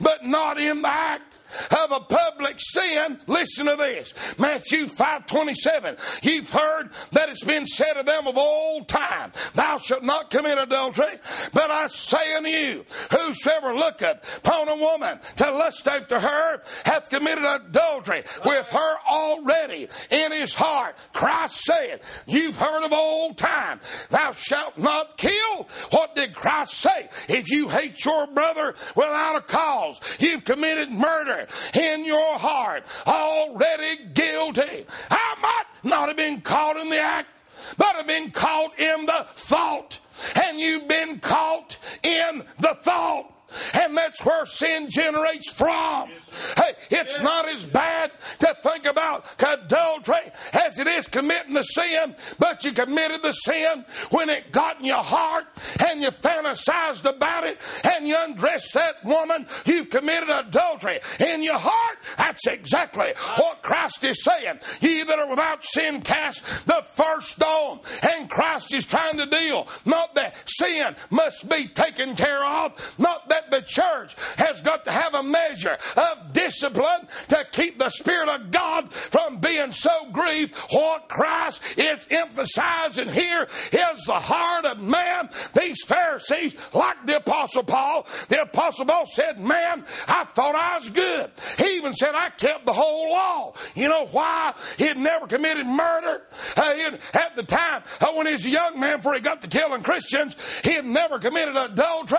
but 0.01 0.25
not 0.25 0.61
in 0.61 0.83
the 0.83 0.89
act 0.89 1.39
of 1.71 1.93
a 1.93 2.01
public 2.01 2.57
sin. 2.59 3.21
Listen 3.27 3.67
to 3.67 3.77
this. 3.77 4.39
Matthew 4.39 4.87
5 4.87 5.27
27. 5.27 5.97
You've 6.23 6.51
heard 6.51 6.91
that 7.13 7.29
it's 7.29 7.45
been 7.45 7.67
said 7.67 7.97
of 7.97 8.07
them 8.07 8.27
of 8.27 8.37
old 8.37 8.89
time, 8.89 9.33
Thou 9.55 9.79
shalt 9.79 10.03
not 10.03 10.31
commit 10.31 10.59
adultery. 10.59 11.07
But 11.53 11.71
I 11.71 11.87
say 11.89 12.35
unto 12.35 12.51
you, 12.51 12.85
whosoever 13.11 13.75
looketh 13.75 14.39
upon 14.39 14.69
a 14.69 14.77
woman 14.77 15.19
to 15.37 15.51
lust 15.51 15.87
after 15.87 16.19
her 16.21 16.63
hath 16.85 17.11
committed 17.11 17.45
adultery 17.45 18.23
with 18.45 18.69
her 18.71 18.97
already 19.09 19.89
in 20.11 20.33
his 20.33 20.55
heart. 20.55 20.97
Christ 21.13 21.63
said, 21.63 22.01
You've 22.27 22.57
heard 22.57 22.85
of 22.85 22.93
old 22.93 23.39
time, 23.39 23.81
Thou 24.11 24.33
shalt 24.33 24.79
not 24.79 25.17
kill. 25.17 25.69
What 25.91 26.15
did 26.15 26.35
Christ 26.35 26.75
say? 26.75 27.09
If 27.29 27.51
you 27.51 27.69
hate 27.69 28.05
your 28.05 28.27
brother 28.29 28.75
without 28.97 29.37
a 29.37 29.41
cause, 29.41 30.01
you've 30.19 30.45
committed 30.45 30.91
murder 30.91 31.40
in 31.75 32.05
your 32.05 32.39
heart, 32.39 32.87
already 33.07 34.05
guilty. 34.15 34.87
I 35.11 35.35
might 35.41 35.91
not 35.91 36.09
have 36.09 36.17
been 36.17 36.41
caught 36.41 36.77
in 36.77 36.91
the 36.91 37.01
act, 37.01 37.29
but 37.77 37.97
have 37.97 38.07
been 38.07 38.31
caught 38.31 38.79
in 38.79 39.07
the 39.07 39.27
thought. 39.35 39.99
And 40.45 40.61
you've 40.61 40.89
been 40.89 41.19
caught 41.21 41.79
in 42.03 42.45
the 42.59 42.75
thought. 42.75 43.33
And 43.75 43.97
that's 43.97 44.25
where 44.25 44.47
sin 44.47 44.89
generates 44.89 45.53
from. 45.53 46.11
Hey, 46.57 46.73
it's 46.91 47.21
not 47.21 47.49
as 47.49 47.65
bad 47.65 48.13
to 48.39 48.55
think 48.63 48.87
about 48.87 49.25
adultery 49.43 50.31
as 50.53 50.79
it 50.79 50.87
is 50.87 51.09
committing 51.09 51.55
the 51.55 51.63
sin, 51.63 52.15
but 52.39 52.65
you 52.65 52.73
committed 52.73 53.23
the 53.23 53.33
sin 53.33 53.85
when 54.11 54.29
it 54.29 54.53
got 54.53 54.79
in 54.79 54.87
your 54.87 55.03
heart 55.03 55.47
and 55.87 56.01
you 56.01 56.09
fantasized 56.09 57.05
about 57.05 57.45
it 57.45 57.59
and 57.85 58.07
you 58.07 58.17
undressed 58.19 58.75
that 58.75 59.05
woman. 59.05 59.47
You've 59.65 59.91
committed 59.91 60.29
adultery 60.29 61.01
in 61.19 61.43
your 61.43 61.59
heart. 61.59 61.99
That's 62.17 62.47
exactly 62.47 63.09
what 63.37 63.63
Christ 63.63 64.05
is 64.05 64.23
saying. 64.23 64.61
Ye 64.81 65.03
that 65.03 65.19
are 65.19 65.29
without 65.29 65.65
sin 65.65 66.03
cast 66.03 66.67
the 66.67 66.83
first 66.83 67.33
stone. 67.33 67.81
And 68.03 68.31
Christ 68.31 68.73
is 68.75 68.85
trying 68.85 69.17
to 69.17 69.27
deal. 69.27 69.67
Not 69.85 70.15
that 70.15 70.35
sin 70.49 70.95
must 71.11 71.49
be 71.49 71.67
taken 71.69 72.15
care 72.15 72.45
of, 72.45 72.95
not 72.99 73.29
that 73.29 73.40
that 73.41 73.51
the 73.51 73.67
church 73.67 74.17
has 74.37 74.61
got 74.61 74.85
to 74.85 74.91
have 74.91 75.15
a 75.15 75.23
measure 75.23 75.77
of 75.97 76.33
discipline 76.33 77.07
to 77.29 77.47
keep 77.53 77.79
the 77.79 77.91
Spirit 77.91 78.29
of 78.29 78.51
God 78.51 78.93
from 78.93 79.39
being 79.39 79.73
so 79.73 80.09
grieved. 80.13 80.55
What 80.71 81.09
Christ 81.09 81.79
is 81.79 82.07
emphasizing 82.11 83.09
here 83.09 83.47
is 83.73 84.05
the 84.05 84.13
heart 84.13 84.67
of 84.67 84.81
man. 84.81 85.31
These 85.59 85.85
Pharisees, 85.85 86.57
like 86.73 87.07
the 87.07 87.17
Apostle 87.17 87.65
Paul, 87.65 88.07
the 88.29 88.43
Apostle 88.43 88.87
Paul 88.87 89.05
said, 89.07 89.41
Man, 89.41 89.85
I 90.09 90.25
thought 90.25 90.55
I 90.55 90.77
was 90.79 90.91
good. 90.91 91.31
He 91.59 91.77
even 91.77 91.95
said, 91.95 92.15
I 92.15 92.31
kept 92.31 92.67
the 92.67 92.73
whole 92.73 93.13
law. 93.13 93.55
You 93.75 93.89
know 93.89 94.07
why? 94.07 94.55
He 94.79 94.87
had 94.87 94.99
never 94.99 95.27
committed 95.27 95.67
murder. 95.67 96.23
Uh, 96.57 96.97
at 97.15 97.37
the 97.37 97.43
time, 97.43 97.83
uh, 98.01 98.13
when 98.13 98.27
he 98.27 98.33
was 98.33 98.45
a 98.45 98.51
young 98.51 98.79
man, 98.79 98.97
before 98.99 99.15
he 99.15 99.21
got 99.21 99.41
to 99.43 99.49
killing 99.49 99.83
Christians, 99.83 100.61
he 100.65 100.73
had 100.73 100.85
never 100.85 101.19
committed 101.19 101.57
adultery. 101.57 102.19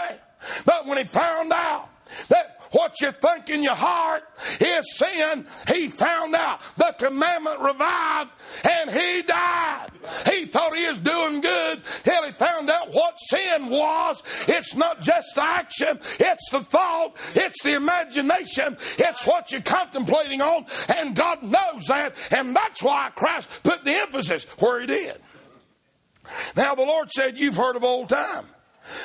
But 0.66 0.86
when 0.86 0.98
he 0.98 1.04
found 1.04 1.52
out 1.52 1.90
that 2.30 2.58
what 2.72 3.00
you 3.02 3.12
think 3.12 3.50
in 3.50 3.64
your 3.64 3.76
heart 3.76 4.24
is 4.60 4.98
sin, 4.98 5.46
he 5.68 5.90
found 5.90 6.36
out 6.36 6.62
the 6.78 6.96
commandment 6.98 7.60
revived 7.60 8.32
and 8.70 8.90
he 8.90 9.22
died. 9.24 9.90
He 10.32 10.46
thought 10.46 10.76
he 10.76 10.88
was 10.88 11.00
doing 11.00 11.42
good 11.42 11.84
till 12.04 12.24
he 12.24 12.32
found 12.32 12.70
out 12.70 12.94
what 12.94 13.16
sin 13.20 13.68
was. 13.68 14.24
It's 14.48 14.76
not 14.76 15.02
just 15.02 15.36
the 15.36 15.44
action, 15.44 16.00
it's 16.20 16.50
the 16.50 16.62
thought, 16.62 17.18
it's 17.36 17.62
the 17.64 17.76
imagination, 17.76 18.78
it's 18.98 19.26
what 19.26 19.52
you're 19.52 19.62
contemplating 19.62 20.42
on, 20.42 20.66
and 20.98 21.16
God 21.16 21.44
knows 21.44 21.88
that, 21.88 22.16
and 22.32 22.56
that's 22.56 22.82
why 22.82 23.12
Christ 23.16 23.50
put 23.64 23.84
the 23.84 23.94
emphasis 23.94 24.46
where 24.60 24.80
he 24.80 24.88
did. 24.88 25.22
Now, 26.56 26.76
the 26.76 26.86
Lord 26.86 27.12
said, 27.12 27.38
You've 27.38 27.58
heard 27.58 27.76
of 27.76 27.84
old 27.84 28.10
time. 28.10 28.46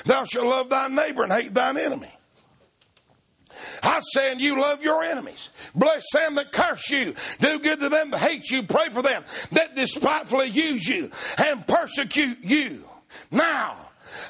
Thou 0.04 0.24
shalt 0.24 0.46
love 0.46 0.68
thy 0.68 0.88
neighbor 0.88 1.22
and 1.22 1.32
hate 1.32 1.54
thine 1.54 1.76
enemy. 1.76 2.12
I 3.82 4.00
say, 4.00 4.32
and 4.32 4.40
you 4.40 4.60
love 4.60 4.84
your 4.84 5.02
enemies. 5.02 5.50
Bless 5.74 6.04
them 6.12 6.34
that 6.34 6.52
curse 6.52 6.90
you. 6.90 7.14
Do 7.38 7.58
good 7.58 7.80
to 7.80 7.88
them 7.88 8.10
that 8.10 8.18
hate 8.18 8.50
you. 8.50 8.62
Pray 8.62 8.88
for 8.90 9.02
them 9.02 9.24
that 9.52 9.74
despitefully 9.74 10.48
use 10.48 10.86
you 10.86 11.10
and 11.38 11.66
persecute 11.66 12.38
you. 12.42 12.84
Now, 13.30 13.76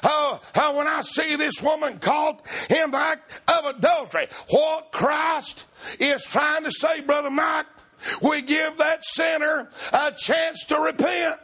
uh, 0.03 0.39
uh, 0.55 0.73
when 0.73 0.87
I 0.87 1.01
see 1.01 1.35
this 1.35 1.61
woman 1.61 1.97
caught 1.99 2.45
in 2.69 2.91
the 2.91 2.97
act 2.97 3.41
of 3.49 3.75
adultery, 3.75 4.27
what 4.49 4.91
Christ 4.91 5.65
is 5.99 6.23
trying 6.23 6.63
to 6.63 6.71
say, 6.71 7.01
Brother 7.01 7.29
Mike, 7.29 7.65
we 8.21 8.41
give 8.41 8.77
that 8.77 9.03
sinner 9.03 9.69
a 9.93 10.11
chance 10.11 10.65
to 10.65 10.79
repent. 10.79 11.39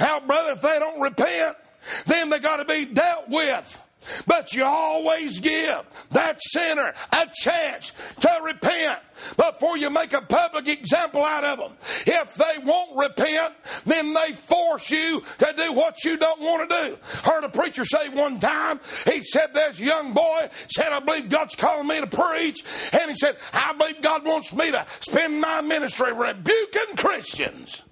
Now, 0.00 0.20
brother, 0.20 0.52
if 0.52 0.62
they 0.62 0.78
don't 0.78 1.00
repent, 1.00 1.56
then 2.06 2.30
they 2.30 2.38
got 2.38 2.56
to 2.56 2.64
be 2.64 2.84
dealt 2.84 3.28
with. 3.28 3.82
But 4.26 4.54
you 4.54 4.64
always 4.64 5.40
give 5.40 5.82
that 6.10 6.38
sinner 6.40 6.94
a 7.12 7.26
chance 7.32 7.92
to 8.20 8.40
repent 8.44 9.00
before 9.36 9.76
you 9.76 9.90
make 9.90 10.12
a 10.12 10.20
public 10.20 10.68
example 10.68 11.24
out 11.24 11.44
of 11.44 11.58
them. 11.58 11.72
If 12.06 12.34
they 12.34 12.62
won't 12.64 12.96
repent, 12.96 13.54
then 13.84 14.14
they 14.14 14.32
force 14.32 14.90
you 14.90 15.22
to 15.38 15.54
do 15.56 15.72
what 15.72 16.04
you 16.04 16.16
don't 16.16 16.40
want 16.40 16.70
to 16.70 16.88
do. 16.88 16.98
Heard 17.24 17.44
a 17.44 17.48
preacher 17.48 17.84
say 17.84 18.08
one 18.08 18.38
time, 18.38 18.80
he 19.06 19.22
said, 19.22 19.48
There's 19.52 19.80
a 19.80 19.84
young 19.84 20.12
boy, 20.12 20.48
said, 20.68 20.92
I 20.92 21.00
believe 21.00 21.28
God's 21.28 21.56
calling 21.56 21.88
me 21.88 22.00
to 22.00 22.06
preach. 22.06 22.64
And 22.92 23.10
he 23.10 23.16
said, 23.16 23.36
I 23.52 23.72
believe 23.72 24.02
God 24.02 24.24
wants 24.24 24.54
me 24.54 24.70
to 24.70 24.86
spend 25.00 25.40
my 25.40 25.62
ministry 25.62 26.12
rebuking 26.12 26.96
Christians. 26.96 27.82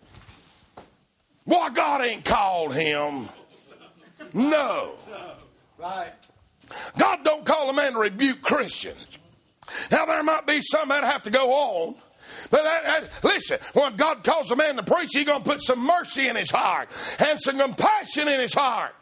Why, 1.44 1.70
God 1.70 2.02
ain't 2.02 2.24
called 2.24 2.74
him. 2.74 3.28
No. 4.35 4.92
Right. 5.79 6.12
God 6.99 7.25
don't 7.25 7.44
call 7.44 7.70
a 7.70 7.73
man 7.73 7.92
to 7.92 7.99
rebuke 7.99 8.42
Christians. 8.42 9.18
Now 9.90 10.07
there 10.07 10.23
might 10.23 10.47
be 10.47 10.61
some 10.61 10.88
that 10.90 11.05
have 11.05 11.23
to 11.23 11.31
go 11.31 11.53
on. 11.53 11.94
But 12.51 12.64
that, 12.64 12.85
that, 12.85 13.25
listen, 13.25 13.59
when 13.75 13.97
God 13.97 14.25
calls 14.25 14.51
a 14.51 14.57
man 14.57 14.77
to 14.77 14.83
preach, 14.83 15.11
He's 15.12 15.25
going 15.25 15.42
to 15.42 15.51
put 15.51 15.62
some 15.62 15.81
mercy 15.81 16.27
in 16.27 16.37
his 16.37 16.51
heart 16.51 16.88
and 17.18 17.40
some 17.40 17.59
compassion 17.59 18.29
in 18.29 18.40
his 18.40 18.55
heart. 18.55 18.94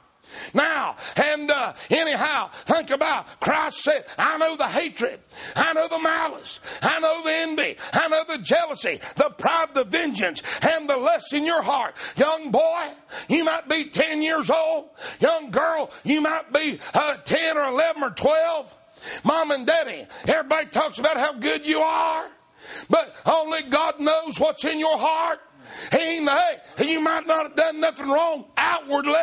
Now, 0.54 0.96
and 1.16 1.50
uh, 1.50 1.72
anyhow, 1.90 2.50
think 2.64 2.90
about 2.90 3.40
Christ 3.40 3.82
said, 3.82 4.04
I 4.18 4.36
know 4.38 4.56
the 4.56 4.66
hatred, 4.66 5.20
I 5.56 5.72
know 5.72 5.88
the 5.88 6.00
malice, 6.00 6.60
I 6.82 7.00
know 7.00 7.22
the 7.22 7.32
envy, 7.32 7.76
I 7.92 8.08
know 8.08 8.24
the 8.28 8.38
jealousy, 8.38 9.00
the 9.16 9.30
pride, 9.30 9.74
the 9.74 9.84
vengeance, 9.84 10.42
and 10.62 10.88
the 10.88 10.96
lust 10.96 11.32
in 11.32 11.44
your 11.44 11.62
heart. 11.62 11.94
Young 12.16 12.50
boy, 12.50 12.88
you 13.28 13.44
might 13.44 13.68
be 13.68 13.86
10 13.86 14.22
years 14.22 14.50
old. 14.50 14.90
Young 15.20 15.50
girl, 15.50 15.90
you 16.04 16.20
might 16.20 16.52
be 16.52 16.78
uh, 16.94 17.16
10 17.16 17.58
or 17.58 17.68
11 17.68 18.02
or 18.02 18.10
12. 18.10 18.78
Mom 19.24 19.50
and 19.50 19.66
daddy, 19.66 20.06
everybody 20.28 20.66
talks 20.66 20.98
about 20.98 21.16
how 21.16 21.32
good 21.32 21.66
you 21.66 21.80
are, 21.80 22.26
but 22.88 23.14
only 23.26 23.62
God 23.62 23.98
knows 24.00 24.38
what's 24.38 24.64
in 24.64 24.78
your 24.78 24.96
heart. 24.96 25.40
He, 25.90 26.24
hey, 26.24 26.60
you 26.78 27.00
might 27.00 27.26
not 27.26 27.42
have 27.42 27.56
done 27.56 27.80
nothing 27.80 28.08
wrong 28.08 28.46
outwardly, 28.56 29.14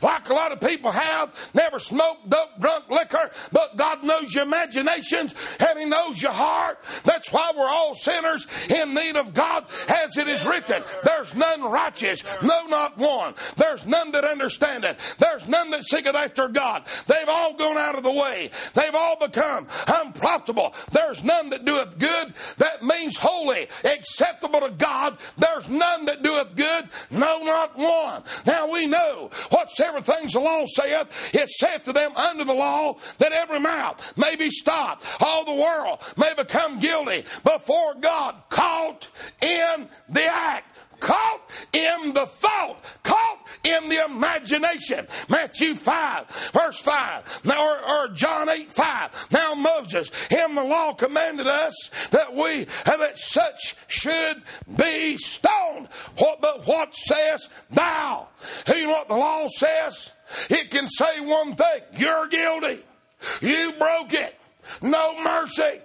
like 0.00 0.28
a 0.28 0.34
lot 0.34 0.52
of 0.52 0.60
people 0.60 0.90
have, 0.90 1.50
never 1.54 1.78
smoked, 1.78 2.28
dope, 2.28 2.50
drunk 2.58 2.88
liquor, 2.88 3.30
but 3.52 3.76
God 3.76 4.02
knows 4.02 4.34
your 4.34 4.44
imaginations 4.44 5.34
and 5.60 5.78
He 5.78 5.84
knows 5.84 6.22
your 6.22 6.32
heart. 6.32 6.78
That's 7.04 7.32
why 7.32 7.52
we're 7.56 7.68
all 7.68 7.94
sinners 7.94 8.46
in 8.68 8.94
need 8.94 9.16
of 9.16 9.34
God, 9.34 9.66
as 9.88 10.16
it 10.16 10.28
is 10.28 10.46
written. 10.46 10.82
There's 11.04 11.34
none 11.34 11.62
righteous, 11.62 12.24
no, 12.42 12.66
not 12.66 12.96
one. 12.98 13.34
There's 13.56 13.86
none 13.86 14.12
that 14.12 14.24
understand 14.24 14.84
it. 14.84 14.98
There's 15.18 15.48
none 15.48 15.70
that 15.70 15.84
seeketh 15.84 16.14
after 16.14 16.48
God. 16.48 16.84
They've 17.06 17.28
all 17.28 17.54
gone 17.54 17.78
out 17.78 17.96
of 17.96 18.02
the 18.02 18.12
way. 18.12 18.50
They've 18.74 18.94
all 18.94 19.16
become 19.18 19.66
unprofitable. 19.88 20.74
There's 20.90 21.22
none 21.24 21.50
that 21.50 21.64
doeth 21.64 21.98
good. 21.98 22.34
That 22.58 22.82
means 22.82 23.16
holy, 23.16 23.68
acceptable 23.84 24.60
to 24.60 24.70
God. 24.70 25.18
There's 25.36 25.68
none 25.68 25.81
that 26.06 26.22
doeth 26.22 26.54
good, 26.56 26.88
no, 27.10 27.38
not 27.38 27.76
one. 27.76 28.22
Now 28.46 28.70
we 28.70 28.86
know 28.86 29.30
whatsoever 29.50 30.00
things 30.00 30.32
the 30.32 30.40
law 30.40 30.64
saith, 30.66 31.34
it 31.34 31.48
saith 31.48 31.84
to 31.84 31.92
them 31.92 32.16
under 32.16 32.44
the 32.44 32.54
law 32.54 32.96
that 33.18 33.32
every 33.32 33.60
mouth 33.60 34.16
may 34.16 34.36
be 34.36 34.50
stopped, 34.50 35.04
all 35.20 35.44
the 35.44 35.62
world 35.62 36.00
may 36.16 36.32
become 36.34 36.78
guilty 36.78 37.24
before 37.44 37.94
God, 38.00 38.36
caught 38.48 39.08
in 39.42 39.88
the 40.08 40.24
act 40.24 40.71
caught 41.02 41.50
in 41.72 42.14
the 42.14 42.26
thought, 42.26 42.78
caught 43.02 43.46
in 43.64 43.88
the 43.88 44.04
imagination. 44.04 45.06
Matthew 45.28 45.74
5, 45.74 46.52
verse 46.54 46.80
5, 46.80 47.42
or, 47.46 47.90
or 47.90 48.08
John 48.08 48.48
8, 48.48 48.70
5. 48.70 49.28
Now 49.32 49.54
Moses 49.54 50.10
him 50.26 50.54
the 50.54 50.64
law 50.64 50.94
commanded 50.94 51.46
us 51.48 52.08
that 52.12 52.32
we, 52.32 52.64
that 52.84 53.18
such 53.18 53.74
should 53.88 54.42
be 54.76 55.16
stoned. 55.18 55.88
What, 56.18 56.40
but 56.40 56.66
what 56.66 56.94
says 56.94 57.48
thou? 57.70 58.28
You 58.68 58.86
know 58.86 58.92
what 58.92 59.08
the 59.08 59.16
law 59.16 59.46
says? 59.48 60.10
It 60.48 60.70
can 60.70 60.86
say 60.86 61.20
one 61.20 61.56
thing, 61.56 61.82
you're 61.94 62.28
guilty. 62.28 62.82
You 63.40 63.74
broke 63.78 64.14
it. 64.14 64.34
No 64.80 65.20
mercy. 65.22 65.80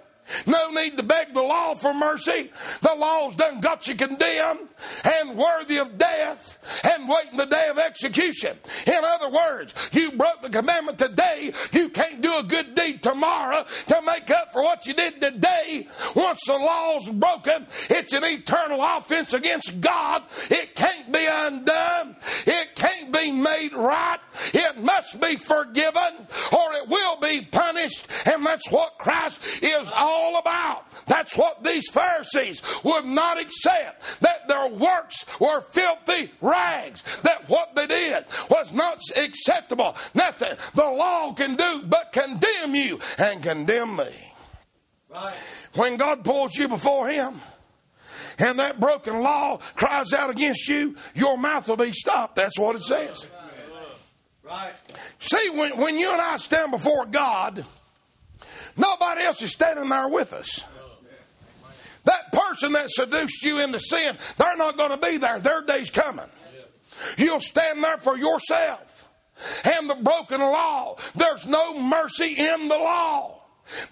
No 0.46 0.70
need 0.70 0.96
to 0.96 1.02
beg 1.02 1.34
the 1.34 1.42
law 1.42 1.74
for 1.74 1.94
mercy. 1.94 2.50
The 2.82 2.94
law's 2.94 3.36
done 3.36 3.60
got 3.60 3.88
you 3.88 3.94
condemned 3.94 4.68
and 5.04 5.36
worthy 5.36 5.78
of 5.78 5.98
death 5.98 6.58
and 6.84 7.08
waiting 7.08 7.36
the 7.36 7.46
day 7.46 7.68
of 7.68 7.78
execution. 7.78 8.56
In 8.86 9.00
other 9.04 9.30
words, 9.30 9.74
you 9.92 10.12
broke 10.12 10.42
the 10.42 10.50
commandment 10.50 10.98
today. 10.98 11.52
You 11.72 11.88
can't 11.88 12.20
do 12.20 12.38
a 12.38 12.42
good 12.42 12.74
deed 12.74 13.02
tomorrow 13.02 13.64
to 13.86 14.02
make 14.02 14.30
up 14.30 14.52
for 14.52 14.62
what 14.62 14.86
you 14.86 14.94
did 14.94 15.20
today. 15.20 15.86
Once 16.14 16.40
the 16.46 16.58
law's 16.58 17.08
broken, 17.10 17.66
it's 17.90 18.12
an 18.12 18.24
eternal 18.24 18.82
offense 18.82 19.32
against 19.32 19.80
God. 19.80 20.24
It 20.50 20.74
can't 20.74 21.12
be 21.12 21.26
undone. 21.30 22.16
It 22.46 22.74
can't 22.74 23.12
be 23.12 23.32
made 23.32 23.72
right. 23.72 24.18
It 24.54 24.78
must 24.78 25.20
be 25.20 25.36
forgiven 25.36 26.26
or 26.52 26.72
it 26.74 26.88
will 26.88 27.16
be 27.16 27.42
punished. 27.42 28.06
And 28.26 28.44
that's 28.44 28.70
what 28.70 28.98
Christ 28.98 29.62
is 29.62 29.90
all 29.94 30.17
about. 30.38 30.84
That's 31.06 31.36
what 31.36 31.64
these 31.64 31.88
Pharisees 31.90 32.62
would 32.84 33.04
not 33.04 33.38
accept. 33.38 34.20
That 34.20 34.48
their 34.48 34.68
works 34.68 35.24
were 35.40 35.60
filthy 35.60 36.30
rags. 36.40 37.20
That 37.22 37.48
what 37.48 37.74
they 37.74 37.86
did 37.86 38.24
was 38.50 38.72
not 38.72 39.00
acceptable. 39.16 39.96
Nothing 40.14 40.56
the 40.74 40.84
law 40.84 41.32
can 41.32 41.56
do 41.56 41.82
but 41.86 42.12
condemn 42.12 42.74
you 42.74 42.98
and 43.18 43.42
condemn 43.42 43.96
me. 43.96 44.32
Right. 45.08 45.34
When 45.74 45.96
God 45.96 46.24
pulls 46.24 46.56
you 46.56 46.68
before 46.68 47.08
Him, 47.08 47.40
and 48.38 48.58
that 48.58 48.78
broken 48.78 49.20
law 49.20 49.58
cries 49.74 50.12
out 50.12 50.30
against 50.30 50.68
you, 50.68 50.96
your 51.14 51.36
mouth 51.36 51.68
will 51.68 51.76
be 51.76 51.92
stopped. 51.92 52.36
That's 52.36 52.58
what 52.58 52.76
it 52.76 52.82
says. 52.82 53.28
Right. 54.42 54.72
See, 55.18 55.50
when, 55.50 55.76
when 55.76 55.98
you 55.98 56.10
and 56.10 56.20
I 56.20 56.36
stand 56.38 56.70
before 56.70 57.04
God, 57.04 57.66
nobody 58.78 59.22
else 59.22 59.42
is 59.42 59.52
standing 59.52 59.88
there 59.88 60.08
with 60.08 60.32
us. 60.32 60.64
That 62.04 62.32
person 62.32 62.72
that 62.72 62.90
seduced 62.90 63.42
you 63.44 63.60
into 63.60 63.80
sin, 63.80 64.16
they're 64.38 64.56
not 64.56 64.78
going 64.78 64.90
to 64.90 64.96
be 64.96 65.18
there. 65.18 65.38
Their 65.38 65.62
day's 65.62 65.90
coming. 65.90 66.24
You'll 67.18 67.40
stand 67.40 67.84
there 67.84 67.98
for 67.98 68.16
yourself. 68.16 69.08
And 69.64 69.88
the 69.88 69.94
broken 69.96 70.40
law, 70.40 70.96
there's 71.14 71.46
no 71.46 71.78
mercy 71.78 72.34
in 72.36 72.68
the 72.68 72.78
law. 72.78 73.42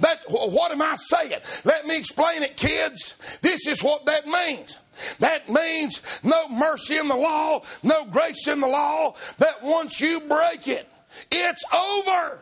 That, 0.00 0.20
what 0.28 0.72
am 0.72 0.80
I 0.80 0.94
saying? 0.96 1.40
Let 1.64 1.86
me 1.86 1.98
explain 1.98 2.42
it, 2.42 2.56
kids. 2.56 3.14
This 3.42 3.66
is 3.66 3.82
what 3.84 4.06
that 4.06 4.26
means. 4.26 4.78
That 5.18 5.50
means 5.50 6.02
no 6.24 6.48
mercy 6.48 6.96
in 6.96 7.08
the 7.08 7.16
law, 7.16 7.62
no 7.82 8.06
grace 8.06 8.48
in 8.48 8.60
the 8.60 8.66
law, 8.66 9.14
that 9.38 9.62
once 9.62 10.00
you 10.00 10.20
break 10.20 10.66
it, 10.68 10.88
it's 11.30 11.64
over. 11.74 12.40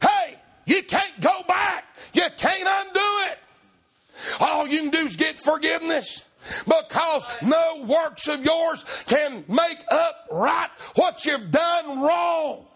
Hey, 0.00 0.36
you 0.66 0.82
can't 0.82 1.20
go 1.20 1.42
back. 1.46 1.84
You 2.12 2.22
can't 2.36 2.68
undo 2.86 3.00
it. 3.30 3.38
All 4.40 4.66
you 4.66 4.78
can 4.80 4.90
do 4.90 5.06
is 5.06 5.16
get 5.16 5.38
forgiveness 5.38 6.24
because 6.66 7.26
no 7.42 7.84
works 7.86 8.28
of 8.28 8.44
yours 8.44 8.84
can 9.06 9.44
make 9.48 9.82
up 9.90 10.28
right 10.30 10.68
what 10.94 11.24
you've 11.24 11.50
done 11.50 12.00
wrong. 12.02 12.66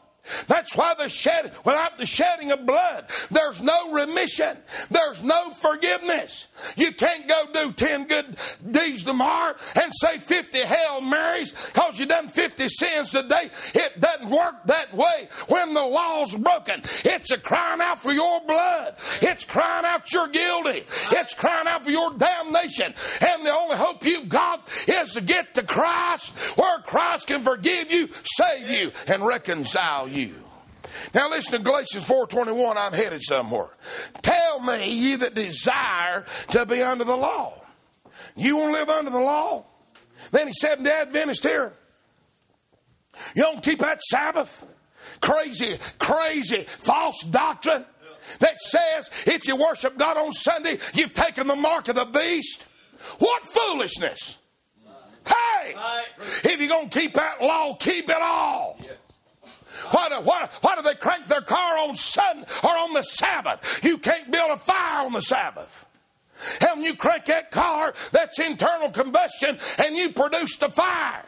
That's 0.47 0.77
why 0.77 0.95
the 0.95 1.09
shed, 1.09 1.53
without 1.65 1.99
the 1.99 2.07
shedding 2.07 2.51
of 2.53 2.67
blood, 2.67 3.07
there's 3.31 3.61
no 3.61 3.93
remission. 3.93 4.57
There's 4.91 5.23
no 5.23 5.51
forgiveness. 5.51 6.49
You 6.77 6.93
can't 6.93 7.29
go 7.29 7.45
do 7.53 7.73
10 7.73 8.07
good 8.07 8.37
deeds 8.71 9.05
tomorrow 9.05 9.55
and 9.81 9.93
say 10.01 10.19
50 10.19 10.59
Hail 10.59 11.01
Marys 11.01 11.53
because 11.53 11.99
you 11.99 12.07
done 12.07 12.29
50 12.29 12.69
sins 12.69 13.13
today. 13.13 13.51
It 13.75 14.01
doesn't 14.01 14.31
work 14.31 14.65
that 14.67 14.95
way 14.95 15.29
when 15.49 15.75
the 15.75 15.83
law's 15.83 16.35
broken. 16.35 16.81
It's 17.05 17.31
a 17.31 17.39
crying 17.39 17.81
out 17.81 17.99
for 17.99 18.13
your 18.13 18.41
blood. 18.43 18.97
It's 19.23 19.45
crying 19.45 19.85
out 19.85 20.13
you're 20.13 20.29
guilty. 20.29 20.85
It's 21.13 21.35
crying 21.35 21.67
out 21.67 21.83
for 21.83 21.91
your 21.91 22.13
damnation. 22.15 22.95
And 23.21 23.45
the 23.45 23.55
only 23.55 23.77
hope 23.77 24.05
you've 24.05 24.29
got 24.29 24.69
is 24.87 25.13
to 25.13 25.21
get 25.21 25.55
to 25.55 25.63
Christ 25.63 26.37
where 26.59 26.79
Christ 26.81 27.27
can 27.27 27.41
forgive 27.41 27.91
you, 27.93 28.09
save 28.25 28.71
you, 28.71 28.91
and 29.07 29.25
reconcile 29.25 30.09
you 30.09 30.18
you. 30.19 30.45
Now 31.15 31.29
listen 31.31 31.53
to 31.53 31.59
Galatians 31.59 32.05
4:21, 32.09 32.77
I'm 32.77 32.93
headed 32.93 33.23
somewhere. 33.23 33.77
Tell 34.23 34.61
me 34.61 34.89
ye 34.89 35.17
that 35.17 35.35
desire 35.35 36.25
to 36.51 36.67
be 36.67 36.83
under 36.83 37.05
the 37.05 37.17
law. 37.17 37.61
You 38.37 38.57
want 38.57 38.75
to 38.75 38.81
live 38.81 38.89
under 38.89 39.11
the 39.11 39.21
law? 39.21 39.65
Then 40.33 40.49
he 40.49 40.53
said 40.53 40.83
to 40.83 40.93
Adventist 40.93 41.45
here, 41.45 41.73
you 43.35 43.43
don't 43.43 43.63
keep 43.63 43.81
that 43.81 44.01
Sabbath? 44.03 44.67
Crazy, 45.21 45.79
crazy, 45.99 46.65
false 46.79 47.23
doctrine 47.23 47.85
that 48.41 48.59
says 48.59 49.11
if 49.27 49.47
you 49.47 49.57
worship 49.57 49.97
God 49.97 50.17
on 50.17 50.33
Sunday, 50.33 50.79
you've 50.95 51.15
taken 51.15 51.47
the 51.47 51.57
mark 51.57 51.89
of 51.89 51.95
the 51.95 52.05
beast. 52.05 52.67
What 53.19 53.45
foolishness! 53.45 54.39
Hey, 55.27 55.75
if 56.45 56.59
you're 56.59 56.69
going 56.69 56.89
to 56.89 56.99
keep 56.99 57.15
that 57.15 57.43
law, 57.43 57.75
keep 57.75 58.09
it 58.09 58.17
all. 58.21 58.79
Why 59.91 60.09
do, 60.09 60.17
why, 60.17 60.49
why 60.61 60.77
do 60.77 60.83
they 60.83 60.95
crank 60.95 61.27
their 61.27 61.41
car 61.41 61.79
on 61.79 61.97
Sunday 61.97 62.47
or 62.65 62.71
on 62.71 62.93
the 62.93 63.03
Sabbath? 63.03 63.81
You 63.85 63.99
can't 63.99 64.31
build 64.31 64.51
a 64.51 64.57
fire 64.57 65.07
on 65.07 65.13
the 65.13 65.23
Sabbath. 65.23 65.87
Hell, 66.61 66.79
you 66.79 66.95
crank 66.95 67.25
that 67.27 67.51
car, 67.51 67.95
that's 68.13 68.39
internal 68.39 68.91
combustion, 68.91 69.59
and 69.79 69.97
you 69.97 70.13
produce 70.13 70.57
the 70.57 70.69
fire. 70.69 71.25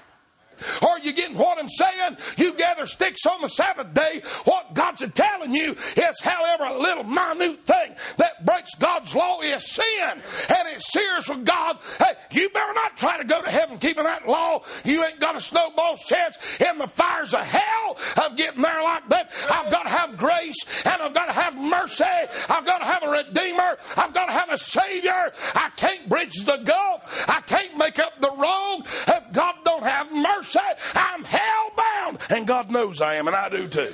Are 0.87 0.99
you 0.99 1.13
getting 1.13 1.37
what 1.37 1.59
I'm 1.59 1.69
saying? 1.69 2.17
You 2.37 2.55
gather 2.55 2.87
sticks 2.87 3.27
on 3.27 3.41
the 3.41 3.49
Sabbath 3.49 3.93
day. 3.95 4.23
What 4.45 4.75
God's 4.75 5.05
telling 5.15 5.53
you 5.53 5.73
is, 5.73 6.21
however, 6.23 6.65
a 6.65 6.79
little 6.79 7.05
minute 7.05 7.61
thing 7.61 7.95
that 8.17 8.45
breaks 8.45 8.75
God's 8.75 9.15
law 9.15 9.41
is 9.41 9.67
sin. 9.67 10.11
And 10.11 10.69
it's 10.69 10.93
serious 10.93 11.29
with 11.29 11.45
God. 11.45 11.79
Hey, 11.99 12.13
you 12.33 12.49
better 12.51 12.73
not 12.75 12.97
try 12.97 13.17
to 13.19 13.25
go 13.25 13.43
to 13.43 13.51
heaven 13.51 13.79
keeping 13.79 14.05
that 14.05 14.27
law. 14.29 14.63
You 14.85 15.05
ain't 15.05 15.21
got 15.21 15.37
a 15.37 15.41
snowball's 15.41 16.05
chance 16.05 16.61
in 16.61 16.79
the 16.79 16.87
fires 16.89 17.35
of 17.35 17.41
hell 17.41 17.99
of 18.25 18.37
getting 18.37 18.63
there 18.63 18.83
like 18.83 19.09
that. 19.09 19.33
I've 19.51 19.71
got 19.71 19.85
to 19.85 19.89
have 19.91 20.17
grace 20.17 20.85
and 20.85 21.03
I've 21.03 21.15
got 21.15 21.27
to 21.27 21.33
have 21.33 21.57
mercy. 21.57 22.05
I've 22.49 22.67
got 22.67 22.79
to 22.79 22.85
have 22.85 23.03
a 23.03 23.11
redeemer. 23.11 23.77
I've 23.97 24.15
got 24.15 24.27
to 24.27 24.33
have 24.33 24.51
a 24.51 24.59
savior. 24.59 25.33
I 25.55 25.71
can't 25.77 26.09
bridge 26.09 26.45
the 26.45 26.59
gulf. 26.59 27.25
I 27.29 27.41
can't 27.43 27.77
make 27.77 27.99
up 27.99 28.21
the 28.21 28.31
wrong 28.31 28.85
if 29.09 29.33
God 29.33 29.57
have 29.83 30.13
mercy 30.13 30.59
I'm 30.95 31.25
hell 31.25 31.73
bound. 31.77 32.19
And 32.31 32.47
God 32.47 32.71
knows 32.71 33.01
I 33.01 33.15
am, 33.15 33.27
and 33.27 33.37
I 33.37 33.49
do 33.49 33.69
too. 33.69 33.93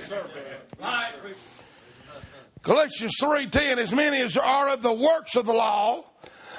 Galatians 2.62 3.16
3:10, 3.22 3.78
as 3.78 3.92
many 3.92 4.20
as 4.20 4.36
are 4.36 4.70
of 4.70 4.82
the 4.82 4.92
works 4.92 5.36
of 5.36 5.46
the 5.46 5.54
law 5.54 6.04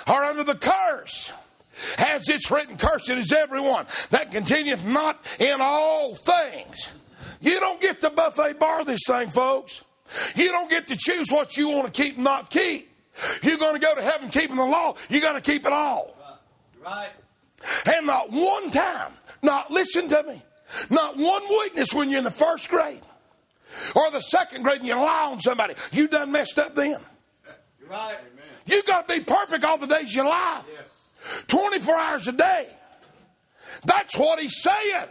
are 0.07 0.23
under 0.23 0.43
the 0.43 0.55
curse. 0.55 1.31
As 1.97 2.27
it's 2.29 2.49
written, 2.49 2.77
cursed 2.77 3.09
is 3.09 3.31
everyone 3.31 3.85
that 4.09 4.31
continueth 4.31 4.85
not 4.85 5.19
in 5.39 5.57
all 5.61 6.15
things. 6.15 6.89
You 7.39 7.59
don't 7.59 7.79
get 7.79 8.01
the 8.01 8.09
buffet 8.09 8.57
bar 8.57 8.83
this 8.83 9.01
thing, 9.05 9.29
folks. 9.29 9.83
You 10.35 10.49
don't 10.49 10.69
get 10.69 10.87
to 10.87 10.95
choose 10.97 11.29
what 11.29 11.57
you 11.57 11.69
want 11.69 11.93
to 11.93 12.03
keep 12.03 12.15
and 12.15 12.23
not 12.23 12.49
keep. 12.49 12.89
You're 13.43 13.57
going 13.57 13.73
to 13.73 13.79
go 13.79 13.93
to 13.93 14.01
heaven 14.01 14.29
keeping 14.29 14.55
the 14.55 14.65
law. 14.65 14.95
You 15.09 15.21
got 15.21 15.33
to 15.33 15.41
keep 15.41 15.65
it 15.65 15.73
all. 15.73 16.15
Right. 16.83 17.09
And 17.86 18.06
not 18.06 18.32
one 18.32 18.70
time 18.72 19.12
not 19.41 19.72
listen 19.72 20.10
to 20.10 20.24
me. 20.24 20.41
not 20.89 21.17
one 21.17 21.43
weakness 21.50 21.93
when 21.93 22.10
you're 22.10 22.20
in 22.20 22.24
the 22.24 22.32
first 22.32 22.70
grade 22.70 23.02
or 23.96 24.10
the 24.12 24.22
second 24.22 24.63
grade 24.63 24.80
and 24.80 24.88
you 24.88 24.96
lie 24.96 25.30
on 25.32 25.39
somebody. 25.39 25.76
You 25.91 26.08
done 26.08 26.32
messed 26.32 26.60
up 26.60 26.76
then. 26.76 27.00
You're 27.80 27.89
right. 27.89 28.18
You 28.66 28.84
got 28.84 29.08
to 29.08 29.16
be 29.16 29.24
perfect 29.24 29.64
all 29.64 29.78
the 29.78 29.88
days 29.88 30.10
of 30.10 30.16
your 30.16 30.26
life. 30.26 31.45
24 31.47 31.95
hours 31.95 32.28
a 32.28 32.32
day. 32.32 32.68
That's 33.86 34.18
what 34.18 34.39
he's 34.39 34.62
saying. 34.62 35.08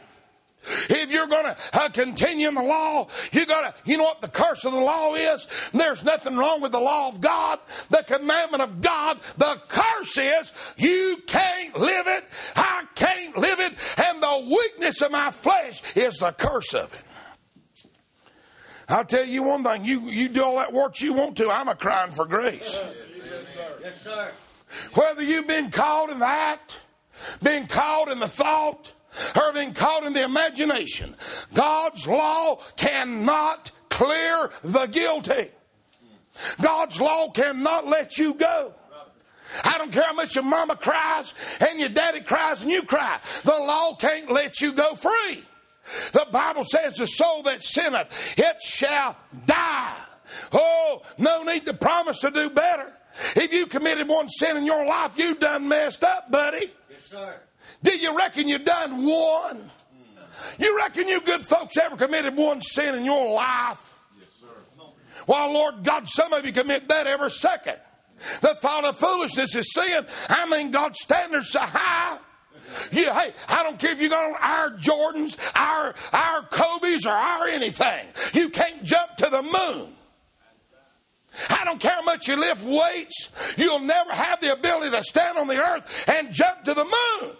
If 0.66 1.10
you're 1.12 1.26
going 1.26 1.44
to 1.44 1.56
uh, 1.72 1.88
continue 1.90 2.48
in 2.48 2.54
the 2.54 2.62
law, 2.62 3.08
you 3.32 3.46
got 3.46 3.74
to, 3.76 3.90
you 3.90 3.98
know 3.98 4.04
what 4.04 4.20
the 4.20 4.28
curse 4.28 4.64
of 4.64 4.72
the 4.72 4.80
law 4.80 5.14
is? 5.14 5.46
There's 5.72 6.04
nothing 6.04 6.36
wrong 6.36 6.60
with 6.60 6.72
the 6.72 6.80
law 6.80 7.08
of 7.08 7.20
God, 7.20 7.60
the 7.90 8.02
commandment 8.06 8.62
of 8.62 8.80
God. 8.80 9.20
The 9.38 9.60
curse 9.68 10.18
is 10.18 10.52
you 10.76 11.18
can't 11.26 11.78
live 11.78 12.06
it, 12.08 12.24
I 12.54 12.84
can't 12.94 13.36
live 13.36 13.60
it, 13.60 13.74
and 14.02 14.22
the 14.22 14.56
weakness 14.56 15.02
of 15.02 15.12
my 15.12 15.30
flesh 15.30 15.82
is 15.96 16.18
the 16.18 16.32
curse 16.32 16.74
of 16.74 16.92
it. 16.92 17.02
I'll 18.88 19.04
tell 19.04 19.24
you 19.24 19.42
one 19.42 19.64
thing, 19.64 19.84
you, 19.84 20.00
you 20.00 20.28
do 20.28 20.44
all 20.44 20.56
that 20.56 20.72
work 20.72 21.00
you 21.00 21.12
want 21.12 21.36
to, 21.38 21.50
I'm 21.50 21.68
a 21.68 21.74
crying 21.74 22.12
for 22.12 22.24
grace. 22.24 22.80
Yes, 22.80 23.54
sir. 23.54 23.78
Yes, 23.82 24.02
sir. 24.02 24.30
Whether 24.94 25.22
you've 25.22 25.46
been 25.46 25.70
caught 25.70 26.10
in 26.10 26.18
the 26.18 26.26
act, 26.26 26.80
been 27.42 27.66
caught 27.66 28.10
in 28.10 28.18
the 28.18 28.28
thought, 28.28 28.92
or 29.36 29.52
been 29.52 29.72
caught 29.74 30.04
in 30.04 30.12
the 30.12 30.24
imagination, 30.24 31.14
God's 31.54 32.06
law 32.06 32.60
cannot 32.76 33.70
clear 33.88 34.50
the 34.62 34.86
guilty. 34.86 35.50
God's 36.60 37.00
law 37.00 37.30
cannot 37.30 37.86
let 37.86 38.18
you 38.18 38.34
go. 38.34 38.74
I 39.64 39.78
don't 39.78 39.92
care 39.92 40.02
how 40.02 40.12
much 40.12 40.34
your 40.34 40.44
mama 40.44 40.76
cries 40.76 41.34
and 41.66 41.78
your 41.78 41.88
daddy 41.88 42.20
cries 42.20 42.62
and 42.62 42.70
you 42.70 42.82
cry. 42.82 43.18
The 43.44 43.52
law 43.52 43.94
can't 43.94 44.30
let 44.30 44.60
you 44.60 44.72
go 44.72 44.94
free. 44.94 45.44
The 46.12 46.26
Bible 46.32 46.64
says 46.64 46.96
the 46.96 47.06
soul 47.06 47.42
that 47.44 47.62
sinneth, 47.62 48.34
it 48.36 48.60
shall 48.60 49.16
die. 49.46 49.96
Oh, 50.52 51.02
no 51.18 51.44
need 51.44 51.64
to 51.66 51.74
promise 51.74 52.20
to 52.20 52.30
do 52.30 52.50
better. 52.50 52.92
If 53.36 53.52
you 53.52 53.66
committed 53.66 54.08
one 54.08 54.28
sin 54.28 54.56
in 54.56 54.66
your 54.66 54.84
life, 54.84 55.18
you 55.18 55.36
done 55.36 55.68
messed 55.68 56.02
up, 56.04 56.30
buddy. 56.30 56.72
Yes, 56.90 57.04
sir. 57.04 57.40
Do 57.82 57.96
you 57.96 58.16
reckon 58.16 58.48
you 58.48 58.58
done 58.58 59.04
one? 59.04 59.70
You 60.58 60.76
reckon 60.76 61.08
you 61.08 61.20
good 61.20 61.44
folks 61.44 61.76
ever 61.76 61.96
committed 61.96 62.36
one 62.36 62.60
sin 62.60 62.94
in 62.94 63.04
your 63.04 63.32
life? 63.32 63.94
Yes, 64.18 64.28
sir. 64.40 64.84
Well, 65.26 65.52
Lord 65.52 65.82
God, 65.82 66.08
some 66.08 66.32
of 66.32 66.44
you 66.44 66.52
commit 66.52 66.88
that 66.88 67.06
every 67.06 67.30
second. 67.30 67.76
The 68.40 68.54
thought 68.54 68.84
of 68.84 68.96
foolishness 68.96 69.54
is 69.54 69.72
sin. 69.72 70.06
I 70.28 70.46
mean, 70.46 70.70
God's 70.70 71.00
standards 71.00 71.50
so 71.50 71.60
high. 71.60 72.18
You, 72.90 73.12
hey, 73.12 73.32
I 73.48 73.62
don't 73.62 73.78
care 73.78 73.92
if 73.92 74.02
you 74.02 74.08
got 74.08 74.24
on 74.24 74.36
our 74.40 74.70
Jordans, 74.76 75.38
our 75.54 75.94
our 76.12 76.42
Kobe's, 76.42 77.06
or 77.06 77.12
our 77.12 77.46
anything. 77.46 78.06
You 78.34 78.48
can't 78.48 78.82
jump 78.82 79.16
to 79.18 79.28
the 79.30 79.42
moon. 79.42 79.92
I 81.50 81.64
don't 81.64 81.78
care 81.78 81.92
how 81.92 82.02
much 82.02 82.28
you 82.28 82.36
lift 82.36 82.64
weights, 82.64 83.30
you'll 83.58 83.80
never 83.80 84.10
have 84.10 84.40
the 84.40 84.52
ability 84.52 84.90
to 84.90 85.04
stand 85.04 85.36
on 85.38 85.46
the 85.46 85.62
earth 85.62 86.08
and 86.08 86.32
jump 86.32 86.64
to 86.64 86.74
the 86.74 86.84
moon. 86.84 87.32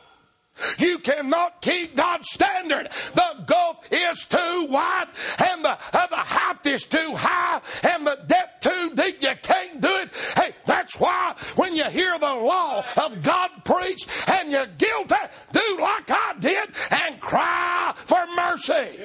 You 0.78 0.98
cannot 0.98 1.60
keep 1.60 1.96
God's 1.96 2.30
standard. 2.30 2.88
The 3.14 3.44
gulf 3.46 3.80
is 3.90 4.24
too 4.24 4.66
wide, 4.70 5.08
and 5.44 5.64
the, 5.64 5.70
uh, 5.70 6.06
the 6.06 6.16
height 6.16 6.64
is 6.66 6.84
too 6.84 7.14
high, 7.14 7.60
and 7.88 8.06
the 8.06 8.18
depth 8.26 8.60
too 8.60 8.92
deep. 8.94 9.22
You 9.22 9.34
can't 9.42 9.80
do 9.80 9.88
it. 9.88 10.10
Hey, 10.36 10.54
that's 10.64 10.98
why 10.98 11.34
when 11.56 11.74
you 11.74 11.84
hear 11.84 12.18
the 12.18 12.34
law 12.34 12.84
of 13.04 13.22
God 13.22 13.50
preached 13.64 14.08
and 14.28 14.50
you're 14.50 14.66
guilty, 14.66 15.14
do 15.52 15.78
like 15.80 16.10
I 16.10 16.34
did 16.40 16.68
and 16.90 17.20
cry 17.20 17.94
for 17.96 18.24
mercy. 18.34 18.98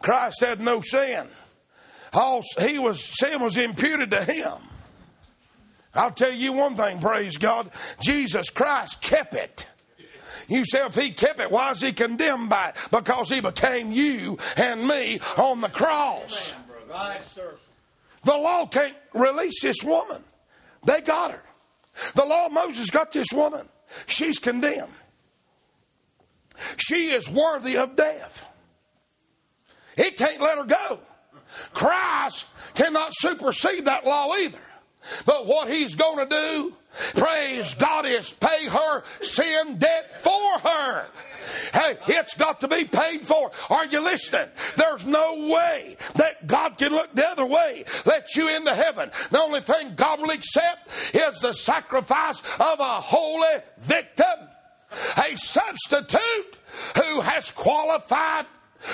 Christ 0.00 0.40
had 0.40 0.60
no 0.60 0.80
sin. 0.80 1.26
All 2.12 2.42
he 2.60 2.78
was 2.78 3.04
sin 3.04 3.42
was 3.42 3.56
imputed 3.56 4.10
to 4.12 4.22
him. 4.24 4.58
I'll 5.94 6.10
tell 6.10 6.32
you 6.32 6.52
one 6.52 6.74
thing, 6.74 7.00
praise 7.00 7.36
God. 7.36 7.70
Jesus 8.00 8.50
Christ 8.50 9.00
kept 9.00 9.34
it. 9.34 9.68
You 10.48 10.64
say 10.64 10.84
if 10.84 10.94
he 10.94 11.10
kept 11.10 11.40
it, 11.40 11.50
why 11.50 11.70
is 11.70 11.80
he 11.80 11.92
condemned 11.92 12.50
by 12.50 12.70
it? 12.70 12.76
Because 12.90 13.30
he 13.30 13.40
became 13.40 13.92
you 13.92 14.38
and 14.56 14.86
me 14.86 15.20
on 15.38 15.60
the 15.60 15.68
cross. 15.68 16.54
The 18.24 18.36
law 18.36 18.66
can't 18.66 18.96
release 19.12 19.62
this 19.62 19.82
woman. 19.82 20.22
They 20.84 21.00
got 21.00 21.32
her. 21.32 21.42
The 22.14 22.26
law 22.26 22.46
of 22.46 22.52
Moses 22.52 22.90
got 22.90 23.12
this 23.12 23.32
woman. 23.32 23.68
She's 24.06 24.38
condemned. 24.38 24.92
She 26.76 27.10
is 27.10 27.28
worthy 27.30 27.76
of 27.76 27.96
death. 27.96 28.48
It 29.96 30.16
can't 30.16 30.40
let 30.40 30.58
her 30.58 30.64
go. 30.64 31.00
Christ 31.72 32.46
cannot 32.74 33.10
supersede 33.12 33.84
that 33.84 34.04
law 34.04 34.34
either. 34.34 34.58
But 35.26 35.46
what 35.46 35.68
he's 35.68 35.94
going 35.94 36.28
to 36.28 36.34
do, 36.34 36.74
praise 37.14 37.74
God, 37.74 38.06
is 38.06 38.32
pay 38.32 38.66
her 38.66 39.02
sin 39.20 39.78
debt 39.78 40.12
for 40.12 40.58
her. 40.60 41.06
Hey, 41.72 41.98
it's 42.08 42.34
got 42.34 42.60
to 42.60 42.68
be 42.68 42.84
paid 42.84 43.24
for. 43.24 43.50
Are 43.70 43.86
you 43.86 44.00
listening? 44.00 44.48
There's 44.76 45.04
no 45.06 45.48
way 45.52 45.96
that 46.14 46.46
God 46.46 46.78
can 46.78 46.92
look 46.92 47.14
the 47.14 47.26
other 47.26 47.44
way, 47.44 47.84
let 48.06 48.34
you 48.36 48.48
into 48.48 48.74
heaven. 48.74 49.10
The 49.30 49.40
only 49.40 49.60
thing 49.60 49.94
God 49.94 50.20
will 50.20 50.30
accept 50.30 50.88
is 51.14 51.40
the 51.40 51.52
sacrifice 51.52 52.40
of 52.58 52.80
a 52.80 53.00
holy 53.00 53.60
victim, 53.78 54.48
a 55.18 55.36
substitute 55.36 56.58
who 56.96 57.20
has 57.20 57.50
qualified 57.50 58.46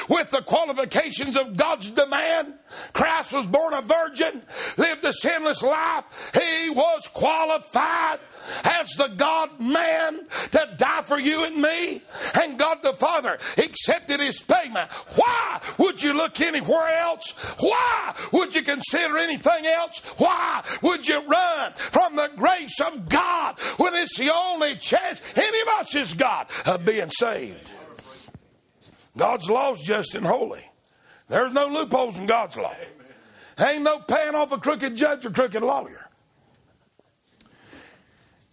with 0.09 0.30
the 0.30 0.43
qualifications 0.43 1.36
of 1.36 1.57
God's 1.57 1.91
demand. 1.91 2.55
Christ 2.93 3.32
was 3.32 3.47
born 3.47 3.74
a 3.74 3.80
virgin, 3.80 4.43
lived 4.76 5.05
a 5.05 5.12
sinless 5.12 5.62
life. 5.62 6.32
He 6.34 6.70
was 6.70 7.09
qualified 7.09 8.20
as 8.64 8.91
the 8.91 9.09
God 9.09 9.61
man 9.61 10.20
to 10.53 10.74
die 10.76 11.03
for 11.03 11.18
you 11.18 11.45
and 11.45 11.57
me. 11.57 12.03
And 12.41 12.59
God 12.59 12.82
the 12.82 12.93
Father 12.93 13.38
accepted 13.59 14.20
his 14.20 14.43
payment. 14.43 14.91
Why 15.16 15.61
would 15.78 16.03
you 16.03 16.12
look 16.12 16.41
anywhere 16.41 16.88
else? 16.99 17.32
Why 17.59 18.14
would 18.32 18.55
you 18.55 18.62
consider 18.62 19.18
anything 19.18 19.66
else? 19.66 20.01
Why 20.18 20.62
would 20.82 21.07
you 21.07 21.20
run 21.26 21.72
from 21.74 22.16
the 22.16 22.30
grace 22.36 22.80
of 22.80 23.09
God 23.09 23.59
when 23.76 23.95
it's 23.95 24.18
the 24.18 24.32
only 24.34 24.76
chance 24.76 25.20
any 25.36 25.61
of 25.62 25.68
us 25.80 25.93
has 25.93 26.14
got 26.14 26.51
of 26.66 26.84
being 26.84 27.11
saved? 27.11 27.72
God's 29.16 29.50
law 29.50 29.72
is 29.72 29.82
just 29.82 30.14
and 30.14 30.26
holy. 30.26 30.64
There's 31.28 31.52
no 31.52 31.66
loopholes 31.66 32.18
in 32.18 32.26
God's 32.26 32.56
law. 32.56 32.74
Ain't 33.61 33.82
no 33.82 33.98
paying 33.98 34.34
off 34.34 34.52
a 34.52 34.58
crooked 34.58 34.96
judge 34.96 35.26
or 35.26 35.30
crooked 35.30 35.62
lawyer. 35.62 36.08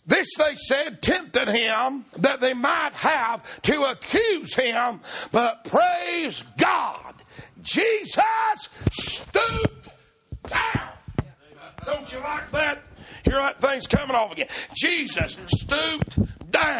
This 0.05 0.28
they 0.38 0.55
said 0.55 1.01
tempted 1.01 1.49
him 1.49 2.05
that 2.18 2.39
they 2.39 2.53
might 2.53 2.93
have 2.93 3.62
to 3.64 3.84
accuse 3.91 4.53
him, 4.55 5.01
but 5.34 5.66
praise 5.66 6.43
God, 6.58 7.14
Jesus 7.62 8.70
stooped 8.91 9.89
down. 10.47 10.89
Don't 11.86 12.12
you 12.12 12.20
like 12.20 12.49
that? 12.51 12.80
Hear 13.26 13.36
that 13.36 13.60
thing's 13.60 13.88
coming 13.88 14.16
off 14.16 14.32
again. 14.32 14.47
Jesus 14.76 15.38
stooped 15.47 16.51
down. 16.51 16.76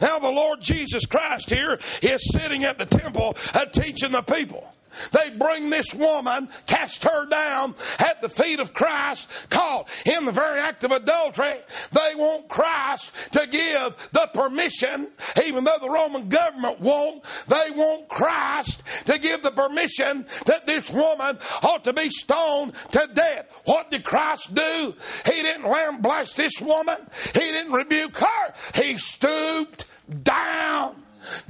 Now 0.00 0.18
the 0.18 0.30
Lord 0.30 0.60
Jesus 0.60 1.06
Christ 1.06 1.50
here 1.50 1.78
is 2.02 2.32
sitting 2.32 2.64
at 2.64 2.78
the 2.78 2.86
temple 2.86 3.36
uh, 3.54 3.66
teaching 3.66 4.12
the 4.12 4.22
people. 4.22 4.66
They 5.12 5.30
bring 5.30 5.70
this 5.70 5.94
woman, 5.94 6.48
cast 6.66 7.04
her 7.04 7.26
down 7.26 7.74
at 7.98 8.22
the 8.22 8.28
feet 8.28 8.60
of 8.60 8.74
Christ, 8.74 9.28
caught 9.50 9.88
in 10.06 10.24
the 10.24 10.32
very 10.32 10.60
act 10.60 10.84
of 10.84 10.92
adultery. 10.92 11.54
They 11.92 12.14
want 12.14 12.48
Christ 12.48 13.32
to 13.32 13.46
give 13.46 14.10
the 14.12 14.28
permission, 14.32 15.08
even 15.44 15.64
though 15.64 15.78
the 15.80 15.90
Roman 15.90 16.28
government 16.28 16.80
won't. 16.80 17.22
They 17.48 17.70
want 17.70 18.08
Christ 18.08 18.82
to 19.06 19.18
give 19.18 19.42
the 19.42 19.50
permission 19.50 20.26
that 20.46 20.66
this 20.66 20.90
woman 20.90 21.38
ought 21.62 21.84
to 21.84 21.92
be 21.92 22.10
stoned 22.10 22.74
to 22.92 23.08
death. 23.12 23.60
What 23.64 23.90
did 23.90 24.04
Christ 24.04 24.54
do? 24.54 24.94
He 25.26 25.42
didn't 25.42 25.64
lambaste 25.64 26.36
this 26.36 26.60
woman. 26.60 26.96
He 27.34 27.40
didn't 27.40 27.72
rebuke 27.72 28.16
her. 28.18 28.54
He 28.74 28.98
stooped 28.98 29.86
down 30.22 30.96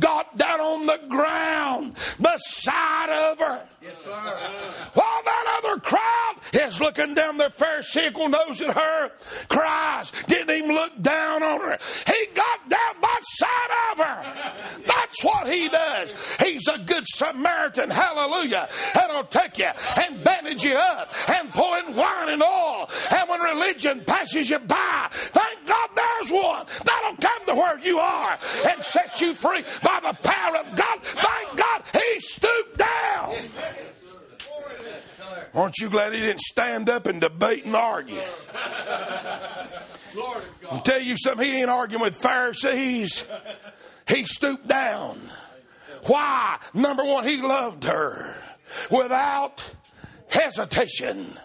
got 0.00 0.36
down 0.36 0.60
on 0.60 0.86
the 0.86 1.00
ground 1.08 1.94
beside 2.20 3.10
of 3.10 3.38
her. 3.38 3.66
Yes, 3.82 4.02
sir. 4.02 4.10
While 4.10 5.22
that 5.24 5.60
other 5.62 5.80
crowd 5.80 6.34
is 6.52 6.80
looking 6.80 7.14
down 7.14 7.36
their 7.36 7.50
pharisaical 7.50 8.28
nose 8.28 8.60
at 8.60 8.74
her, 8.74 9.10
Christ, 9.48 10.26
didn't 10.26 10.50
even 10.50 10.74
look 10.74 11.00
down 11.02 11.42
on 11.42 11.60
her. 11.60 11.78
He 12.06 12.26
got 12.34 12.68
down 12.68 13.00
by 13.00 13.16
side 13.20 13.70
of 13.92 13.98
her. 13.98 14.82
That's 14.86 15.24
what 15.24 15.48
he 15.48 15.68
does. 15.68 16.14
He's 16.40 16.66
a 16.68 16.78
good 16.78 17.04
Samaritan, 17.06 17.90
hallelujah. 17.90 18.68
That'll 18.94 19.24
take 19.24 19.58
you 19.58 19.70
and 20.02 20.24
bandage 20.24 20.64
you 20.64 20.74
up 20.74 21.12
and 21.30 21.52
pour 21.52 21.78
in 21.78 21.94
wine 21.94 22.28
and 22.28 22.42
oil. 22.42 22.88
And 23.10 23.28
when 23.28 23.40
religion 23.40 24.02
passes 24.06 24.50
you 24.50 24.58
by, 24.58 25.08
thank 25.10 25.66
God 25.66 25.88
there's 25.94 26.30
one 26.30 26.66
that'll 26.84 27.16
come 27.16 27.46
to 27.46 27.54
where 27.54 27.78
you 27.80 27.98
are 27.98 28.38
and 28.68 28.82
set 28.82 29.20
you 29.20 29.34
free 29.34 29.64
by 29.82 30.00
the 30.02 30.16
power 30.22 30.56
of 30.56 30.76
God. 30.76 31.02
Thank 31.02 31.56
God 31.56 31.82
he 31.92 32.20
stooped 32.20 32.78
down. 32.78 33.34
Aren't 35.54 35.78
you 35.78 35.90
glad 35.90 36.12
he 36.12 36.20
didn't 36.20 36.40
stand 36.40 36.88
up 36.88 37.06
and 37.06 37.20
debate 37.20 37.64
and 37.64 37.74
argue? 37.74 38.20
I'll 40.70 40.80
tell 40.82 41.00
you 41.00 41.16
something, 41.16 41.46
he 41.46 41.60
ain't 41.60 41.70
arguing 41.70 42.02
with 42.02 42.16
Pharisees. 42.16 43.26
He 44.08 44.24
stooped 44.24 44.66
down. 44.66 45.20
Why? 46.06 46.58
Number 46.74 47.04
one, 47.04 47.24
he 47.24 47.40
loved 47.40 47.84
her 47.84 48.34
without 48.90 49.64
hesitation. 50.28 51.36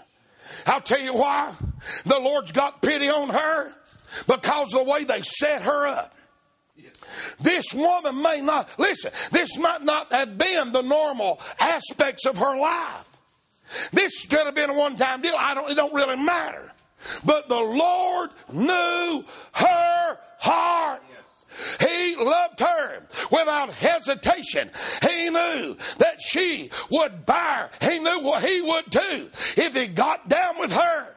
I'll 0.66 0.82
tell 0.82 1.02
you 1.02 1.14
why. 1.14 1.54
The 2.06 2.20
Lord's 2.20 2.52
got 2.52 2.82
pity 2.82 3.10
on 3.10 3.30
her 3.30 3.72
because 4.28 4.74
of 4.74 4.86
the 4.86 4.92
way 4.92 5.04
they 5.04 5.22
set 5.22 5.64
her 5.64 5.88
up. 5.88 6.16
This 7.40 7.74
woman 7.74 8.22
may 8.22 8.42
not, 8.42 8.70
listen, 8.78 9.12
this 9.32 9.58
might 9.58 9.84
not 9.84 10.12
have 10.12 10.38
been 10.38 10.72
the 10.72 10.82
normal 10.82 11.40
aspects 11.60 12.26
of 12.26 12.38
her 12.38 12.58
life. 12.58 13.15
This 13.92 14.26
could 14.26 14.46
have 14.46 14.56
been 14.56 14.70
a 14.70 14.74
one 14.74 14.98
time 14.98 15.22
deal. 15.22 15.36
I 15.38 15.54
don't, 15.54 15.70
it 15.70 15.76
don't 15.76 15.94
really 15.94 16.18
matter. 16.18 16.72
But 17.24 17.50
the 17.50 17.60
Lord 17.60 18.32
knew 18.52 19.24
her 19.54 20.18
heart. 20.40 21.02
He 21.80 22.16
loved 22.18 22.60
her 22.60 23.02
without 23.32 23.74
hesitation. 23.74 24.72
He 25.08 25.30
knew 25.30 25.78
that 26.00 26.18
she 26.20 26.70
would 26.90 27.26
bear. 27.26 27.70
He 27.82 28.00
knew 28.00 28.20
what 28.22 28.44
he 28.44 28.62
would 28.62 28.90
do 28.90 29.30
if 29.58 29.76
he 29.76 29.88
got 29.88 30.28
down 30.28 30.60
with 30.60 30.74
her. 30.74 31.16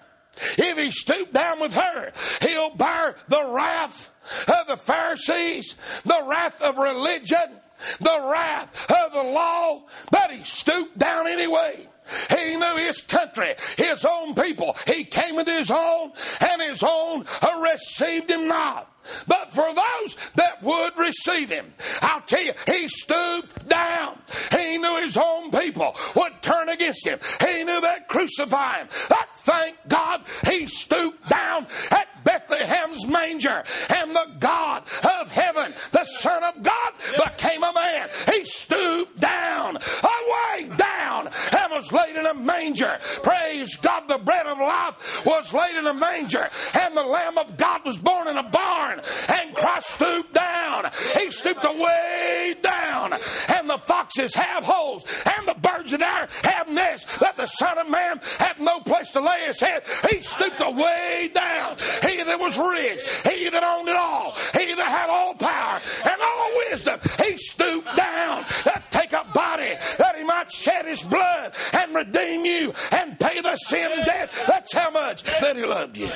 If 0.57 0.79
he 0.79 0.93
stooped 0.93 1.33
down 1.33 1.59
with 1.59 1.75
her, 1.75 2.13
he'll 2.43 2.75
bear 2.77 3.17
the 3.27 3.51
wrath 3.51 4.13
of 4.49 4.69
the 4.69 4.77
Pharisees, 4.77 5.75
the 6.05 6.23
wrath 6.27 6.63
of 6.63 6.79
religion, 6.79 7.59
the 8.01 8.29
wrath 8.31 8.91
of 8.91 9.13
the 9.13 9.25
law, 9.25 9.83
but 10.13 10.31
he 10.31 10.45
stooped 10.45 10.99
down 10.99 11.27
anyway. 11.27 11.89
He 12.31 12.57
knew 12.57 12.77
his 12.77 13.01
country, 13.03 13.55
his 13.77 14.05
own 14.05 14.35
people. 14.35 14.77
He 14.87 15.05
came 15.05 15.39
into 15.39 15.53
his 15.53 15.71
own, 15.71 16.13
and 16.41 16.63
his 16.63 16.83
own 16.83 17.27
received 17.63 18.31
him 18.31 18.49
not. 18.49 18.93
But 19.27 19.51
for 19.51 19.67
those 19.75 20.17
that 20.35 20.63
would 20.63 20.99
receive 20.99 21.49
him, 21.49 21.73
I'll 22.03 22.21
tell 22.21 22.43
you, 22.43 22.53
he 22.67 22.89
stooped 22.89 23.67
down. 23.69 24.19
He 24.53 24.77
knew 24.77 24.97
his 24.97 25.17
own 25.17 25.51
people 25.51 25.97
would 26.15 26.43
turn 26.43 26.69
against 26.69 27.07
him. 27.07 27.19
He 27.47 27.65
knew 27.65 27.81
that 27.81 28.09
crucify 28.09 28.79
him. 28.81 28.89
But 29.09 29.29
thank 29.33 29.77
God 29.89 30.23
he 30.47 30.67
stooped 30.67 31.27
down 31.29 31.67
at 31.91 32.09
Bethlehem's 32.25 33.07
manger, 33.07 33.65
and 33.95 34.15
the 34.15 34.27
God 34.39 34.83
of 35.21 35.33
heaven, 35.33 35.73
the 35.93 36.05
Son 36.05 36.45
of 36.45 36.63
God, 36.63 36.93
became 37.13 37.63
a 37.63 37.73
man. 37.73 38.09
He 38.31 38.45
stooped 38.45 39.19
down, 39.19 39.77
away 39.77 40.69
down, 40.77 41.31
was 41.79 41.93
laid 41.93 42.17
in 42.17 42.27
a 42.27 42.35
manger. 42.35 42.99
Praise 43.23 43.77
God, 43.77 44.09
the 44.09 44.19
bread 44.19 44.49
of 44.49 44.59
life 44.59 45.25
was 45.25 45.55
laid 45.55 45.77
in 45.77 45.87
a 45.87 45.95
manger, 45.95 46.51
and 46.81 46.97
the 46.97 47.05
Lamb 47.05 47.39
of 47.39 47.57
God 47.57 47.85
was 47.85 47.97
born 47.97 48.27
in 48.27 48.37
a 48.37 48.43
barn, 48.43 49.01
and 49.29 49.55
Christ 49.55 49.91
stooped 49.91 50.35
down. 50.35 50.91
He 51.17 51.31
stooped 51.31 51.65
away 51.65 52.57
down, 52.61 53.13
and 53.55 53.71
the 53.71 53.79
foxes 53.79 54.35
have 54.35 54.65
holes, 54.65 55.05
and 55.39 55.47
the 55.47 55.55
birds 55.55 55.93
of 55.93 56.01
the 56.01 56.07
air 56.07 56.29
have 56.43 56.69
nests, 56.69 57.17
but 57.19 57.37
the 57.37 57.47
Son 57.47 57.79
of 57.79 57.89
Man 57.89 58.21
had 58.41 58.59
no 58.59 58.81
place 58.81 59.13
to 59.13 59.21
lay 59.21 59.45
his 59.47 59.61
head. 59.61 59.85
He 60.11 60.21
stooped 60.21 60.61
away 60.61 61.31
down. 61.33 61.77
He 62.03 62.21
that 62.25 62.41
was 62.41 62.59
rich, 62.59 63.03
he 63.23 63.49
that 63.51 63.63
owned 63.63 63.89
it 63.89 63.97
all, 63.97 64.35
he 64.59 64.75
that 64.75 64.89
had 64.89 65.11
all 65.11 65.35
power 65.35 65.81
and 66.11 66.21
all 66.21 66.51
wisdom, 66.71 66.99
he 67.25 67.37
stooped 67.37 67.97
down 67.97 68.45
to 68.65 68.83
take 68.91 69.13
a 69.13 69.25
body 69.33 69.75
that 69.99 70.17
he 70.17 70.25
might 70.25 70.51
shed 70.51 70.87
his 70.87 71.05
blood 71.05 71.55
and 71.73 71.95
redeem 71.95 72.45
you 72.45 72.73
and 72.93 73.19
pay 73.19 73.41
the 73.41 73.57
sin 73.57 73.91
debt. 74.05 74.33
That's 74.47 74.73
how 74.73 74.91
much 74.91 75.23
that 75.23 75.57
he 75.57 75.65
loved 75.65 75.97
you. 75.97 76.11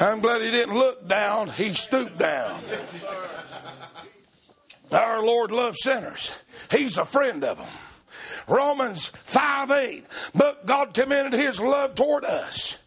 I'm 0.00 0.20
glad 0.20 0.42
he 0.42 0.50
didn't 0.50 0.76
look 0.76 1.08
down, 1.08 1.48
he 1.48 1.74
stooped 1.74 2.18
down. 2.18 2.60
Our 4.92 5.22
Lord 5.22 5.50
loves 5.50 5.82
sinners. 5.82 6.32
He's 6.70 6.96
a 6.96 7.04
friend 7.04 7.44
of 7.44 7.58
them. 7.58 7.66
Romans 8.48 9.06
5 9.06 9.70
8. 9.70 10.04
But 10.34 10.66
God 10.66 10.94
commended 10.94 11.38
his 11.38 11.60
love 11.60 11.94
toward 11.94 12.24
us. 12.24 12.78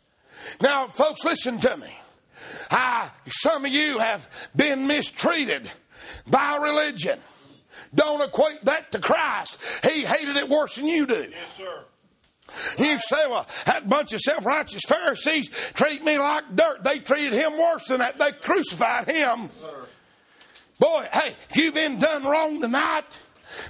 Now, 0.62 0.88
folks, 0.88 1.24
listen 1.24 1.60
to 1.60 1.78
me. 1.78 1.96
I, 2.72 3.10
some 3.28 3.66
of 3.66 3.72
you 3.72 4.00
have 4.00 4.50
been 4.56 4.88
mistreated 4.88 5.70
by 6.28 6.58
religion. 6.58 7.20
Don't 7.94 8.22
equate 8.22 8.64
that 8.66 8.92
to 8.92 9.00
Christ. 9.00 9.86
He 9.86 10.06
hated 10.06 10.38
it 10.38 10.50
worse 10.50 10.76
than 10.76 10.88
you 10.88 11.06
do. 11.06 11.28
Yes, 11.30 11.58
sir. 11.58 11.86
You 12.78 13.00
say, 13.00 13.28
well, 13.28 13.48
that 13.66 13.88
bunch 13.88 14.14
of 14.14 14.20
self 14.20 14.46
righteous 14.46 14.82
Pharisees 14.88 15.50
treat 15.74 16.04
me 16.04 16.18
like 16.18 16.56
dirt. 16.56 16.84
They 16.84 17.00
treated 17.00 17.34
him 17.34 17.58
worse 17.58 17.86
than 17.86 18.00
that. 18.00 18.20
They 18.20 18.32
crucified 18.32 19.08
him. 19.08 19.50
Yes, 19.62 19.72
Boy, 20.80 21.08
hey, 21.14 21.36
if 21.50 21.58
you've 21.58 21.76
been 21.76 22.00
done 22.00 22.24
wrong 22.24 22.60
tonight, 22.60 23.18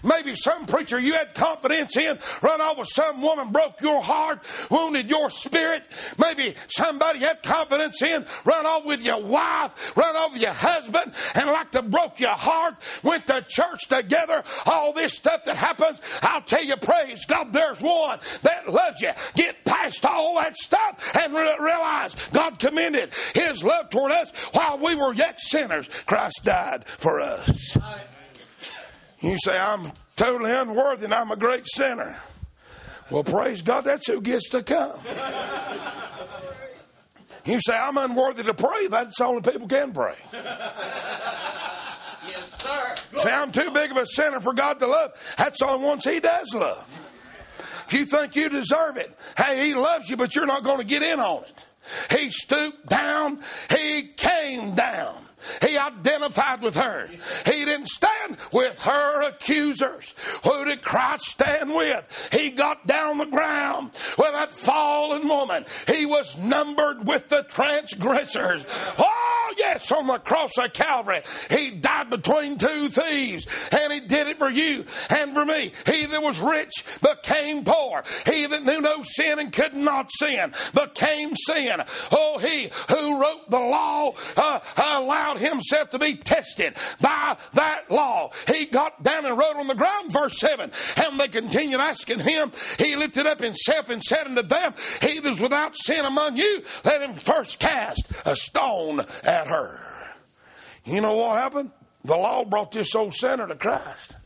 Maybe 0.03 0.35
some 0.35 0.65
preacher 0.65 0.99
you 0.99 1.13
had 1.13 1.33
confidence 1.33 1.97
in 1.97 2.19
run 2.41 2.61
over 2.61 2.85
some 2.85 3.21
woman, 3.21 3.51
broke 3.51 3.81
your 3.81 4.01
heart, 4.01 4.39
wounded 4.69 5.09
your 5.09 5.29
spirit. 5.29 5.83
Maybe 6.17 6.55
somebody 6.67 7.19
you 7.19 7.27
had 7.27 7.43
confidence 7.43 8.01
in 8.01 8.25
run 8.45 8.65
off 8.65 8.85
with 8.85 9.05
your 9.05 9.21
wife, 9.21 9.95
run 9.95 10.15
over 10.15 10.37
your 10.37 10.53
husband, 10.53 11.13
and 11.35 11.49
like 11.49 11.71
to 11.71 11.81
broke 11.81 12.19
your 12.19 12.29
heart, 12.29 12.75
went 13.03 13.27
to 13.27 13.45
church 13.47 13.87
together. 13.87 14.43
All 14.65 14.93
this 14.93 15.13
stuff 15.13 15.43
that 15.45 15.55
happens, 15.55 16.01
I'll 16.21 16.41
tell 16.41 16.63
you, 16.63 16.75
praise 16.77 17.25
God, 17.25 17.53
there's 17.53 17.81
one 17.81 18.19
that 18.41 18.71
loves 18.71 19.01
you. 19.01 19.11
Get 19.35 19.63
past 19.65 20.05
all 20.05 20.35
that 20.35 20.55
stuff 20.55 21.15
and 21.17 21.33
re- 21.33 21.57
realize 21.59 22.15
God 22.31 22.59
commended 22.59 23.13
His 23.35 23.63
love 23.63 23.89
toward 23.89 24.11
us 24.11 24.31
while 24.53 24.77
we 24.77 24.95
were 24.95 25.13
yet 25.13 25.39
sinners. 25.39 25.87
Christ 26.05 26.41
died 26.43 26.87
for 26.87 27.21
us. 27.21 27.77
You 29.21 29.37
say, 29.43 29.57
I'm 29.57 29.91
totally 30.15 30.51
unworthy 30.51 31.05
and 31.05 31.13
I'm 31.13 31.31
a 31.31 31.35
great 31.35 31.63
sinner. 31.67 32.17
Well, 33.09 33.23
praise 33.23 33.61
God, 33.61 33.85
that's 33.85 34.07
who 34.07 34.21
gets 34.21 34.49
to 34.49 34.63
come. 34.63 34.99
You 37.45 37.59
say, 37.59 37.77
I'm 37.77 37.97
unworthy 37.97 38.43
to 38.43 38.53
pray. 38.53 38.87
That's 38.87 39.17
the 39.17 39.25
only 39.25 39.41
people 39.41 39.67
can 39.67 39.93
pray. 39.93 40.15
Yes, 42.27 42.61
sir. 42.61 42.95
Say, 43.15 43.31
I'm 43.31 43.51
too 43.51 43.71
big 43.71 43.91
of 43.91 43.97
a 43.97 44.05
sinner 44.05 44.39
for 44.39 44.53
God 44.53 44.79
to 44.79 44.87
love. 44.87 45.35
That's 45.37 45.59
the 45.59 45.67
only 45.67 45.85
ones 45.85 46.03
He 46.03 46.19
does 46.19 46.53
love. 46.53 46.87
If 47.87 47.93
you 47.93 48.05
think 48.05 48.35
you 48.35 48.47
deserve 48.47 48.97
it, 48.97 49.11
hey, 49.37 49.67
He 49.67 49.73
loves 49.75 50.09
you, 50.09 50.17
but 50.17 50.35
you're 50.35 50.45
not 50.45 50.63
going 50.63 50.77
to 50.77 50.83
get 50.83 51.01
in 51.03 51.19
on 51.19 51.43
it. 51.43 51.65
He 52.17 52.29
stooped 52.29 52.87
down, 52.87 53.39
He 53.69 54.03
came 54.03 54.75
down. 54.75 55.15
He 55.61 55.77
identified 55.77 56.61
with 56.61 56.75
her. 56.75 57.07
He 57.45 57.65
didn't 57.65 57.87
stand 57.87 58.37
with 58.51 58.81
her 58.83 59.23
accusers. 59.23 60.13
Who 60.43 60.65
did 60.65 60.81
Christ 60.81 61.25
stand 61.25 61.73
with? 61.73 62.29
He 62.31 62.51
got 62.51 62.87
down 62.87 63.17
the 63.17 63.25
ground 63.25 63.91
with 64.17 64.31
that 64.31 64.51
fallen 64.51 65.27
woman. 65.27 65.65
He 65.87 66.05
was 66.05 66.37
numbered 66.37 67.07
with 67.07 67.29
the 67.29 67.43
transgressors. 67.43 68.65
Oh, 68.97 69.53
yes, 69.57 69.91
on 69.91 70.07
the 70.07 70.17
cross 70.19 70.57
of 70.57 70.73
Calvary. 70.73 71.21
He 71.49 71.71
died 71.71 72.09
between 72.09 72.57
two 72.57 72.89
thieves, 72.89 73.69
and 73.77 73.91
He 73.91 74.01
did 74.01 74.27
it 74.27 74.37
for 74.37 74.49
you 74.49 74.85
and 75.09 75.33
for 75.33 75.45
me. 75.45 75.71
He 75.85 76.05
that 76.05 76.21
was 76.21 76.39
rich 76.39 76.83
became 77.01 77.63
poor. 77.63 78.03
He 78.25 78.45
that 78.45 78.63
knew 78.63 78.81
no 78.81 79.03
sin 79.03 79.39
and 79.39 79.51
could 79.51 79.73
not 79.73 80.09
sin 80.11 80.53
became 80.73 81.35
sin. 81.35 81.81
Oh, 82.11 82.37
He 82.39 82.69
who 82.89 83.19
wrote 83.19 83.49
the 83.49 83.59
law 83.59 84.13
uh, 84.37 84.59
allowed 84.77 85.30
himself 85.39 85.89
to 85.91 85.99
be 85.99 86.15
tested 86.15 86.75
by 86.99 87.37
that 87.53 87.89
law. 87.89 88.31
He 88.47 88.65
got 88.65 89.03
down 89.03 89.25
and 89.25 89.37
wrote 89.37 89.55
on 89.55 89.67
the 89.67 89.75
ground, 89.75 90.11
verse 90.11 90.39
7. 90.39 90.71
And 90.97 91.19
they 91.19 91.27
continued 91.27 91.79
asking 91.79 92.19
him. 92.19 92.51
He 92.77 92.95
lifted 92.95 93.27
up 93.27 93.39
himself 93.39 93.89
and 93.89 94.01
said 94.01 94.27
unto 94.27 94.41
them, 94.41 94.73
He 95.01 95.19
that 95.19 95.31
is 95.31 95.41
without 95.41 95.75
sin 95.77 96.05
among 96.05 96.37
you, 96.37 96.63
let 96.83 97.01
him 97.01 97.13
first 97.13 97.59
cast 97.59 98.11
a 98.25 98.35
stone 98.35 99.01
at 99.23 99.47
her. 99.47 99.79
You 100.85 101.01
know 101.01 101.15
what 101.15 101.37
happened? 101.37 101.71
The 102.03 102.17
law 102.17 102.43
brought 102.45 102.71
this 102.71 102.95
old 102.95 103.13
sinner 103.13 103.47
to 103.47 103.55
Christ. 103.55 104.17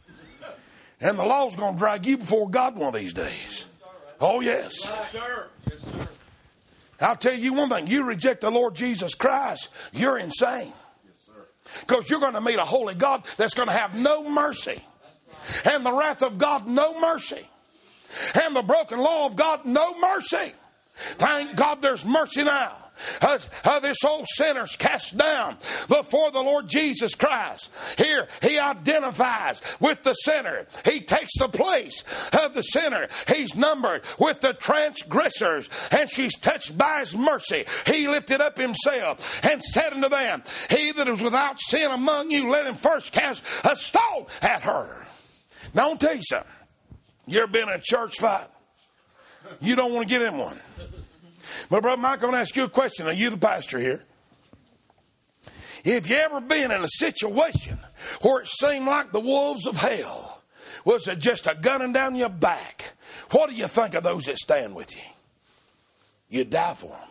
And 1.02 1.20
the 1.20 1.26
law's 1.26 1.56
going 1.56 1.74
to 1.74 1.80
drag 1.80 2.06
you 2.06 2.18
before 2.18 2.50
God 2.50 2.78
one 2.78 2.88
of 2.88 2.94
these 2.94 3.14
days. 3.14 3.66
Oh, 4.22 4.40
yes. 4.40 4.90
I'll 7.02 7.18
tell 7.18 7.34
you 7.34 7.54
one 7.54 7.70
thing 7.70 7.88
you 7.88 8.06
reject 8.06 8.42
the 8.42 8.50
Lord 8.52 8.76
Jesus 8.76 9.14
Christ, 9.14 9.70
you're 9.92 10.18
insane. 10.18 10.74
Because 11.82 12.10
you're 12.10 12.20
going 12.20 12.34
to 12.34 12.42
meet 12.42 12.58
a 12.58 12.66
holy 12.66 12.96
God 12.96 13.24
that's 13.38 13.54
going 13.54 13.68
to 13.68 13.74
have 13.74 13.96
no 13.96 14.28
mercy. 14.28 14.84
And 15.66 15.86
the 15.86 15.92
wrath 15.92 16.22
of 16.22 16.38
God, 16.38 16.68
no 16.68 17.00
mercy. 17.00 17.48
And 18.42 18.56
the 18.56 18.62
broken 18.62 19.00
law 19.00 19.26
of 19.26 19.36
God, 19.36 19.66
no 19.66 19.98
mercy. 20.00 20.54
Thank 20.96 21.56
God 21.56 21.82
there's 21.82 22.06
mercy 22.06 22.44
now. 22.44 22.85
Uh, 23.22 23.40
uh, 23.64 23.80
this 23.80 24.04
old 24.04 24.26
sinner's 24.28 24.76
cast 24.76 25.18
down 25.18 25.58
before 25.88 26.32
the 26.32 26.42
Lord 26.42 26.68
Jesus 26.68 27.16
Christ. 27.16 27.70
Here, 27.98 28.28
he 28.42 28.60
identifies 28.60 29.62
with 29.80 30.04
the 30.04 30.14
sinner. 30.14 30.68
He 30.84 31.02
takes 31.02 31.38
the 31.38 31.50
place 31.50 32.04
of 32.44 32.54
the 32.54 32.64
sinner. 32.64 33.08
He's 33.28 33.56
numbered 33.56 34.04
with 34.20 34.42
the 34.42 34.54
transgressors, 34.54 35.70
and 35.92 36.10
she's 36.10 36.36
touched 36.36 36.78
by 36.78 37.00
his 37.00 37.16
mercy. 37.16 37.66
He 37.86 38.08
lifted 38.08 38.42
up 38.42 38.58
himself 38.58 39.44
and 39.46 39.62
said 39.62 39.94
unto 39.94 40.10
them, 40.10 40.44
He 40.70 40.92
that 40.94 41.08
is 41.08 41.22
without 41.22 41.60
sin 41.60 41.92
among 41.92 42.32
you, 42.32 42.50
let 42.50 42.68
him 42.68 42.76
first 42.76 43.12
cast 43.12 43.44
a 43.66 43.76
stone 43.76 44.26
at 44.42 44.64
her. 44.64 45.06
Now, 45.74 45.90
I'll 45.90 45.98
tell 45.98 46.16
you 46.16 46.22
something. 46.24 46.52
You 47.28 47.40
ever 47.40 47.48
been 47.48 47.70
in 47.70 47.76
a 47.76 47.82
church 47.82 48.20
fight? 48.20 48.48
You 49.60 49.76
don't 49.76 49.94
want 49.94 50.08
to 50.08 50.14
get 50.14 50.22
in 50.22 50.38
one. 50.38 50.58
But, 51.70 51.82
Brother 51.82 52.02
Mike, 52.02 52.16
I'm 52.16 52.32
going 52.32 52.34
to 52.34 52.40
ask 52.40 52.56
you 52.56 52.64
a 52.64 52.70
question. 52.70 53.08
Are 53.08 53.14
you 53.14 53.30
the 53.30 53.38
pastor 53.38 53.80
here? 53.80 54.04
If 55.84 56.10
you 56.10 56.16
ever 56.16 56.42
been 56.42 56.72
in 56.72 56.84
a 56.84 56.88
situation 56.88 57.78
where 58.22 58.42
it 58.42 58.48
seemed 58.48 58.88
like 58.88 59.12
the 59.12 59.20
wolves 59.20 59.68
of 59.68 59.76
hell 59.76 60.42
was 60.84 61.06
just 61.20 61.46
a 61.46 61.56
gunning 61.60 61.94
down 61.94 62.16
your 62.16 62.30
back, 62.30 62.94
what 63.32 63.50
do 63.50 63.56
you 63.56 63.68
think 63.68 63.94
of 63.94 64.04
those 64.04 64.26
that 64.26 64.38
stand 64.38 64.76
with 64.76 64.96
you? 64.96 65.04
You 66.30 66.44
die 66.44 66.74
for 66.74 66.88
them. 66.88 67.10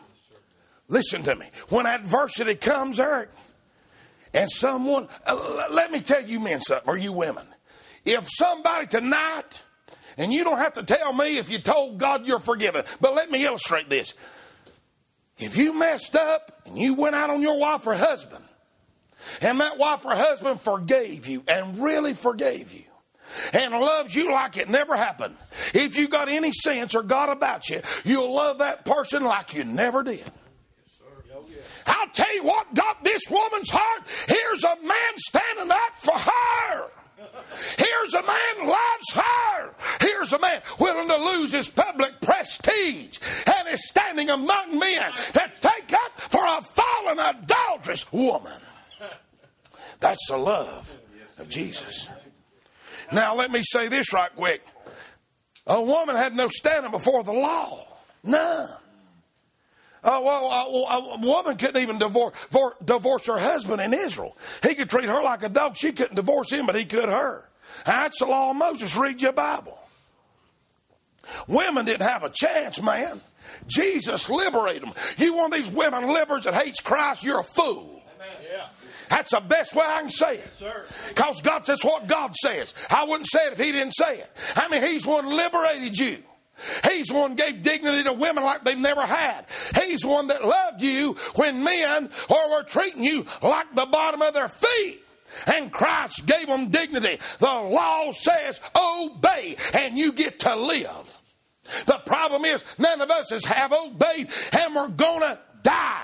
Listen 0.88 1.22
to 1.22 1.36
me. 1.36 1.46
When 1.68 1.86
adversity 1.86 2.56
comes, 2.56 2.98
Eric, 2.98 3.30
and 4.34 4.50
someone, 4.50 5.08
uh, 5.26 5.68
let 5.70 5.92
me 5.92 6.00
tell 6.00 6.22
you 6.22 6.40
men 6.40 6.60
something, 6.60 6.88
or 6.88 6.96
you 6.96 7.12
women. 7.12 7.46
If 8.04 8.28
somebody 8.28 8.86
tonight, 8.86 9.62
and 10.16 10.32
you 10.32 10.44
don't 10.44 10.58
have 10.58 10.74
to 10.74 10.82
tell 10.82 11.12
me 11.12 11.38
if 11.38 11.50
you 11.50 11.58
told 11.58 11.98
God 11.98 12.26
you're 12.26 12.38
forgiven, 12.38 12.84
but 13.00 13.14
let 13.14 13.30
me 13.30 13.44
illustrate 13.44 13.88
this. 13.88 14.14
If 15.38 15.56
you 15.56 15.72
messed 15.72 16.14
up 16.14 16.62
and 16.66 16.78
you 16.78 16.94
went 16.94 17.16
out 17.16 17.30
on 17.30 17.42
your 17.42 17.58
wife 17.58 17.86
or 17.86 17.94
husband, 17.94 18.44
and 19.40 19.60
that 19.60 19.78
wife 19.78 20.04
or 20.04 20.14
husband 20.14 20.60
forgave 20.60 21.26
you 21.26 21.42
and 21.48 21.82
really 21.82 22.14
forgave 22.14 22.72
you, 22.72 22.84
and 23.52 23.72
loves 23.72 24.14
you 24.14 24.30
like 24.30 24.56
it 24.56 24.68
never 24.68 24.96
happened. 24.96 25.36
If 25.72 25.96
you 25.96 26.08
got 26.08 26.28
any 26.28 26.52
sense 26.52 26.94
or 26.94 27.02
God 27.02 27.30
about 27.30 27.68
you, 27.68 27.80
you'll 28.04 28.32
love 28.32 28.58
that 28.58 28.84
person 28.84 29.24
like 29.24 29.54
you 29.54 29.64
never 29.64 30.02
did. 30.02 30.24
I'll 31.86 32.08
tell 32.08 32.34
you 32.34 32.44
what 32.44 32.74
got 32.74 33.02
this 33.04 33.22
woman's 33.30 33.70
heart. 33.70 34.02
Here's 34.28 34.64
a 34.64 34.76
man 34.82 35.16
standing 35.16 35.70
up 35.70 35.96
for 35.96 36.14
her. 36.14 36.90
Here's 37.76 38.14
a 38.14 38.22
man 38.22 38.68
loves 38.68 39.12
her. 39.14 39.74
Here's 40.00 40.32
a 40.32 40.38
man 40.38 40.62
willing 40.78 41.08
to 41.08 41.16
lose 41.16 41.52
his 41.52 41.68
public 41.68 42.20
prestige 42.20 43.18
and 43.46 43.68
is 43.68 43.88
standing 43.88 44.30
among 44.30 44.78
men 44.78 45.12
to 45.12 45.52
take 45.60 45.92
up 45.92 46.20
for 46.20 46.40
a 46.44 46.62
fallen 46.62 47.18
adulterous 47.18 48.12
woman. 48.12 48.60
That's 50.00 50.26
the 50.28 50.36
love 50.36 50.96
of 51.38 51.48
Jesus. 51.48 52.10
Now, 53.12 53.34
let 53.34 53.50
me 53.50 53.62
say 53.62 53.88
this 53.88 54.12
right 54.12 54.34
quick. 54.34 54.62
A 55.66 55.82
woman 55.82 56.16
had 56.16 56.34
no 56.34 56.48
standing 56.48 56.90
before 56.90 57.24
the 57.24 57.32
law. 57.32 57.86
None. 58.22 58.70
Uh, 60.04 60.20
well, 60.22 61.16
a, 61.16 61.18
woman 61.26 61.56
couldn't 61.56 61.80
even 61.80 61.98
divorce, 61.98 62.34
divorce 62.84 63.26
her 63.26 63.38
husband 63.38 63.80
in 63.80 63.94
Israel. 63.94 64.36
He 64.62 64.74
could 64.74 64.90
treat 64.90 65.06
her 65.06 65.22
like 65.22 65.42
a 65.42 65.48
dog. 65.48 65.76
She 65.76 65.92
couldn't 65.92 66.16
divorce 66.16 66.52
him, 66.52 66.66
but 66.66 66.74
he 66.74 66.84
could 66.84 67.08
her. 67.08 67.48
That's 67.86 68.18
the 68.18 68.26
law 68.26 68.50
of 68.50 68.56
Moses. 68.56 68.96
Read 68.96 69.22
your 69.22 69.32
Bible. 69.32 69.78
Women 71.48 71.86
didn't 71.86 72.06
have 72.06 72.22
a 72.22 72.28
chance, 72.28 72.82
man. 72.82 73.18
Jesus 73.66 74.28
liberated 74.28 74.82
them. 74.82 74.92
You 75.16 75.34
want 75.34 75.54
these 75.54 75.70
women 75.70 76.06
liberals 76.06 76.44
that 76.44 76.54
hates 76.54 76.80
Christ, 76.80 77.24
you're 77.24 77.40
a 77.40 77.44
fool. 77.44 78.02
That's 79.08 79.30
the 79.32 79.40
best 79.40 79.74
way 79.74 79.84
I 79.86 80.00
can 80.00 80.10
say 80.10 80.36
it. 80.36 80.50
Because 81.08 81.40
God 81.40 81.64
says 81.64 81.82
what 81.82 82.06
God 82.06 82.34
says. 82.36 82.74
I 82.90 83.04
wouldn't 83.04 83.30
say 83.30 83.46
it 83.46 83.52
if 83.52 83.58
He 83.58 83.72
didn't 83.72 83.92
say 83.92 84.18
it. 84.18 84.30
I 84.56 84.68
mean, 84.68 84.82
He's 84.82 85.06
one 85.06 85.26
liberated 85.26 85.98
you. 85.98 86.22
He's 86.90 87.12
one 87.12 87.34
gave 87.34 87.62
dignity 87.62 88.04
to 88.04 88.12
women 88.12 88.44
like 88.44 88.64
they've 88.64 88.78
never 88.78 89.02
had. 89.02 89.46
He's 89.82 90.04
one 90.04 90.28
that 90.28 90.44
loved 90.44 90.80
you 90.80 91.14
when 91.34 91.64
men 91.64 92.10
were 92.30 92.62
treating 92.62 93.04
you 93.04 93.26
like 93.42 93.74
the 93.74 93.86
bottom 93.86 94.22
of 94.22 94.34
their 94.34 94.48
feet. 94.48 95.00
And 95.52 95.72
Christ 95.72 96.26
gave 96.26 96.46
them 96.46 96.70
dignity. 96.70 97.18
The 97.40 97.46
law 97.46 98.12
says 98.12 98.60
obey 98.76 99.56
and 99.74 99.98
you 99.98 100.12
get 100.12 100.40
to 100.40 100.54
live. 100.54 101.20
The 101.86 102.00
problem 102.06 102.44
is 102.44 102.64
none 102.78 103.00
of 103.00 103.10
us 103.10 103.44
have 103.46 103.72
obeyed 103.72 104.30
and 104.56 104.74
we're 104.74 104.88
gonna 104.88 105.40
die. 105.62 106.02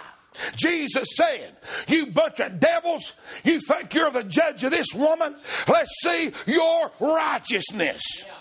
Jesus 0.57 1.09
said, 1.17 1.57
You 1.89 2.07
bunch 2.07 2.41
of 2.41 2.61
devils, 2.61 3.13
you 3.45 3.61
think 3.61 3.93
you're 3.95 4.11
the 4.11 4.25
judge 4.25 4.65
of 4.65 4.71
this 4.71 4.95
woman? 4.95 5.35
Let's 5.69 5.93
see 6.03 6.33
your 6.47 6.91
righteousness. 7.01 8.03
Yeah. 8.25 8.33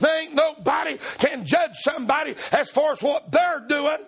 There 0.00 0.22
ain't 0.22 0.34
nobody 0.34 0.98
can 1.18 1.44
judge 1.44 1.74
somebody 1.74 2.34
as 2.52 2.70
far 2.70 2.92
as 2.92 3.02
what 3.02 3.30
they're 3.30 3.64
doing 3.66 3.98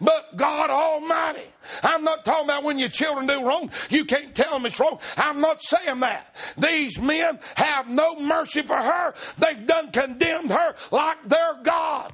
but 0.00 0.36
God 0.36 0.70
Almighty. 0.70 1.46
I'm 1.82 2.04
not 2.04 2.24
talking 2.24 2.44
about 2.44 2.62
when 2.64 2.78
your 2.78 2.88
children 2.88 3.26
do 3.26 3.44
wrong, 3.44 3.70
you 3.90 4.04
can't 4.04 4.34
tell 4.34 4.52
them 4.52 4.66
it's 4.66 4.78
wrong. 4.80 4.98
I'm 5.16 5.40
not 5.40 5.62
saying 5.62 6.00
that. 6.00 6.34
These 6.56 7.00
men 7.00 7.38
have 7.56 7.88
no 7.88 8.16
mercy 8.16 8.62
for 8.62 8.76
her. 8.76 9.14
They've 9.38 9.66
done 9.66 9.90
condemned 9.90 10.50
her 10.50 10.74
like 10.90 11.28
their 11.28 11.58
God. 11.62 12.12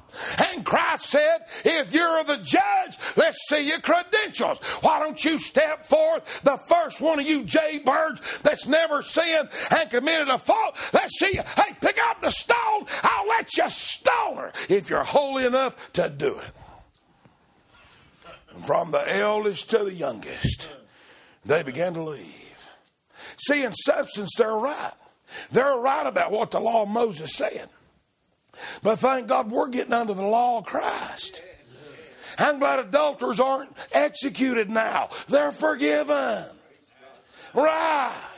And 0.51 0.65
Christ 0.65 1.05
said, 1.05 1.45
if 1.65 1.93
you're 1.93 2.23
the 2.23 2.37
judge, 2.37 2.97
let's 3.15 3.47
see 3.47 3.67
your 3.67 3.79
credentials. 3.79 4.59
Why 4.81 4.99
don't 4.99 5.23
you 5.23 5.39
step 5.39 5.83
forth, 5.83 6.41
the 6.43 6.57
first 6.57 7.01
one 7.01 7.19
of 7.19 7.27
you 7.27 7.43
jaybirds 7.43 8.41
that's 8.41 8.67
never 8.67 9.01
sinned 9.01 9.49
and 9.75 9.89
committed 9.89 10.29
a 10.29 10.37
fault? 10.37 10.75
Let's 10.93 11.19
see 11.19 11.31
you. 11.33 11.41
Hey, 11.55 11.75
pick 11.79 11.99
up 12.09 12.21
the 12.21 12.31
stone. 12.31 12.85
I'll 13.03 13.27
let 13.27 13.55
you 13.57 13.69
stone 13.69 14.37
her 14.37 14.51
if 14.69 14.89
you're 14.89 15.03
holy 15.03 15.45
enough 15.45 15.93
to 15.93 16.09
do 16.09 16.37
it. 16.39 16.51
From 18.65 18.91
the 18.91 19.17
eldest 19.17 19.69
to 19.71 19.79
the 19.79 19.93
youngest, 19.93 20.71
they 21.45 21.63
began 21.63 21.93
to 21.95 22.01
leave. 22.01 22.69
See, 23.37 23.63
in 23.63 23.73
substance, 23.73 24.31
they're 24.37 24.55
right. 24.55 24.93
They're 25.51 25.75
right 25.75 26.05
about 26.05 26.31
what 26.31 26.51
the 26.51 26.59
law 26.59 26.83
of 26.83 26.89
Moses 26.89 27.35
said. 27.35 27.69
But 28.83 28.99
thank 28.99 29.27
God 29.27 29.51
we're 29.51 29.69
getting 29.69 29.93
under 29.93 30.13
the 30.13 30.25
law 30.25 30.59
of 30.59 30.65
Christ. 30.65 31.41
I'm 32.37 32.59
glad 32.59 32.79
adulterers 32.79 33.39
aren't 33.39 33.75
executed 33.91 34.69
now. 34.69 35.09
They're 35.27 35.51
forgiven. 35.51 36.45
Right. 37.53 38.32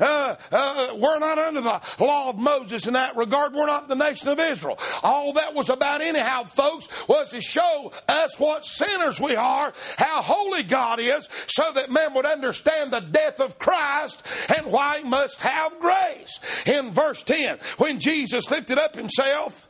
Uh, 0.00 0.36
uh, 0.50 0.94
we're 0.96 1.18
not 1.18 1.38
under 1.38 1.60
the 1.60 1.80
law 2.00 2.30
of 2.30 2.38
Moses 2.38 2.86
in 2.86 2.94
that 2.94 3.16
regard. 3.16 3.54
We're 3.54 3.66
not 3.66 3.88
the 3.88 3.94
nation 3.94 4.28
of 4.28 4.40
Israel. 4.40 4.78
All 5.02 5.32
that 5.34 5.54
was 5.54 5.68
about, 5.70 6.00
anyhow, 6.00 6.44
folks, 6.44 7.06
was 7.08 7.30
to 7.30 7.40
show 7.40 7.92
us 8.08 8.38
what 8.38 8.64
sinners 8.64 9.20
we 9.20 9.36
are, 9.36 9.72
how 9.96 10.22
holy 10.22 10.62
God 10.62 11.00
is, 11.00 11.28
so 11.48 11.70
that 11.72 11.90
men 11.90 12.14
would 12.14 12.26
understand 12.26 12.92
the 12.92 13.00
death 13.00 13.40
of 13.40 13.58
Christ 13.58 14.50
and 14.56 14.66
why 14.66 14.98
he 14.98 15.04
must 15.04 15.40
have 15.40 15.78
grace. 15.78 16.64
In 16.66 16.90
verse 16.90 17.22
10, 17.22 17.58
when 17.78 18.00
Jesus 18.00 18.50
lifted 18.50 18.78
up 18.78 18.96
himself, 18.96 19.68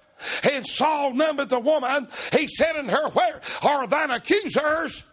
and 0.50 0.66
Saul 0.66 1.12
numbered 1.12 1.50
the 1.50 1.60
woman, 1.60 2.08
he 2.32 2.48
said 2.48 2.76
unto 2.76 2.90
her, 2.92 3.10
Where 3.10 3.40
are 3.62 3.86
thine 3.86 4.10
accusers? 4.10 5.04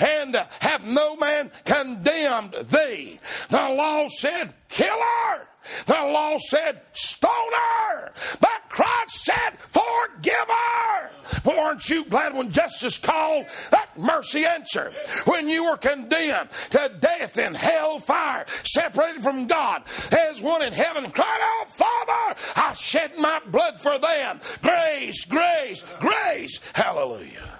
And 0.00 0.34
have 0.60 0.86
no 0.86 1.16
man 1.16 1.50
condemned 1.64 2.52
thee. 2.52 3.20
The 3.50 3.68
law 3.70 4.08
said, 4.08 4.54
kill 4.68 4.98
her. 4.98 5.48
The 5.86 5.92
law 5.92 6.38
said, 6.38 6.82
stone 6.92 7.30
her. 7.30 8.12
But 8.40 8.62
Christ 8.68 9.24
said, 9.24 9.58
forgive 9.70 10.48
her. 10.48 11.10
Well, 11.44 11.60
aren't 11.60 11.88
you 11.90 12.04
glad 12.04 12.34
when 12.34 12.50
justice 12.50 12.96
called 12.96 13.46
that 13.70 13.90
mercy 13.98 14.44
answered? 14.46 14.94
When 15.26 15.48
you 15.48 15.64
were 15.64 15.76
condemned 15.76 16.50
to 16.70 16.90
death 17.00 17.38
in 17.38 17.54
hell 17.54 17.98
fire, 17.98 18.46
separated 18.64 19.22
from 19.22 19.46
God, 19.46 19.82
as 20.16 20.40
one 20.40 20.62
in 20.62 20.72
heaven 20.72 21.10
cried 21.10 21.60
out, 21.60 21.68
Father, 21.68 22.40
I 22.56 22.74
shed 22.74 23.12
my 23.18 23.40
blood 23.46 23.78
for 23.80 23.98
them. 23.98 24.40
Grace, 24.62 25.24
grace, 25.24 25.84
grace. 26.00 26.60
Hallelujah. 26.74 27.57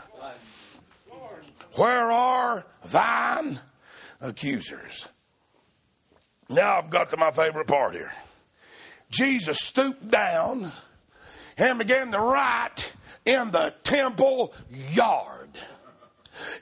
Where 1.78 2.10
are 2.10 2.66
thine 2.86 3.60
accusers? 4.20 5.06
Now 6.48 6.76
I've 6.76 6.90
got 6.90 7.10
to 7.10 7.16
my 7.16 7.30
favorite 7.30 7.68
part 7.68 7.94
here. 7.94 8.10
Jesus 9.10 9.58
stooped 9.60 10.10
down 10.10 10.66
and 11.56 11.78
began 11.78 12.10
to 12.10 12.18
write 12.18 12.92
in 13.24 13.52
the 13.52 13.74
temple 13.84 14.54
yard, 14.92 15.50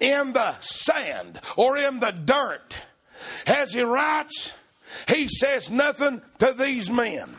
in 0.01 0.35
the 0.35 0.55
sand 0.61 1.41
or 1.57 1.79
in 1.79 1.99
the 2.01 2.11
dirt. 2.11 2.77
As 3.47 3.73
he 3.73 3.81
writes, 3.81 4.53
he 5.09 5.29
says 5.29 5.71
nothing 5.71 6.21
to 6.41 6.53
these 6.53 6.91
men. 6.91 7.31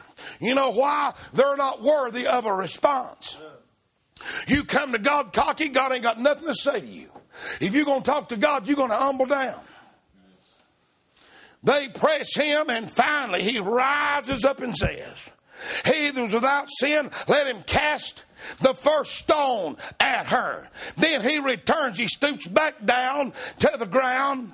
You 0.42 0.56
know 0.56 0.72
why? 0.72 1.14
They're 1.32 1.58
not 1.58 1.84
worthy 1.84 2.26
of 2.26 2.48
a 2.48 2.54
response. 2.54 3.38
You 4.48 4.64
come 4.64 4.94
to 4.94 4.98
God 5.00 5.32
cocky, 5.32 5.70
God 5.70 5.92
ain't 5.92 6.02
got 6.02 6.20
nothing 6.20 6.48
to 6.48 6.56
say 6.56 6.82
to 6.82 6.88
you. 6.88 7.12
If 7.60 7.76
you're 7.76 7.86
going 7.86 8.04
to 8.04 8.10
talk 8.10 8.30
to 8.30 8.38
God, 8.38 8.68
you're 8.68 8.76
going 8.76 8.90
to 8.90 8.96
humble 8.96 9.26
down. 9.26 9.60
They 11.64 11.90
press 11.90 12.36
him, 12.36 12.70
and 12.70 12.90
finally 12.90 13.42
he 13.42 13.60
rises 13.60 14.46
up 14.46 14.62
and 14.62 14.76
says, 14.76 15.32
He 15.86 16.12
that 16.12 16.22
was 16.22 16.34
without 16.34 16.68
sin, 16.70 17.10
let 17.28 17.48
him 17.48 17.64
cast 17.64 18.26
the 18.62 18.74
first 18.74 19.16
stone 19.16 19.78
at 20.00 20.28
her. 20.28 20.70
Then 20.96 21.22
he 21.22 21.40
returns, 21.40 21.98
he 21.98 22.08
stoops 22.08 22.48
back 22.48 22.86
down 22.86 23.34
to 23.60 23.72
the 23.78 23.86
ground, 23.86 24.54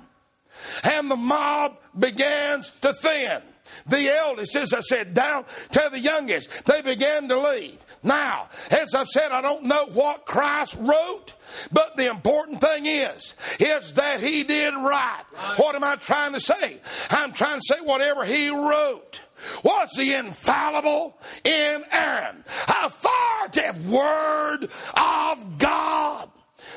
and 0.82 1.10
the 1.10 1.16
mob 1.16 1.78
begins 1.98 2.72
to 2.80 2.92
thin. 2.94 3.42
The 3.86 4.08
eldest, 4.08 4.56
as 4.56 4.72
I 4.72 4.80
said, 4.80 5.14
down 5.14 5.44
to 5.72 5.88
the 5.90 5.98
youngest, 5.98 6.64
they 6.66 6.82
began 6.82 7.28
to 7.28 7.38
leave. 7.38 7.84
Now, 8.02 8.48
as 8.70 8.94
I've 8.94 9.08
said, 9.08 9.32
I 9.32 9.40
don't 9.40 9.64
know 9.64 9.86
what 9.92 10.26
Christ 10.26 10.76
wrote, 10.78 11.34
but 11.72 11.96
the 11.96 12.10
important 12.10 12.60
thing 12.60 12.86
is, 12.86 13.34
is 13.58 13.94
that 13.94 14.20
he 14.20 14.44
did 14.44 14.74
right. 14.74 15.22
What 15.56 15.74
am 15.74 15.84
I 15.84 15.96
trying 15.96 16.32
to 16.32 16.40
say? 16.40 16.80
I'm 17.10 17.32
trying 17.32 17.60
to 17.60 17.64
say 17.66 17.80
whatever 17.80 18.24
he 18.24 18.50
wrote 18.50 19.20
was 19.62 19.90
the 19.96 20.14
infallible, 20.14 21.16
inerrant, 21.44 22.46
authoritative 22.82 23.90
word 23.90 24.68
of 24.96 25.58
God. 25.58 26.30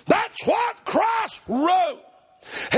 That's 0.05 0.45
what 0.45 0.85
Christ 0.85 1.41
wrote. 1.47 2.03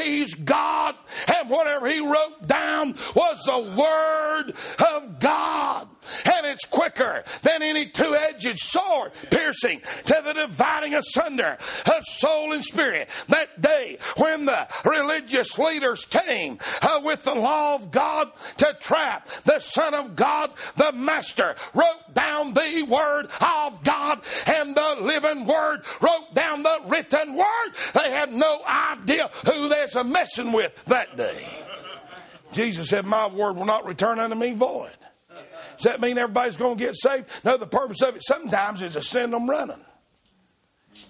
He's 0.02 0.36
God, 0.36 0.96
and 1.38 1.50
whatever 1.50 1.88
he 1.88 2.00
wrote 2.00 2.48
down 2.48 2.96
was 3.16 3.44
the 3.44 3.60
Word 3.78 4.54
of 4.94 5.20
God. 5.20 5.88
And 6.26 6.46
it's 6.46 6.66
quicker 6.66 7.24
than 7.44 7.62
any 7.62 7.88
two 7.88 8.16
edged 8.16 8.60
sword, 8.60 9.12
piercing 9.30 9.82
to 10.06 10.22
the 10.24 10.34
dividing 10.34 10.96
asunder 10.96 11.58
of 11.86 12.06
soul 12.06 12.54
and 12.54 12.64
spirit. 12.64 13.10
That 13.28 13.62
day 13.62 13.98
when 14.18 14.46
the 14.46 14.68
religious 14.86 15.58
leaders 15.58 16.06
came 16.06 16.58
uh, 16.82 17.02
with 17.04 17.24
the 17.24 17.36
law 17.36 17.76
of 17.76 17.92
God 17.92 18.32
to 18.58 18.76
trap 18.80 19.28
the 19.46 19.60
Son 19.60 19.94
of 19.94 20.16
God, 20.16 20.52
the 20.76 20.92
Master 20.94 21.56
wrote 21.74 22.14
down 22.14 22.54
the 22.54 22.84
Word 22.84 23.28
of 23.42 23.84
God, 23.84 24.22
and 24.48 24.76
the 24.76 24.98
living 25.02 25.46
Word 25.46 25.82
wrote 26.02 26.34
down 26.34 26.64
the 26.64 26.80
written 26.88 27.36
Word. 27.36 27.70
They 27.94 28.12
had 28.12 28.32
no 28.32 28.62
idea 28.66 29.30
who 29.46 29.70
they're 29.70 30.04
messing 30.04 30.52
with 30.52 30.84
that 30.86 31.18
day. 31.18 31.48
Jesus 32.52 32.90
said, 32.90 33.06
My 33.06 33.28
word 33.28 33.56
will 33.56 33.66
not 33.66 33.86
return 33.86 34.20
unto 34.20 34.36
me 34.36 34.54
void. 34.54 34.92
Does 35.80 35.86
that 35.86 36.02
mean 36.02 36.18
everybody's 36.18 36.58
going 36.58 36.78
to 36.78 36.84
get 36.84 36.96
saved? 36.98 37.30
No, 37.46 37.56
the 37.56 37.66
purpose 37.66 38.02
of 38.02 38.18
it 38.18 38.22
sometimes 38.22 38.82
is 38.82 38.94
to 38.94 39.02
send 39.02 39.32
them 39.32 39.50
running. 39.50 39.80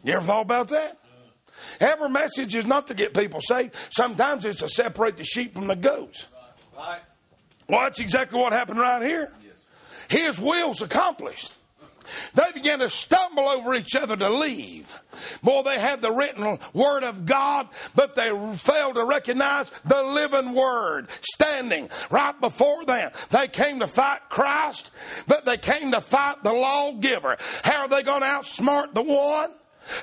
You 0.03 0.13
ever 0.13 0.23
thought 0.23 0.41
about 0.41 0.69
that? 0.69 0.99
Every 1.79 2.07
message 2.07 2.53
is 2.53 2.67
not 2.67 2.85
to 2.87 2.93
get 2.93 3.15
people 3.15 3.41
saved. 3.41 3.75
Sometimes 3.89 4.45
it's 4.45 4.59
to 4.59 4.69
separate 4.69 5.17
the 5.17 5.25
sheep 5.25 5.55
from 5.55 5.65
the 5.65 5.75
goats. 5.75 6.27
Well, 7.67 7.81
that's 7.81 7.99
exactly 7.99 8.39
what 8.39 8.53
happened 8.53 8.79
right 8.79 9.01
here. 9.01 9.31
His 10.07 10.39
will's 10.39 10.83
accomplished. 10.83 11.51
They 12.33 12.51
began 12.53 12.79
to 12.79 12.89
stumble 12.89 13.47
over 13.47 13.73
each 13.73 13.95
other 13.95 14.15
to 14.15 14.29
leave. 14.29 15.01
Boy, 15.43 15.63
they 15.63 15.79
had 15.79 16.01
the 16.01 16.11
written 16.11 16.59
word 16.73 17.03
of 17.03 17.25
God, 17.25 17.67
but 17.95 18.15
they 18.15 18.29
failed 18.55 18.95
to 18.95 19.05
recognize 19.05 19.69
the 19.85 20.03
living 20.03 20.53
word 20.53 21.07
standing 21.21 21.89
right 22.09 22.39
before 22.39 22.85
them. 22.85 23.11
They 23.29 23.47
came 23.47 23.79
to 23.79 23.87
fight 23.87 24.21
Christ, 24.29 24.91
but 25.27 25.45
they 25.45 25.57
came 25.57 25.91
to 25.91 26.01
fight 26.01 26.43
the 26.43 26.53
lawgiver. 26.53 27.37
How 27.63 27.81
are 27.81 27.87
they 27.87 28.03
going 28.03 28.21
to 28.21 28.27
outsmart 28.27 28.93
the 28.93 29.03
one? 29.03 29.51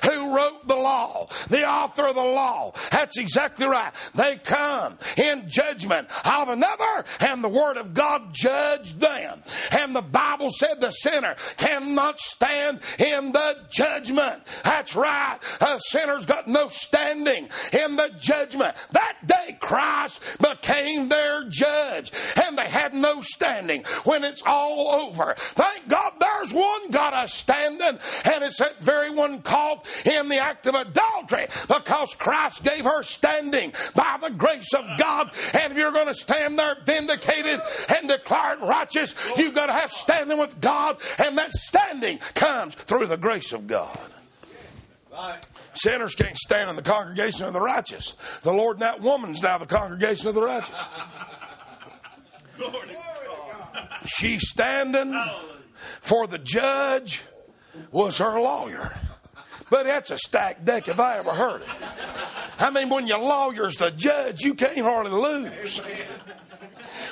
Who 0.03 0.35
wrote 0.35 0.67
the 0.67 0.75
law, 0.75 1.27
the 1.49 1.67
author 1.67 2.07
of 2.07 2.15
the 2.15 2.23
law. 2.23 2.73
That's 2.91 3.17
exactly 3.17 3.67
right. 3.67 3.91
They 4.15 4.37
come 4.37 4.97
in 5.17 5.47
judgment 5.47 6.09
of 6.25 6.49
another, 6.49 7.05
and 7.21 7.43
the 7.43 7.49
Word 7.49 7.77
of 7.77 7.93
God 7.93 8.33
judged 8.33 8.99
them. 8.99 9.41
And 9.71 9.95
the 9.95 10.01
Bible 10.01 10.49
said 10.49 10.81
the 10.81 10.91
sinner 10.91 11.35
cannot 11.57 12.19
stand 12.19 12.79
in 12.99 13.31
the 13.31 13.57
judgment. 13.69 14.45
That's 14.63 14.95
right. 14.95 15.37
A 15.61 15.79
sinner's 15.79 16.25
got 16.25 16.47
no 16.47 16.67
standing 16.67 17.49
in 17.73 17.95
the 17.95 18.11
judgment. 18.19 18.75
That 18.91 19.17
day 19.25 19.57
Christ 19.59 20.37
became 20.39 21.09
their 21.09 21.45
judge, 21.49 22.11
and 22.43 22.57
they 22.57 22.67
had 22.67 22.93
no 22.93 23.21
standing 23.21 23.83
when 24.03 24.23
it's 24.23 24.43
all 24.45 24.89
over. 24.89 25.35
Thank 25.37 25.87
God 25.87 26.13
there's 26.19 26.53
one 26.53 26.89
got 26.91 27.13
a 27.13 27.27
standing, 27.27 27.99
and 28.25 28.43
it's 28.43 28.59
that 28.59 28.83
very 28.83 29.09
one 29.09 29.41
called 29.41 29.76
in 30.05 30.29
the 30.29 30.37
act 30.37 30.65
of 30.67 30.75
adultery 30.75 31.47
because 31.67 32.15
Christ 32.15 32.63
gave 32.63 32.85
her 32.85 33.03
standing 33.03 33.73
by 33.95 34.17
the 34.21 34.29
grace 34.29 34.73
of 34.73 34.85
God. 34.97 35.31
And 35.53 35.71
if 35.71 35.77
you're 35.77 35.91
going 35.91 36.07
to 36.07 36.15
stand 36.15 36.57
there 36.57 36.77
vindicated 36.85 37.61
and 37.95 38.07
declared 38.07 38.61
righteous, 38.61 39.15
you've 39.37 39.55
got 39.55 39.67
to 39.67 39.73
have 39.73 39.91
standing 39.91 40.37
with 40.37 40.59
God, 40.59 40.97
and 41.19 41.37
that 41.37 41.51
standing 41.51 42.17
comes 42.19 42.75
through 42.75 43.07
the 43.07 43.17
grace 43.17 43.53
of 43.53 43.67
God. 43.67 43.97
Sinners 45.73 46.15
can't 46.15 46.37
stand 46.37 46.69
in 46.69 46.75
the 46.75 46.81
congregation 46.81 47.45
of 47.45 47.53
the 47.53 47.61
righteous. 47.61 48.13
The 48.43 48.53
Lord 48.53 48.77
and 48.77 48.83
that 48.83 49.01
woman's 49.01 49.41
now 49.41 49.57
the 49.57 49.65
congregation 49.65 50.27
of 50.27 50.35
the 50.35 50.41
righteous. 50.41 50.85
She's 54.05 54.47
standing 54.47 55.19
for 55.75 56.27
the 56.27 56.39
judge 56.39 57.23
was 57.91 58.17
her 58.17 58.39
lawyer. 58.39 58.93
But 59.69 59.85
that's 59.85 60.11
a 60.11 60.17
stacked 60.17 60.65
deck 60.65 60.87
if 60.87 60.99
I 60.99 61.17
ever 61.17 61.31
heard 61.31 61.61
it. 61.61 61.67
I 62.59 62.71
mean, 62.71 62.89
when 62.89 63.07
your 63.07 63.19
lawyer's 63.19 63.75
the 63.75 63.91
judge, 63.91 64.41
you 64.43 64.55
can't 64.55 64.79
hardly 64.79 65.11
lose. 65.11 65.81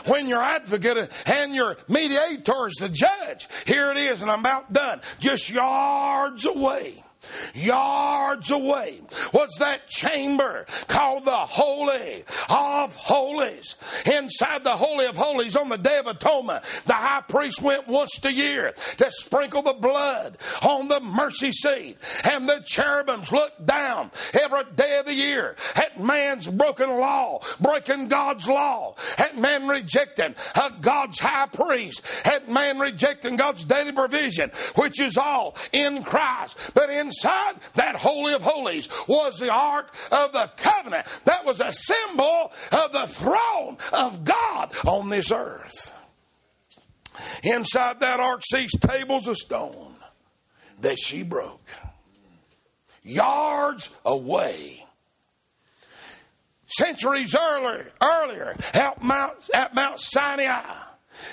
When 0.08 0.28
your 0.28 0.41
advocate 0.41 1.12
and 1.26 1.56
your 1.56 1.78
mediator 1.88 2.68
is 2.68 2.76
the 2.76 2.89
judge, 2.89 3.47
here 3.66 3.91
it 3.91 3.97
is, 3.97 4.22
and 4.22 4.32
I'm 4.32 4.41
about 4.41 4.72
done. 4.72 5.01
Just 5.20 5.49
yards 5.49 6.45
away 6.45 7.05
Yards 7.54 8.52
away 8.52 9.02
was 9.34 9.50
that 9.60 9.88
chamber 9.88 10.66
called 10.88 11.26
the 11.26 11.32
Holy 11.32 12.24
of 12.50 12.96
Holies. 12.96 13.76
Inside 14.06 14.64
the 14.64 14.72
Holy 14.72 15.06
of 15.06 15.16
Holies 15.16 15.56
on 15.56 15.70
the 15.70 15.78
Day 15.78 15.98
of 15.98 16.08
Atonement, 16.08 16.64
the 16.86 16.94
high 16.94 17.22
priest 17.22 17.62
went 17.62 17.88
once 17.88 18.24
a 18.24 18.32
year 18.32 18.74
to 18.98 19.12
sprinkle 19.12 19.62
the 19.62 19.74
blood 19.74 20.38
on 20.64 20.88
the 20.88 21.00
mercy 21.00 21.52
seat. 21.52 21.98
And 22.30 22.48
the 22.48 22.64
cherubims 22.66 23.32
looked 23.32 23.66
down 23.66 24.12
every 24.40 24.64
day 24.76 25.00
of 25.00 25.06
the 25.06 25.14
year 25.14 25.56
at 25.76 26.00
man's 26.00 26.48
broken 26.48 26.90
law, 26.90 27.40
breaking 27.60 28.08
God's 28.08 28.48
law, 28.48 28.96
at 29.18 29.38
man 29.38 29.68
rejecting 29.68 30.36
God's 30.82 31.20
high 31.20 31.48
priest, 31.48 32.06
at 32.26 32.50
man 32.50 32.80
rejecting 32.80 33.36
God's 33.36 33.64
daily 33.64 33.92
provision, 33.92 34.52
which 34.76 35.00
is 35.00 35.18
all 35.18 35.56
in 35.72 36.04
Christ. 36.04 36.72
But 36.74 36.90
in 36.90 37.12
inside 37.16 37.55
that 37.76 37.95
Holy 37.95 38.34
of 38.34 38.41
Holies 38.41 38.89
was 39.07 39.39
the 39.39 39.51
Ark 39.51 39.93
of 40.11 40.32
the 40.34 40.51
Covenant. 40.57 41.05
That 41.26 41.45
was 41.45 41.59
a 41.59 41.72
symbol 41.72 42.51
of 42.72 42.91
the 42.91 43.07
throne 43.07 43.78
of 43.93 44.24
God 44.24 44.74
on 44.86 45.09
this 45.09 45.32
earth. 45.32 45.95
Inside 47.43 48.01
that 48.01 48.20
ark 48.20 48.41
seats 48.43 48.74
tables 48.78 49.28
of 49.28 49.38
stone 49.38 49.95
that 50.82 50.99
she 50.99 51.24
broke. 51.24 51.66
Yards 53.03 53.89
away. 54.03 54.86
Centuries 56.68 57.36
earlier, 57.36 57.91
earlier 58.01 58.57
at 58.74 59.01
Mount, 59.01 59.36
at 59.53 59.74
Mount 59.74 60.01
Sinai, 60.01 60.63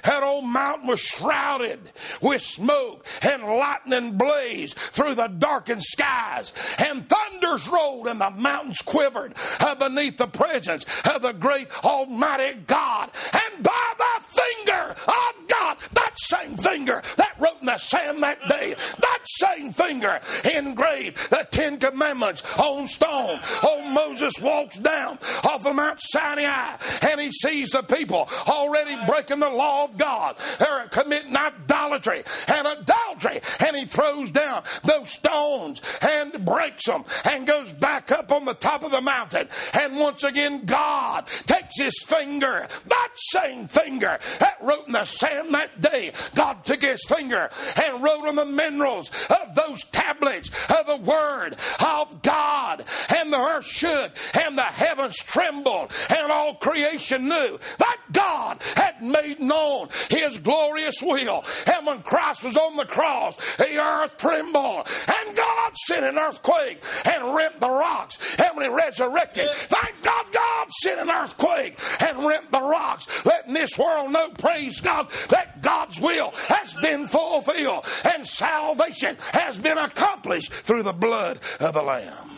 that 0.05 0.23
old 0.23 0.45
mountain 0.45 0.89
was 0.89 1.01
shrouded 1.01 1.81
with 2.21 2.43
smoke 2.43 3.07
and 3.23 3.43
lightning 3.43 4.17
blazed 4.17 4.77
through 4.77 5.15
the 5.15 5.29
darkened 5.29 5.83
skies 5.83 6.53
and 6.85 7.09
thunders 7.09 7.69
rolled 7.69 8.09
and 8.09 8.21
the 8.21 8.31
mountains 8.31 8.81
quivered 8.83 9.35
beneath 9.79 10.17
the 10.17 10.27
presence 10.27 10.85
of 11.15 11.23
the 11.23 11.33
great 11.33 11.69
almighty 11.85 12.59
God. 12.67 13.11
And 13.33 13.63
by 13.63 13.93
the 13.99 14.25
finger 14.25 14.95
of 15.07 15.49
God, 15.49 15.77
that 15.93 16.13
same 16.17 16.57
finger 16.57 17.03
that 17.17 17.35
wrote 17.39 17.61
in 17.61 17.67
the 17.67 17.79
sand 17.79 18.23
that 18.23 18.47
day, 18.49 18.75
that 18.75 19.19
same 19.25 19.71
finger 19.71 20.21
engraved 20.55 21.31
the 21.31 21.47
Ten 21.51 21.79
Commandments 21.79 22.43
on 22.59 22.87
stone. 22.87 23.41
Old 23.67 23.87
Moses 23.87 24.35
walks 24.41 24.79
down 24.79 25.19
off 25.45 25.67
of 25.67 25.75
Mount 25.75 25.99
Sinai 26.01 26.77
and 27.09 27.21
he 27.21 27.31
sees 27.31 27.71
the 27.71 27.83
people 27.83 28.29
already 28.49 28.97
breaking 29.07 29.41
the 29.41 29.51
law 29.51 29.72
of 29.73 29.97
God. 29.97 30.37
They're 30.59 30.89
committing 30.89 31.37
idolatry 31.37 32.23
and 32.49 32.67
adultery. 32.67 33.41
And 33.67 33.77
he 33.77 33.85
throws 33.85 34.31
down 34.31 34.63
those 34.85 35.11
stones 35.11 35.81
and 36.03 36.45
breaks 36.45 36.87
them 36.87 37.05
and 37.25 37.47
goes 37.47 37.73
back 37.73 38.11
up 38.13 38.33
on 38.33 38.45
the 38.45 38.55
top 38.55 38.85
of 38.85 38.91
the 38.91 39.01
mountain. 39.01 39.49
And 39.75 39.99
once 39.99 40.23
again, 40.23 40.65
God 40.65 41.27
takes 41.47 41.79
his 41.79 42.03
finger, 42.03 42.67
that 42.87 43.09
same 43.15 43.67
finger 43.69 44.19
that 44.41 44.59
wrote 44.61 44.87
in 44.87 44.93
the 44.93 45.05
sand 45.05 45.55
that 45.55 45.81
day, 45.81 46.13
God 46.35 46.65
took 46.65 46.83
his 46.83 47.05
finger 47.07 47.51
and 47.83 48.03
wrote 48.03 48.27
on 48.27 48.37
the 48.37 48.47
minerals 48.47 49.11
of 49.31 49.55
those 49.55 49.85
tablets 49.85 50.51
of 50.71 50.87
the 50.87 50.97
word 50.97 51.57
of 51.85 52.23
God. 52.23 52.85
And 53.17 53.33
the 53.33 53.39
earth 53.39 53.67
shook 53.67 54.13
and 54.41 54.57
the 54.57 54.63
heavens 54.63 55.17
trembled 55.17 55.93
and 56.11 56.31
all 56.31 56.55
creation 56.55 57.29
knew 57.29 57.59
that 57.79 57.99
God 58.13 58.63
had 58.77 59.03
made 59.03 59.41
known 59.41 59.62
his 60.11 60.39
glorious 60.39 61.03
will. 61.03 61.45
And 61.73 61.87
when 61.87 62.03
Christ 62.03 62.45
was 62.45 62.57
on 62.57 62.77
the 62.77 62.85
cross, 62.85 63.37
the 63.57 63.79
earth 63.79 64.17
trembled 64.17 64.89
and 65.09 65.37
God 65.37 65.77
sent 65.87 66.05
an 66.05 66.19
earthquake 66.19 66.83
and 67.05 67.35
rent 67.35 67.61
the 67.61 67.71
rocks. 67.71 68.37
And 68.39 68.57
when 68.57 68.71
he 68.71 68.77
resurrected, 68.77 69.49
thank 69.51 70.03
God 70.03 70.27
God 70.33 70.71
sent 70.71 71.01
an 71.01 71.11
earthquake 71.11 71.79
and 72.01 72.27
rent 72.27 72.51
the 72.51 72.61
rocks, 72.61 73.25
letting 73.25 73.55
this 73.55 73.79
world 73.79 74.13
know, 74.13 74.31
praise 74.31 74.81
God, 74.81 75.11
that 75.31 75.63
God's 75.63 76.01
will 76.01 76.33
has 76.49 76.77
been 76.77 77.07
fulfilled 77.07 77.85
and 78.15 78.27
salvation 78.27 79.17
has 79.33 79.59
been 79.59 79.79
accomplished 79.79 80.53
through 80.53 80.83
the 80.83 80.93
blood 80.93 81.39
of 81.61 81.75
the 81.75 81.83
Lamb. 81.83 82.31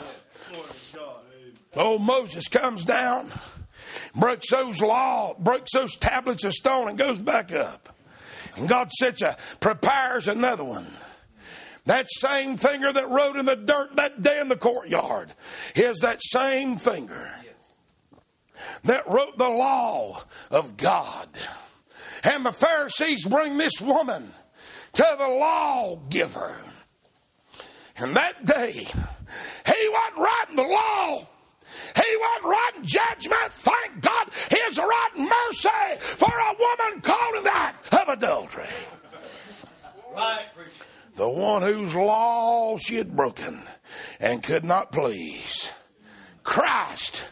Oh, 1.77 1.99
Moses 1.99 2.47
comes 2.47 2.85
down, 2.85 3.31
breaks 4.15 4.51
those 4.51 4.81
law, 4.81 5.35
breaks 5.39 5.73
those 5.73 5.97
tablets 5.97 6.45
of 6.45 6.53
stone, 6.53 6.89
and 6.89 6.99
goes 6.99 7.21
back 7.21 7.53
up. 7.53 7.95
And 8.57 8.69
God 8.69 8.91
sets 8.93 9.23
a 9.23 9.37
prepares 9.61 10.29
another 10.29 10.65
one. 10.65 10.87
That 11.87 12.07
same 12.09 12.57
finger 12.57 12.93
that 12.93 13.11
wrote 13.11 13.37
in 13.37 13.45
the 13.45 13.57
dirt 13.57 13.97
that 13.97 14.23
day 14.23 14.41
in 14.41 14.49
the 14.49 14.57
courtyard 14.57 15.35
is 15.75 15.99
that 15.99 16.23
same 16.23 16.77
finger 16.77 17.31
that 18.85 19.09
wrote 19.09 19.37
the 19.37 19.49
law 19.49 20.19
of 20.51 20.77
God. 20.77 21.29
And 22.23 22.47
the 22.47 22.53
Pharisees 22.53 23.27
bring 23.27 23.59
this 23.59 23.81
woman 23.81 24.33
to 24.95 25.17
the 25.19 25.29
lawgiver. 25.29 26.57
And 27.97 28.17
that 28.17 28.45
day, 28.45 28.73
he 28.73 29.89
wasn't 29.89 30.17
writing 30.17 30.57
the 30.57 30.67
law. 30.67 31.27
He 32.09 32.17
wasn't 32.17 32.45
writing 32.45 32.85
judgment. 32.85 33.53
Thank 33.53 34.01
God 34.01 34.31
he's 34.51 34.79
writing 34.79 35.29
mercy 35.29 35.99
for 36.01 36.31
a 36.31 36.55
woman 36.59 37.01
caught 37.01 37.37
in 37.37 37.45
that 37.45 37.77
of 37.93 38.09
adultery. 38.09 38.69
Right. 40.15 40.47
The 41.17 41.29
one 41.29 41.63
whose 41.63 41.95
law 41.95 42.77
she 42.79 42.97
had 42.97 43.17
broken 43.17 43.61
and 44.21 44.43
could 44.43 44.65
not 44.65 44.93
please. 44.93 45.71
Christ 46.43 47.25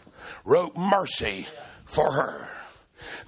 wrote 0.44 0.76
mercy 0.76 1.46
for 1.84 2.12
her. 2.12 2.48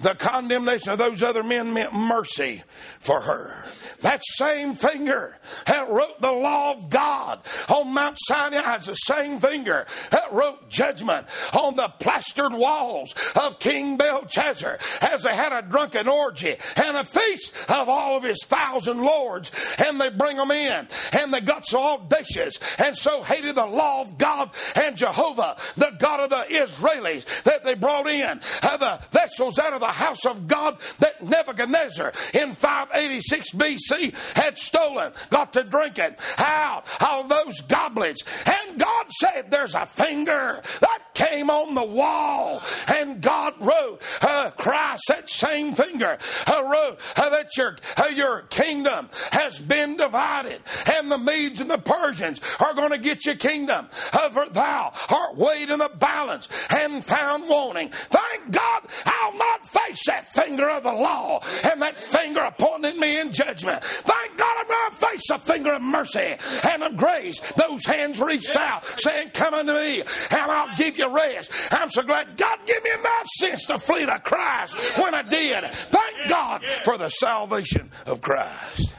The 0.00 0.14
condemnation 0.14 0.90
of 0.90 0.98
those 0.98 1.22
other 1.22 1.42
men 1.42 1.72
meant 1.72 1.92
mercy 1.92 2.62
for 2.66 3.20
her. 3.20 3.64
That 4.04 4.20
same 4.22 4.74
finger 4.74 5.34
that 5.64 5.88
wrote 5.88 6.20
the 6.20 6.30
law 6.30 6.72
of 6.72 6.90
God 6.90 7.40
on 7.70 7.94
Mount 7.94 8.18
Sinai 8.20 8.76
is 8.76 8.84
the 8.84 8.94
same 8.94 9.38
finger 9.38 9.86
that 10.10 10.30
wrote 10.30 10.68
judgment 10.68 11.26
on 11.54 11.74
the 11.74 11.88
plastered 11.98 12.52
walls 12.52 13.14
of 13.34 13.58
King 13.58 13.96
Belshazzar 13.96 14.78
as 15.10 15.22
they 15.22 15.34
had 15.34 15.54
a 15.54 15.62
drunken 15.62 16.06
orgy 16.06 16.54
and 16.76 16.98
a 16.98 17.04
feast 17.04 17.54
of 17.70 17.88
all 17.88 18.18
of 18.18 18.24
his 18.24 18.44
thousand 18.44 19.00
lords. 19.00 19.50
And 19.78 19.98
they 19.98 20.10
bring 20.10 20.36
them 20.36 20.50
in 20.50 20.86
and 21.18 21.32
they 21.32 21.40
got 21.40 21.66
so 21.66 21.94
audacious 21.94 22.58
and 22.78 22.94
so 22.94 23.22
hated 23.22 23.54
the 23.54 23.66
law 23.66 24.02
of 24.02 24.18
God 24.18 24.50
and 24.76 24.98
Jehovah, 24.98 25.56
the 25.78 25.96
God 25.98 26.20
of 26.20 26.28
the 26.28 26.54
Israelis, 26.54 27.42
that 27.44 27.64
they 27.64 27.74
brought 27.74 28.06
in 28.06 28.38
the 28.60 29.00
vessels 29.12 29.58
out 29.58 29.72
of 29.72 29.80
the 29.80 29.86
house 29.86 30.26
of 30.26 30.46
God 30.46 30.78
that 30.98 31.22
Nebuchadnezzar 31.22 32.12
in 32.34 32.52
586 32.52 33.52
BC 33.52 33.93
had 34.34 34.58
stolen, 34.58 35.12
got 35.30 35.52
to 35.54 35.64
drink 35.64 35.98
it 35.98 36.18
out 36.38 36.84
of 37.06 37.28
those 37.28 37.60
goblets. 37.62 38.44
And 38.46 38.78
God 38.78 39.06
said, 39.10 39.50
There's 39.50 39.74
a 39.74 39.86
finger 39.86 40.60
that 40.80 41.02
came 41.14 41.50
on 41.50 41.74
the 41.74 41.84
wall, 41.84 42.62
and 42.88 43.20
God 43.20 43.54
wrote, 43.60 44.00
uh, 44.22 44.50
Christ, 44.50 45.04
that 45.08 45.30
same 45.30 45.72
finger, 45.72 46.18
uh, 46.46 46.62
wrote 46.64 46.98
uh, 47.16 47.30
that 47.30 47.56
your, 47.56 47.76
uh, 47.96 48.08
your 48.14 48.42
kingdom 48.42 49.08
has 49.32 49.60
been 49.60 49.96
divided, 49.96 50.60
and 50.92 51.10
the 51.10 51.18
Medes 51.18 51.60
and 51.60 51.70
the 51.70 51.78
Persians 51.78 52.40
are 52.60 52.74
going 52.74 52.90
to 52.90 52.98
get 52.98 53.24
your 53.26 53.36
kingdom. 53.36 53.88
Uh, 54.12 54.28
for 54.30 54.48
thou 54.48 54.92
art 55.10 55.36
weighed 55.36 55.70
in 55.70 55.78
the 55.78 55.90
balance 55.98 56.48
and 56.70 57.04
found 57.04 57.48
wanting. 57.48 57.88
Thank 57.90 58.50
God 58.50 58.82
I'll 59.06 59.36
not 59.36 59.66
face 59.66 60.06
that 60.06 60.26
finger 60.26 60.68
of 60.68 60.82
the 60.82 60.92
law 60.92 61.40
and 61.64 61.80
that 61.82 61.96
finger 61.96 62.40
appointing 62.40 62.98
me 62.98 63.20
in 63.20 63.32
judgment. 63.32 63.73
Thank 63.82 64.36
God 64.36 64.56
I'm 64.58 64.66
going 64.66 64.90
to 64.90 64.96
face 64.96 65.30
a 65.30 65.38
finger 65.38 65.72
of 65.74 65.82
mercy 65.82 66.36
and 66.68 66.82
of 66.82 66.96
grace. 66.96 67.40
Those 67.52 67.84
hands 67.84 68.20
reached 68.20 68.56
out 68.56 68.86
saying, 69.00 69.30
Come 69.34 69.54
unto 69.54 69.72
me 69.72 70.00
and 70.00 70.50
I'll 70.50 70.76
give 70.76 70.98
you 70.98 71.14
rest. 71.14 71.50
I'm 71.72 71.90
so 71.90 72.02
glad 72.02 72.36
God 72.36 72.58
gave 72.66 72.82
me 72.82 72.90
enough 72.92 73.26
sense 73.38 73.66
to 73.66 73.78
flee 73.78 74.06
to 74.06 74.18
Christ 74.18 74.76
when 74.98 75.14
I 75.14 75.22
did. 75.22 75.64
Thank 75.64 76.28
God 76.28 76.64
for 76.82 76.98
the 76.98 77.08
salvation 77.08 77.90
of 78.06 78.20
Christ. 78.20 78.94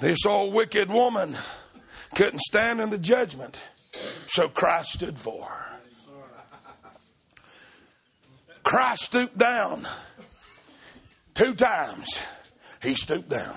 This 0.00 0.24
old 0.24 0.54
wicked 0.54 0.90
woman 0.90 1.34
couldn't 2.14 2.40
stand 2.40 2.80
in 2.80 2.90
the 2.90 2.98
judgment, 2.98 3.62
so 4.26 4.48
Christ 4.48 4.92
stood 4.92 5.18
for 5.18 5.44
her. 5.44 5.66
Christ 8.62 9.04
stooped 9.04 9.36
down 9.36 9.86
two 11.34 11.54
times. 11.54 12.18
He 12.82 12.94
stooped 12.94 13.28
down. 13.28 13.56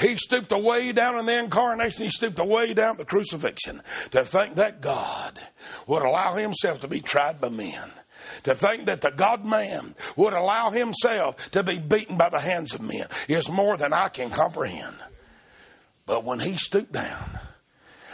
He 0.00 0.16
stooped 0.16 0.52
away 0.52 0.92
down 0.92 1.18
in 1.18 1.26
the 1.26 1.38
incarnation. 1.38 2.04
He 2.04 2.10
stooped 2.10 2.38
away 2.38 2.72
down 2.72 2.96
the 2.96 3.04
crucifixion 3.04 3.82
to 4.12 4.24
think 4.24 4.54
that 4.54 4.80
God 4.80 5.38
would 5.86 6.02
allow 6.02 6.34
himself 6.34 6.80
to 6.80 6.88
be 6.88 7.00
tried 7.00 7.40
by 7.40 7.48
men. 7.48 7.90
To 8.44 8.54
think 8.54 8.86
that 8.86 9.00
the 9.00 9.10
God 9.10 9.44
man 9.44 9.94
would 10.16 10.34
allow 10.34 10.70
himself 10.70 11.50
to 11.50 11.62
be 11.62 11.78
beaten 11.78 12.16
by 12.16 12.28
the 12.28 12.38
hands 12.38 12.74
of 12.74 12.80
men 12.80 13.06
is 13.28 13.50
more 13.50 13.76
than 13.76 13.92
I 13.92 14.08
can 14.08 14.30
comprehend. 14.30 14.96
But 16.06 16.24
when 16.24 16.38
he 16.38 16.56
stooped 16.56 16.92
down, 16.92 17.38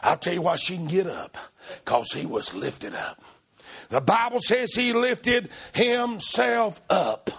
I'll 0.02 0.16
tell 0.16 0.34
you 0.34 0.42
why 0.42 0.56
she 0.56 0.76
can 0.76 0.86
get 0.86 1.06
up. 1.06 1.36
Because 1.84 2.12
he 2.12 2.26
was 2.26 2.54
lifted 2.54 2.94
up. 2.94 3.22
The 3.90 4.00
Bible 4.00 4.40
says 4.40 4.74
he 4.74 4.92
lifted 4.92 5.50
himself 5.74 6.80
up. 6.88 7.30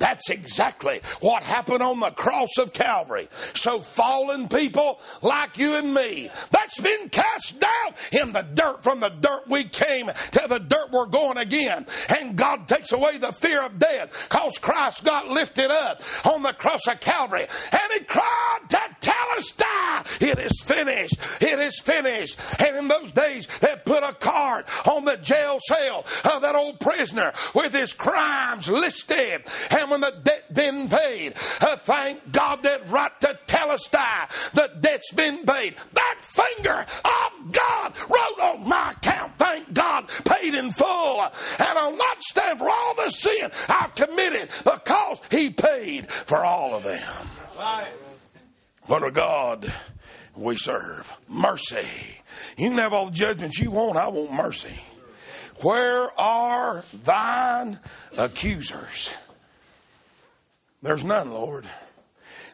That's 0.00 0.30
exactly 0.30 1.00
what 1.20 1.42
happened 1.42 1.82
on 1.82 2.00
the 2.00 2.10
cross 2.10 2.58
of 2.58 2.72
Calvary. 2.72 3.28
So 3.54 3.80
fallen 3.80 4.48
people 4.48 5.00
like 5.22 5.58
you 5.58 5.76
and 5.76 5.94
me, 5.94 6.30
that's 6.50 6.80
been 6.80 7.10
cast 7.10 7.60
down 7.60 7.94
in 8.10 8.32
the 8.32 8.42
dirt. 8.42 8.82
From 8.82 9.00
the 9.00 9.10
dirt 9.10 9.44
we 9.48 9.64
came 9.64 10.06
to 10.06 10.46
the 10.48 10.58
dirt 10.58 10.90
we're 10.90 11.06
going 11.06 11.36
again. 11.36 11.86
And 12.18 12.36
God 12.36 12.66
takes 12.66 12.92
away 12.92 13.18
the 13.18 13.32
fear 13.32 13.62
of 13.62 13.78
death 13.78 14.26
because 14.28 14.58
Christ 14.58 15.04
got 15.04 15.28
lifted 15.28 15.70
up 15.70 16.00
on 16.26 16.42
the 16.42 16.54
cross 16.54 16.86
of 16.88 17.00
Calvary. 17.00 17.46
And 17.72 17.92
he 17.92 18.00
cried 18.00 18.60
to 18.70 18.78
Telestai, 19.00 20.22
it 20.22 20.38
is 20.38 20.62
finished. 20.62 21.18
It 21.42 21.58
is 21.58 21.80
finished. 21.80 22.38
And 22.60 22.76
in 22.76 22.88
those 22.88 23.10
days, 23.10 23.46
they 23.60 23.74
put 23.84 24.02
a 24.02 24.14
card 24.14 24.64
on 24.86 25.04
the 25.04 25.16
jail 25.18 25.58
cell 25.60 26.06
of 26.24 26.42
that 26.42 26.54
old 26.54 26.80
prisoner 26.80 27.32
with 27.54 27.74
his 27.74 27.92
crimes 27.92 28.68
listed. 28.70 29.42
And 29.70 29.89
when 29.90 30.00
the 30.00 30.14
debt 30.22 30.52
been 30.54 30.88
paid, 30.88 31.34
uh, 31.60 31.76
thank 31.76 32.32
God 32.32 32.62
that 32.62 32.88
right 32.88 33.20
to 33.20 33.38
tell 33.46 33.70
us 33.70 33.80
Telestai, 33.88 34.52
the 34.52 34.70
debt's 34.80 35.12
been 35.12 35.44
paid. 35.44 35.76
That 35.92 36.18
finger 36.20 36.86
of 37.04 37.52
God 37.52 37.92
wrote 38.08 38.40
on 38.42 38.68
my 38.68 38.92
account, 38.92 39.32
thank 39.38 39.72
God, 39.72 40.08
paid 40.24 40.54
in 40.54 40.70
full. 40.70 41.20
And 41.20 41.78
I'll 41.78 41.96
not 41.96 42.22
stand 42.22 42.58
for 42.58 42.68
all 42.68 42.94
the 42.94 43.10
sin 43.10 43.50
I've 43.68 43.94
committed 43.94 44.48
because 44.64 45.20
He 45.30 45.50
paid 45.50 46.10
for 46.10 46.38
all 46.38 46.74
of 46.74 46.84
them. 46.84 47.28
Right. 47.58 47.88
What 48.86 49.04
a 49.04 49.10
God 49.10 49.72
we 50.36 50.56
serve. 50.56 51.16
Mercy. 51.28 51.86
You 52.56 52.70
can 52.70 52.78
have 52.78 52.92
all 52.92 53.06
the 53.06 53.12
judgments 53.12 53.58
you 53.58 53.70
want. 53.70 53.96
I 53.96 54.08
want 54.08 54.32
mercy. 54.32 54.78
Where 55.62 56.08
are 56.18 56.84
thine 57.04 57.78
accusers? 58.16 59.14
There's 60.82 61.04
none, 61.04 61.30
Lord. 61.30 61.66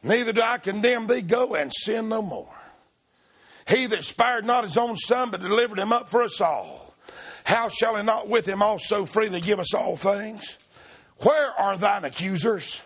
Neither 0.02 0.32
do 0.32 0.42
I 0.42 0.58
condemn 0.58 1.06
thee. 1.06 1.22
Go 1.22 1.54
and 1.54 1.72
sin 1.72 2.08
no 2.08 2.22
more. 2.22 2.54
He 3.68 3.86
that 3.86 4.04
spared 4.04 4.44
not 4.44 4.64
his 4.64 4.76
own 4.76 4.96
son, 4.96 5.30
but 5.30 5.40
delivered 5.40 5.78
him 5.78 5.92
up 5.92 6.08
for 6.08 6.22
us 6.22 6.40
all, 6.40 6.94
how 7.44 7.68
shall 7.68 7.96
he 7.96 8.02
not 8.02 8.28
with 8.28 8.46
him 8.46 8.62
also 8.62 9.04
freely 9.04 9.40
give 9.40 9.60
us 9.60 9.74
all 9.74 9.96
things? 9.96 10.58
Where 11.22 11.50
are 11.52 11.76
thine 11.76 12.04
accusers? 12.04 12.80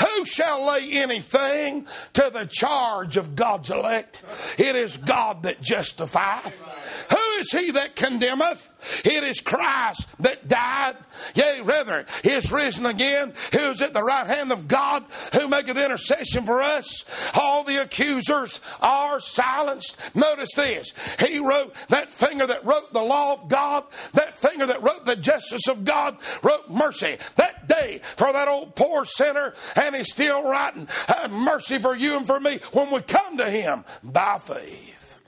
Who 0.00 0.24
shall 0.24 0.66
lay 0.66 0.88
anything 0.92 1.86
to 2.14 2.30
the 2.32 2.48
charge 2.50 3.16
of 3.16 3.36
God's 3.36 3.70
elect? 3.70 4.22
It 4.58 4.74
is 4.76 4.96
God 4.96 5.42
that 5.42 5.60
justifieth. 5.60 7.10
Who 7.10 7.40
is 7.40 7.50
he 7.50 7.72
that 7.72 7.96
condemneth? 7.96 8.69
It 9.04 9.24
is 9.24 9.40
Christ 9.40 10.06
that 10.20 10.48
died, 10.48 10.96
yea, 11.34 11.60
rather, 11.62 12.06
he 12.22 12.30
is 12.30 12.50
risen 12.50 12.86
again, 12.86 13.32
who 13.52 13.70
is 13.70 13.82
at 13.82 13.94
the 13.94 14.02
right 14.02 14.26
hand 14.26 14.52
of 14.52 14.68
God, 14.68 15.04
who 15.34 15.48
maketh 15.48 15.76
intercession 15.76 16.44
for 16.44 16.62
us. 16.62 17.04
All 17.38 17.64
the 17.64 17.82
accusers 17.82 18.60
are 18.80 19.20
silenced. 19.20 20.14
Notice 20.14 20.54
this. 20.54 21.16
He 21.20 21.38
wrote, 21.38 21.74
that 21.88 22.12
finger 22.12 22.46
that 22.46 22.64
wrote 22.64 22.92
the 22.92 23.02
law 23.02 23.34
of 23.34 23.48
God, 23.48 23.84
that 24.14 24.34
finger 24.34 24.66
that 24.66 24.82
wrote 24.82 25.04
the 25.04 25.16
justice 25.16 25.68
of 25.68 25.84
God, 25.84 26.16
wrote 26.42 26.70
mercy 26.70 27.16
that 27.36 27.68
day 27.68 28.00
for 28.02 28.32
that 28.32 28.48
old 28.48 28.76
poor 28.76 29.04
sinner, 29.04 29.54
and 29.76 29.94
he's 29.94 30.10
still 30.10 30.42
writing 30.42 30.88
mercy 31.30 31.78
for 31.78 31.94
you 31.94 32.16
and 32.16 32.26
for 32.26 32.40
me 32.40 32.60
when 32.72 32.90
we 32.90 33.00
come 33.02 33.36
to 33.38 33.48
him 33.48 33.84
by 34.02 34.38
faith. 34.38 35.18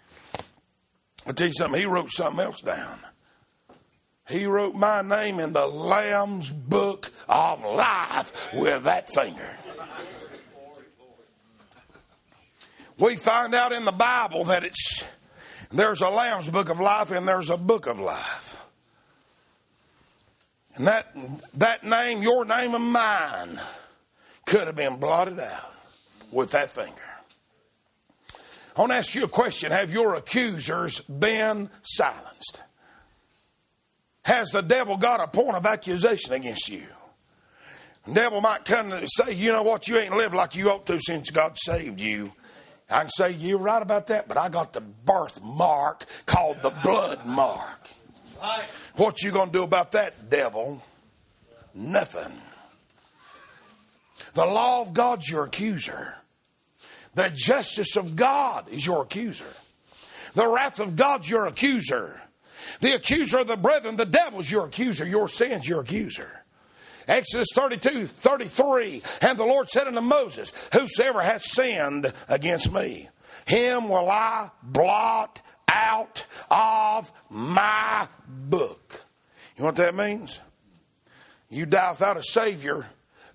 I'll 1.26 1.34
tell 1.34 1.46
you 1.46 1.52
something, 1.52 1.80
he 1.80 1.86
wrote 1.86 2.10
something 2.10 2.44
else 2.44 2.60
down. 2.62 2.98
He 4.28 4.46
wrote 4.46 4.74
my 4.74 5.02
name 5.02 5.40
in 5.40 5.52
the 5.52 5.66
Lamb's 5.66 6.50
book 6.50 7.10
of 7.28 7.64
life 7.64 8.48
with 8.54 8.84
that 8.84 9.08
finger. 9.08 9.56
We 12.98 13.16
find 13.16 13.54
out 13.54 13.72
in 13.72 13.84
the 13.84 13.92
Bible 13.92 14.44
that 14.44 14.64
it's 14.64 15.04
there's 15.70 16.02
a 16.02 16.08
Lamb's 16.08 16.48
book 16.50 16.68
of 16.68 16.78
life 16.78 17.10
and 17.10 17.26
there's 17.26 17.50
a 17.50 17.56
book 17.56 17.86
of 17.86 17.98
life. 17.98 18.64
And 20.76 20.86
that 20.86 21.14
that 21.54 21.84
name, 21.84 22.22
your 22.22 22.44
name 22.44 22.74
and 22.74 22.92
mine, 22.92 23.58
could 24.46 24.66
have 24.66 24.76
been 24.76 24.96
blotted 24.98 25.40
out 25.40 25.74
with 26.30 26.52
that 26.52 26.70
finger. 26.70 26.92
I 28.76 28.80
want 28.80 28.92
to 28.92 28.96
ask 28.96 29.14
you 29.14 29.24
a 29.24 29.28
question. 29.28 29.70
Have 29.72 29.92
your 29.92 30.14
accusers 30.14 31.00
been 31.00 31.70
silenced? 31.82 32.62
Has 34.24 34.50
the 34.50 34.62
devil 34.62 34.96
got 34.96 35.20
a 35.20 35.26
point 35.26 35.56
of 35.56 35.66
accusation 35.66 36.32
against 36.32 36.68
you? 36.68 36.84
The 38.06 38.14
devil 38.14 38.40
might 38.40 38.64
come 38.64 38.92
and 38.92 39.08
say, 39.10 39.32
you 39.32 39.52
know 39.52 39.62
what, 39.62 39.88
you 39.88 39.98
ain't 39.98 40.16
lived 40.16 40.34
like 40.34 40.56
you 40.56 40.70
ought 40.70 40.86
to 40.86 41.00
since 41.00 41.30
God 41.30 41.56
saved 41.58 42.00
you. 42.00 42.32
I 42.90 43.00
can 43.00 43.10
say, 43.10 43.30
you're 43.32 43.58
right 43.58 43.80
about 43.80 44.08
that, 44.08 44.28
but 44.28 44.36
I 44.36 44.48
got 44.48 44.72
the 44.72 44.80
birthmark 44.80 46.04
called 46.26 46.62
the 46.62 46.70
blood 46.70 47.24
mark. 47.24 47.88
What 48.96 49.22
you 49.22 49.30
going 49.30 49.48
to 49.48 49.52
do 49.52 49.62
about 49.62 49.92
that, 49.92 50.28
devil? 50.28 50.82
Nothing. 51.74 52.32
The 54.34 54.46
law 54.46 54.82
of 54.82 54.92
God's 54.92 55.28
your 55.28 55.44
accuser. 55.44 56.14
The 57.14 57.30
justice 57.34 57.96
of 57.96 58.16
God 58.16 58.68
is 58.68 58.84
your 58.84 59.02
accuser. 59.02 59.44
The 60.34 60.48
wrath 60.48 60.80
of 60.80 60.96
God's 60.96 61.28
your 61.28 61.46
accuser. 61.46 62.20
The 62.80 62.94
accuser 62.94 63.38
of 63.38 63.46
the 63.46 63.56
brethren, 63.56 63.96
the 63.96 64.06
devil's 64.06 64.50
your 64.50 64.66
accuser. 64.66 65.06
Your 65.06 65.28
sin's 65.28 65.68
your 65.68 65.80
accuser. 65.80 66.42
Exodus 67.08 67.48
32, 67.54 68.06
33. 68.06 69.02
And 69.22 69.38
the 69.38 69.44
Lord 69.44 69.68
said 69.68 69.86
unto 69.86 70.00
Moses, 70.00 70.52
Whosoever 70.72 71.22
hath 71.22 71.42
sinned 71.42 72.12
against 72.28 72.72
me, 72.72 73.08
him 73.46 73.88
will 73.88 74.08
I 74.08 74.50
blot 74.62 75.42
out 75.68 76.26
of 76.50 77.12
my 77.30 78.06
book. 78.26 79.04
You 79.56 79.62
know 79.62 79.66
what 79.66 79.76
that 79.76 79.94
means? 79.94 80.40
You 81.50 81.66
die 81.66 81.90
without 81.90 82.16
a 82.16 82.22
Savior, 82.22 82.86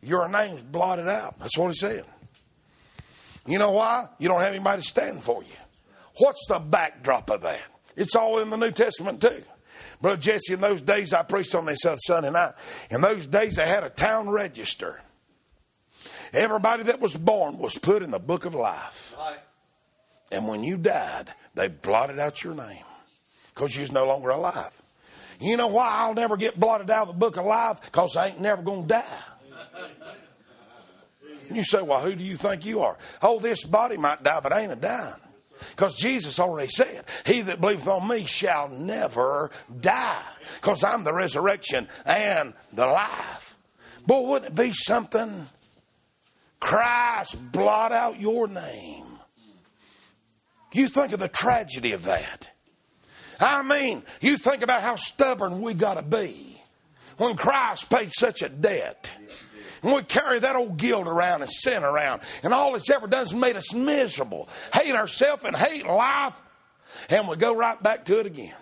your 0.01 0.27
name's 0.27 0.63
blotted 0.63 1.07
out. 1.07 1.39
That's 1.39 1.57
what 1.57 1.67
he 1.67 1.73
said. 1.73 2.05
You 3.45 3.59
know 3.59 3.71
why? 3.71 4.07
You 4.19 4.27
don't 4.27 4.41
have 4.41 4.53
anybody 4.53 4.81
to 4.81 4.87
stand 4.87 5.23
for 5.23 5.43
you. 5.43 5.49
What's 6.19 6.45
the 6.47 6.59
backdrop 6.59 7.29
of 7.29 7.41
that? 7.41 7.61
It's 7.97 8.15
all 8.15 8.39
in 8.39 8.49
the 8.49 8.57
New 8.57 8.71
Testament 8.71 9.19
too. 9.21 9.43
Brother 10.01 10.21
Jesse, 10.21 10.53
in 10.53 10.61
those 10.61 10.81
days 10.81 11.11
I 11.11 11.23
preached 11.23 11.55
on 11.55 11.65
this 11.65 11.83
other 11.85 11.97
Sunday 11.99 12.31
night. 12.31 12.53
In 12.89 13.01
those 13.01 13.27
days 13.27 13.55
they 13.55 13.67
had 13.67 13.83
a 13.83 13.89
town 13.89 14.29
register. 14.29 15.01
Everybody 16.31 16.83
that 16.83 17.01
was 17.01 17.17
born 17.17 17.57
was 17.57 17.77
put 17.77 18.03
in 18.03 18.11
the 18.11 18.19
book 18.19 18.45
of 18.45 18.53
life. 18.53 19.15
And 20.31 20.47
when 20.47 20.63
you 20.63 20.77
died, 20.77 21.33
they 21.55 21.67
blotted 21.67 22.19
out 22.19 22.43
your 22.43 22.53
name 22.53 22.83
because 23.53 23.75
you 23.75 23.81
was 23.81 23.91
no 23.91 24.05
longer 24.05 24.29
alive. 24.29 24.71
You 25.39 25.57
know 25.57 25.67
why 25.67 25.87
I'll 25.89 26.13
never 26.13 26.37
get 26.37 26.59
blotted 26.59 26.89
out 26.91 27.03
of 27.03 27.07
the 27.09 27.13
book 27.19 27.37
of 27.37 27.45
life? 27.45 27.81
Because 27.81 28.15
I 28.15 28.27
ain't 28.27 28.41
never 28.41 28.61
going 28.61 28.83
to 28.83 28.87
die. 28.87 29.23
You 31.51 31.63
say, 31.63 31.81
well, 31.81 32.01
who 32.01 32.13
do 32.13 32.23
you 32.23 32.35
think 32.35 32.65
you 32.65 32.81
are? 32.81 32.97
Oh, 33.21 33.39
this 33.39 33.63
body 33.63 33.97
might 33.97 34.21
die, 34.21 34.39
but 34.41 34.51
I 34.51 34.61
ain't 34.61 34.71
a 34.71 34.75
dying. 34.75 35.21
Because 35.71 35.95
Jesus 35.95 36.39
already 36.39 36.69
said, 36.69 37.05
He 37.25 37.41
that 37.41 37.61
believeth 37.61 37.87
on 37.87 38.07
me 38.07 38.25
shall 38.25 38.69
never 38.69 39.51
die. 39.79 40.23
Because 40.55 40.83
I'm 40.83 41.03
the 41.03 41.13
resurrection 41.13 41.87
and 42.05 42.53
the 42.73 42.85
life. 42.85 43.57
Boy, 44.05 44.21
wouldn't 44.21 44.51
it 44.51 44.55
be 44.55 44.71
something? 44.73 45.47
Christ 46.59 47.51
blot 47.51 47.91
out 47.91 48.19
your 48.19 48.47
name. 48.47 49.05
You 50.73 50.87
think 50.87 51.13
of 51.13 51.19
the 51.19 51.27
tragedy 51.27 51.93
of 51.93 52.03
that. 52.03 52.49
I 53.39 53.61
mean, 53.61 54.03
you 54.21 54.37
think 54.37 54.61
about 54.61 54.81
how 54.81 54.95
stubborn 54.95 55.61
we 55.61 55.73
got 55.73 55.95
to 55.95 56.01
be 56.01 56.61
when 57.17 57.35
Christ 57.35 57.89
paid 57.89 58.11
such 58.13 58.41
a 58.41 58.49
debt. 58.49 59.11
And 59.83 59.93
we 59.93 60.03
carry 60.03 60.39
that 60.39 60.55
old 60.55 60.77
guilt 60.77 61.07
around 61.07 61.41
and 61.41 61.51
sin 61.51 61.83
around. 61.83 62.21
And 62.43 62.53
all 62.53 62.75
it's 62.75 62.89
ever 62.89 63.07
done 63.07 63.25
is 63.25 63.33
made 63.33 63.55
us 63.55 63.73
miserable, 63.73 64.49
hate 64.73 64.95
ourselves 64.95 65.43
and 65.43 65.55
hate 65.55 65.85
life. 65.85 66.41
And 67.09 67.27
we 67.27 67.35
go 67.35 67.55
right 67.55 67.81
back 67.81 68.05
to 68.05 68.19
it 68.19 68.25
again. 68.25 68.55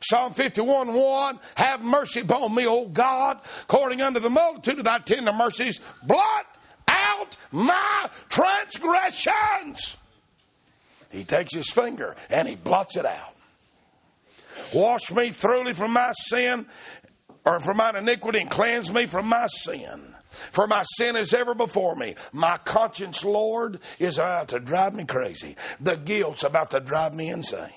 Psalm 0.00 0.32
51 0.32 0.94
1 0.94 1.40
Have 1.56 1.82
mercy 1.82 2.20
upon 2.20 2.54
me, 2.54 2.66
O 2.66 2.86
God, 2.86 3.40
according 3.62 4.00
unto 4.00 4.20
the 4.20 4.30
multitude 4.30 4.78
of 4.78 4.84
thy 4.84 4.98
tender 4.98 5.32
mercies. 5.32 5.80
Blot 6.02 6.46
out 6.86 7.36
my 7.50 8.08
transgressions. 8.28 9.96
He 11.10 11.24
takes 11.24 11.54
his 11.54 11.70
finger 11.70 12.16
and 12.30 12.46
he 12.46 12.54
blots 12.54 12.96
it 12.96 13.06
out. 13.06 13.34
Wash 14.74 15.10
me 15.12 15.30
thoroughly 15.30 15.72
from 15.72 15.92
my 15.92 16.12
sin 16.12 16.66
or 17.48 17.60
from 17.60 17.78
mine 17.78 17.96
iniquity 17.96 18.40
and 18.40 18.50
cleanse 18.50 18.92
me 18.92 19.06
from 19.06 19.26
my 19.26 19.46
sin. 19.46 20.14
For 20.30 20.66
my 20.66 20.84
sin 20.96 21.16
is 21.16 21.32
ever 21.32 21.54
before 21.54 21.96
me. 21.96 22.14
My 22.32 22.58
conscience, 22.58 23.24
Lord, 23.24 23.80
is 23.98 24.18
about 24.18 24.48
to 24.48 24.60
drive 24.60 24.94
me 24.94 25.04
crazy. 25.04 25.56
The 25.80 25.96
guilt's 25.96 26.44
about 26.44 26.70
to 26.72 26.80
drive 26.80 27.14
me 27.14 27.30
insane. 27.30 27.72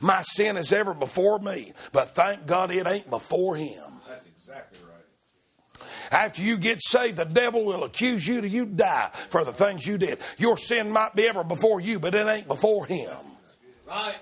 My 0.00 0.22
sin 0.22 0.56
is 0.56 0.72
ever 0.72 0.94
before 0.94 1.38
me, 1.40 1.72
but 1.92 2.10
thank 2.10 2.46
God 2.46 2.70
it 2.70 2.86
ain't 2.86 3.10
before 3.10 3.56
Him. 3.56 3.82
That's 4.08 4.26
exactly 4.26 4.78
right. 4.84 5.88
After 6.12 6.42
you 6.42 6.56
get 6.56 6.80
saved, 6.80 7.16
the 7.16 7.24
devil 7.24 7.64
will 7.64 7.84
accuse 7.84 8.26
you 8.26 8.40
till 8.40 8.50
you 8.50 8.66
die 8.66 9.10
for 9.12 9.44
the 9.44 9.52
things 9.52 9.86
you 9.86 9.98
did. 9.98 10.20
Your 10.38 10.56
sin 10.56 10.90
might 10.90 11.16
be 11.16 11.26
ever 11.26 11.42
before 11.42 11.80
you, 11.80 11.98
but 11.98 12.14
it 12.14 12.26
ain't 12.26 12.46
before 12.46 12.86
Him. 12.86 13.16
Right 13.86 14.16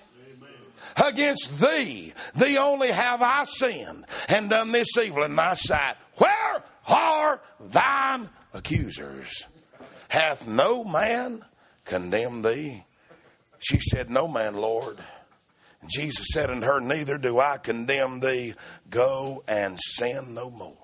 against 0.96 1.60
thee. 1.60 2.12
Thee 2.34 2.58
only 2.58 2.88
have 2.88 3.22
I 3.22 3.44
sinned 3.44 4.04
and 4.28 4.50
done 4.50 4.72
this 4.72 4.96
evil 4.96 5.24
in 5.24 5.36
thy 5.36 5.54
sight. 5.54 5.96
Where 6.16 6.62
are 6.88 7.40
thine 7.60 8.28
accusers? 8.52 9.46
Hath 10.08 10.48
no 10.48 10.84
man 10.84 11.44
condemned 11.84 12.44
thee? 12.44 12.84
She 13.58 13.78
said, 13.80 14.10
No 14.10 14.28
man, 14.28 14.54
Lord. 14.54 14.98
Jesus 15.88 16.26
said 16.32 16.50
unto 16.50 16.66
her, 16.66 16.80
Neither 16.80 17.18
do 17.18 17.38
I 17.38 17.58
condemn 17.58 18.20
thee. 18.20 18.54
Go 18.90 19.44
and 19.46 19.78
sin 19.80 20.34
no 20.34 20.50
more. 20.50 20.76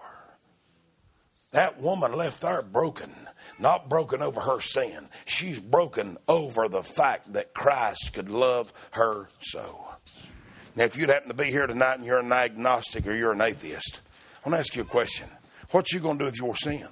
That 1.52 1.80
woman 1.80 2.12
left 2.12 2.40
there 2.40 2.62
broken, 2.62 3.12
not 3.60 3.88
broken 3.88 4.22
over 4.22 4.40
her 4.40 4.60
sin. 4.60 5.08
She's 5.24 5.60
broken 5.60 6.16
over 6.26 6.68
the 6.68 6.82
fact 6.82 7.32
that 7.34 7.54
Christ 7.54 8.12
could 8.12 8.28
love 8.28 8.72
her 8.90 9.28
so. 9.38 9.83
Now, 10.76 10.84
if 10.84 10.96
you'd 10.96 11.08
happen 11.08 11.28
to 11.28 11.34
be 11.34 11.44
here 11.44 11.66
tonight 11.66 11.94
and 11.94 12.04
you're 12.04 12.18
an 12.18 12.32
agnostic 12.32 13.06
or 13.06 13.14
you're 13.14 13.32
an 13.32 13.40
atheist, 13.40 14.00
I 14.44 14.48
want 14.48 14.56
to 14.56 14.60
ask 14.60 14.74
you 14.74 14.82
a 14.82 14.86
question. 14.86 15.28
What 15.70 15.92
you 15.92 16.00
going 16.00 16.18
to 16.18 16.24
do 16.24 16.26
with 16.26 16.40
your 16.40 16.56
sin? 16.56 16.88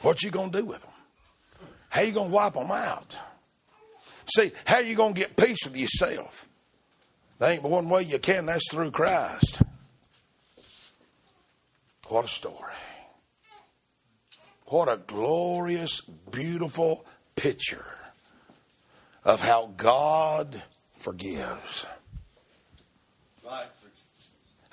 What 0.00 0.22
you 0.22 0.30
going 0.30 0.50
to 0.52 0.60
do 0.60 0.64
with 0.64 0.82
them? 0.82 0.90
How 1.90 2.02
you 2.02 2.12
going 2.12 2.30
to 2.30 2.34
wipe 2.34 2.54
them 2.54 2.70
out? 2.70 3.16
See, 4.34 4.52
how 4.66 4.78
you 4.78 4.94
going 4.94 5.14
to 5.14 5.20
get 5.20 5.36
peace 5.36 5.58
with 5.64 5.76
yourself? 5.76 6.48
There 7.38 7.50
ain't 7.50 7.62
but 7.62 7.70
one 7.70 7.88
way 7.88 8.02
you 8.02 8.18
can, 8.18 8.46
that's 8.46 8.70
through 8.70 8.92
Christ. 8.92 9.62
What 12.08 12.24
a 12.24 12.28
story. 12.28 12.74
What 14.66 14.88
a 14.88 14.96
glorious, 14.96 16.00
beautiful 16.30 17.04
picture 17.36 17.84
of 19.24 19.44
how 19.44 19.72
God 19.76 20.62
forgives. 21.02 21.84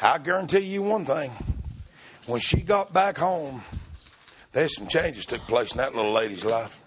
I 0.01 0.17
guarantee 0.19 0.59
you 0.59 0.83
one 0.83 1.05
thing. 1.05 1.31
When 2.27 2.39
she 2.39 2.61
got 2.61 2.93
back 2.93 3.17
home, 3.17 3.63
there's 4.51 4.75
some 4.75 4.87
changes 4.87 5.25
took 5.25 5.41
place 5.41 5.71
in 5.71 5.79
that 5.79 5.95
little 5.95 6.13
lady's 6.13 6.45
life. 6.45 6.81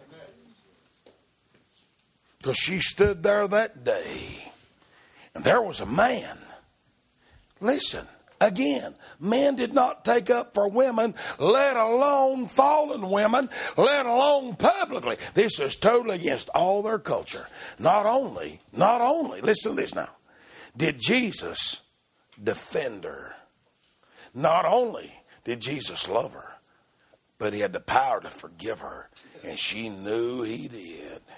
Because 2.38 2.56
she 2.56 2.78
stood 2.78 3.22
there 3.22 3.46
that 3.48 3.84
day, 3.84 4.52
and 5.34 5.44
there 5.44 5.60
was 5.60 5.80
a 5.80 5.86
man. 5.86 6.38
Listen, 7.60 8.06
again, 8.42 8.94
men 9.20 9.56
did 9.56 9.72
not 9.72 10.04
take 10.04 10.30
up 10.30 10.54
for 10.54 10.68
women, 10.68 11.14
let 11.38 11.76
alone 11.76 12.46
fallen 12.46 13.10
women, 13.10 13.48
let 13.76 14.06
alone 14.06 14.56
publicly. 14.56 15.16
This 15.34 15.60
is 15.60 15.76
totally 15.76 16.16
against 16.16 16.48
all 16.50 16.82
their 16.82 16.98
culture. 16.98 17.46
Not 17.78 18.06
only, 18.06 18.60
not 18.72 19.00
only, 19.00 19.40
listen 19.40 19.76
to 19.76 19.80
this 19.80 19.94
now, 19.94 20.10
did 20.76 21.00
Jesus 21.00 21.82
defend 22.42 23.04
her. 23.04 23.34
Not 24.34 24.64
only 24.64 25.12
did 25.44 25.60
Jesus 25.60 26.08
love 26.08 26.32
her, 26.32 26.54
but 27.38 27.52
he 27.52 27.60
had 27.60 27.72
the 27.72 27.80
power 27.80 28.20
to 28.20 28.30
forgive 28.30 28.80
her, 28.80 29.08
and 29.44 29.58
she 29.58 29.88
knew 29.88 30.42
he 30.42 30.68
did. 30.68 31.20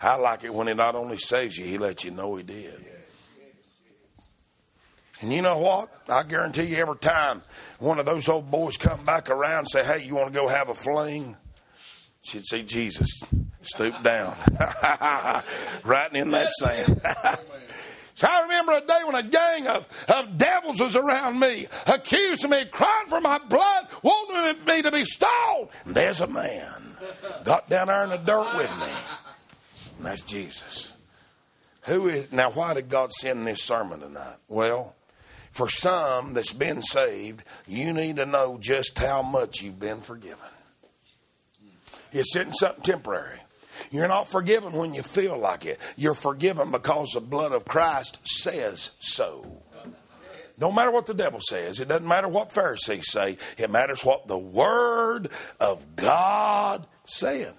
I 0.00 0.16
like 0.16 0.42
it 0.44 0.52
when 0.52 0.66
he 0.66 0.74
not 0.74 0.96
only 0.96 1.16
saves 1.16 1.56
you, 1.56 1.64
he 1.64 1.78
lets 1.78 2.04
you 2.04 2.10
know 2.10 2.36
he 2.36 2.42
did. 2.42 2.84
And 5.22 5.32
you 5.32 5.40
know 5.40 5.58
what? 5.58 5.88
I 6.08 6.24
guarantee 6.24 6.64
you 6.64 6.76
every 6.76 6.98
time 6.98 7.42
one 7.78 7.98
of 7.98 8.06
those 8.06 8.28
old 8.28 8.50
boys 8.50 8.76
come 8.76 9.04
back 9.04 9.30
around 9.30 9.60
and 9.60 9.70
say, 9.70 9.84
Hey, 9.84 10.04
you 10.04 10.16
want 10.16 10.32
to 10.32 10.38
go 10.38 10.48
have 10.48 10.68
a 10.68 10.74
fling? 10.74 11.36
She'd 12.22 12.46
see 12.46 12.62
Jesus 12.62 13.22
stoop 13.62 14.02
down, 14.02 14.34
right 15.84 16.12
in 16.12 16.30
that 16.32 16.52
sand. 16.52 17.00
So 18.14 18.28
I 18.30 18.42
remember 18.42 18.72
a 18.72 18.80
day 18.82 19.00
when 19.04 19.14
a 19.14 19.22
gang 19.22 19.66
of, 19.68 20.06
of 20.08 20.36
devils 20.36 20.80
was 20.80 20.96
around 20.96 21.40
me, 21.40 21.66
accusing 21.86 22.50
me, 22.50 22.66
crying 22.66 23.06
for 23.08 23.22
my 23.22 23.38
blood, 23.38 23.88
wanting 24.02 24.64
me 24.66 24.82
to 24.82 24.92
be 24.92 25.06
stoned. 25.06 25.68
And 25.86 25.94
there's 25.94 26.20
a 26.20 26.26
man 26.26 26.96
got 27.42 27.70
down 27.70 27.86
there 27.86 28.04
in 28.04 28.10
the 28.10 28.18
dirt 28.18 28.54
with 28.56 28.70
me. 28.78 28.92
And 29.96 30.06
that's 30.06 30.22
Jesus. 30.22 30.92
Who 31.84 32.08
is 32.08 32.30
now 32.30 32.50
why 32.50 32.74
did 32.74 32.88
God 32.90 33.10
send 33.12 33.46
this 33.46 33.62
sermon 33.62 34.00
tonight? 34.00 34.36
Well, 34.46 34.94
for 35.52 35.68
some 35.68 36.34
that's 36.34 36.52
been 36.52 36.82
saved, 36.82 37.44
you 37.66 37.92
need 37.92 38.16
to 38.16 38.26
know 38.26 38.58
just 38.58 38.98
how 38.98 39.22
much 39.22 39.62
you've 39.62 39.80
been 39.80 40.00
forgiven. 40.00 40.38
It's 42.12 42.34
isn't 42.36 42.54
something 42.54 42.82
temporary. 42.82 43.38
You're 43.90 44.08
not 44.08 44.28
forgiven 44.28 44.72
when 44.72 44.94
you 44.94 45.02
feel 45.02 45.38
like 45.38 45.64
it. 45.64 45.80
You're 45.96 46.14
forgiven 46.14 46.70
because 46.70 47.12
the 47.12 47.20
blood 47.20 47.52
of 47.52 47.64
Christ 47.64 48.18
says 48.24 48.90
so. 48.98 49.62
Don't 50.58 50.74
matter 50.74 50.90
what 50.90 51.06
the 51.06 51.14
devil 51.14 51.40
says. 51.40 51.80
It 51.80 51.88
doesn't 51.88 52.06
matter 52.06 52.28
what 52.28 52.52
Pharisees 52.52 53.10
say. 53.10 53.38
It 53.56 53.70
matters 53.70 54.04
what 54.04 54.28
the 54.28 54.38
Word 54.38 55.30
of 55.58 55.96
God 55.96 56.86
said. 57.04 57.54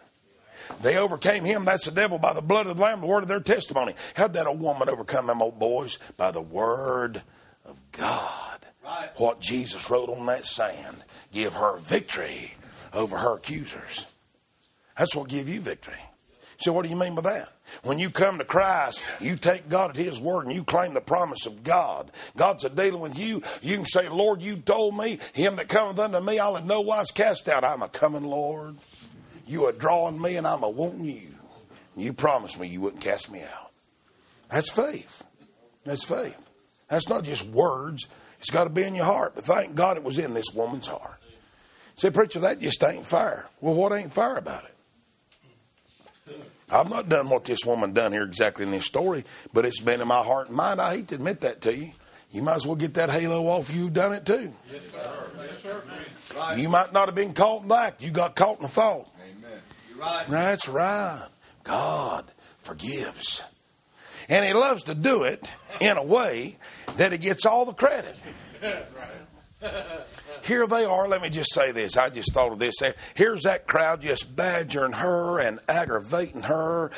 They 0.82 0.98
overcame 0.98 1.44
him, 1.44 1.66
that's 1.66 1.86
the 1.86 1.91
devil, 1.91 2.20
by 2.20 2.34
the 2.34 2.41
blood 2.41 2.68
of 2.68 2.78
the 2.78 2.82
Lamb, 2.82 3.02
the 3.02 3.08
word 3.08 3.24
of 3.24 3.30
their 3.30 3.41
testimony. 3.41 3.94
How'd 4.16 4.34
that 4.34 4.48
old 4.48 4.62
woman 4.62 4.89
overcome 4.89 5.28
them 5.28 5.41
old 5.41 5.60
boys? 5.60 6.00
By 6.16 6.32
the 6.32 6.41
Word 6.41 7.22
God. 7.94 8.60
Right. 8.84 9.10
What 9.18 9.39
Jesus 9.39 9.89
wrote 9.89 10.10
on 10.10 10.26
that 10.26 10.46
sand 10.46 11.04
give 11.32 11.54
her 11.54 11.78
victory 11.78 12.54
over 12.94 13.18
her 13.18 13.36
accusers. 13.36 14.06
That's 14.98 15.16
what 15.16 15.30
give 15.30 15.50
you 15.50 15.62
victory. 15.62 15.96
So 16.58 16.72
what 16.72 16.84
do 16.84 16.89
you 16.89 16.96
mean 16.96 17.16
by 17.16 17.22
that? 17.22 17.50
When 17.84 18.00
you 18.00 18.10
come 18.10 18.38
to 18.38 18.46
Christ, 18.46 19.02
you 19.20 19.36
take 19.36 19.68
God 19.68 19.91
at 19.91 19.96
His 19.96 20.22
word 20.22 20.46
and 20.46 20.56
you 20.56 20.64
claim 20.64 20.94
the 20.94 21.02
promise 21.02 21.46
of 21.46 21.64
God. 21.64 22.12
God's 22.38 22.64
a 22.64 22.70
dealing 22.70 23.02
with 23.02 23.18
you. 23.18 23.41
You 23.62 23.78
can 23.78 23.86
say, 23.86 24.08
Lord, 24.08 24.41
you 24.41 24.58
told 24.58 24.96
me, 24.96 25.20
him 25.34 25.56
that 25.56 25.68
cometh 25.68 26.00
unto 26.00 26.20
me, 26.20 26.39
I'll 26.39 26.58
in 26.58 26.68
no 26.68 26.82
wise 26.82 27.12
cast 27.12 27.50
out. 27.50 27.64
I'm 27.64 27.82
a 27.82 27.89
coming, 27.89 28.24
Lord. 28.24 28.78
You 29.48 29.66
are 29.66 29.72
drawing 29.72 30.22
me 30.22 30.38
and 30.38 30.48
I'm 30.48 30.64
a 30.64 30.70
wanting 30.70 31.06
you. 31.06 31.34
You 31.98 32.14
promised 32.14 32.60
me 32.60 32.68
you 32.68 32.82
wouldn't 32.82 33.02
cast 33.02 33.32
me 33.32 33.41
out. 33.41 33.72
That's 34.50 34.72
faith. 34.72 35.24
That's 35.84 36.04
faith. 36.04 36.43
That's 36.94 37.10
not 37.10 37.24
just 37.24 37.46
words. 37.48 38.08
It's 38.39 38.52
got 38.52 38.66
to 38.66 38.70
be 38.70 38.84
in 38.84 38.94
your 38.94 39.06
heart. 39.06 39.34
But 39.36 39.46
thank 39.46 39.74
God 39.74 39.98
it 39.98 40.04
was 40.04 40.20
in 40.20 40.34
this 40.34 40.54
woman's 40.54 40.86
heart. 40.86 41.20
Say, 41.96 42.12
preacher, 42.12 42.39
that 42.41 42.60
just 42.60 42.84
ain't 42.84 43.06
fair. 43.06 43.50
Well, 43.62 43.74
what 43.74 43.94
ain't 43.94 44.14
fair 44.14 44.38
about 44.38 44.66
it? 44.66 44.70
I've 46.70 46.89
not 46.89 47.10
done 47.10 47.30
what 47.30 47.46
this 47.46 47.66
woman 47.66 47.94
done 47.94 48.12
here 48.12 48.24
exactly 48.24 48.66
in 48.66 48.72
this 48.72 48.86
story, 48.86 49.26
but 49.54 49.66
it's 49.66 49.80
been 49.80 50.02
in 50.02 50.08
my 50.08 50.24
heart 50.24 50.48
and 50.48 50.58
mind. 50.58 50.82
I 50.82 50.96
hate 50.96 51.08
to 51.10 51.16
admit 51.16 51.41
that 51.41 51.62
to 51.62 51.76
you. 51.76 51.91
You 52.32 52.41
might 52.41 52.56
as 52.56 52.66
well 52.66 52.76
get 52.76 52.96
that 52.96 53.12
halo 53.12 53.46
off. 53.48 53.74
You've 53.74 53.94
done 53.94 54.14
it 54.14 54.26
too. 54.26 54.52
Yes, 54.72 54.82
sir. 54.91 55.30
Yes, 55.38 55.62
sir. 55.62 55.84
Right. 56.36 56.58
You 56.58 56.70
might 56.70 56.91
not 56.91 57.08
have 57.08 57.16
been 57.16 57.34
caught 57.34 57.62
in 57.62 57.68
the 57.68 57.76
act. 57.76 58.04
You 58.04 58.12
got 58.12 58.36
caught 58.36 58.58
in 58.58 58.64
the 58.64 58.70
thought. 58.70 59.08
Amen. 59.22 59.52
You're 59.89 60.00
right. 60.00 60.28
That's 60.28 60.68
right. 60.68 61.28
God 61.64 62.32
forgives. 62.60 63.44
And 64.30 64.45
He 64.45 64.53
loves 64.53 64.84
to 64.84 64.95
do 64.95 65.24
it 65.24 65.53
in 65.80 65.97
a 65.97 66.03
way 66.03 66.57
that 66.97 67.11
He 67.11 67.17
gets 67.17 67.45
all 67.45 67.65
the 67.65 67.74
credit. 67.74 68.15
Here 70.43 70.67
they 70.67 70.84
are. 70.84 71.07
Let 71.07 71.21
me 71.21 71.30
just 71.30 71.53
say 71.53 71.71
this. 71.71 71.95
I 71.95 72.09
just 72.09 72.34
thought 72.34 72.51
of 72.51 72.59
this. 72.59 72.76
Here's 73.15 73.43
that 73.43 73.65
crowd 73.65 74.01
just 74.01 74.36
badgering 74.36 74.93
her 74.93 75.39
and 75.39 75.59
aggravating 75.69 76.43
her. 76.43 76.91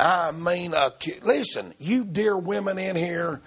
I 0.00 0.32
mean, 0.32 0.74
uh, 0.74 0.90
listen, 1.22 1.74
you 1.78 2.04
dear 2.04 2.36
women 2.36 2.78
in 2.78 2.96
here, 2.96 3.40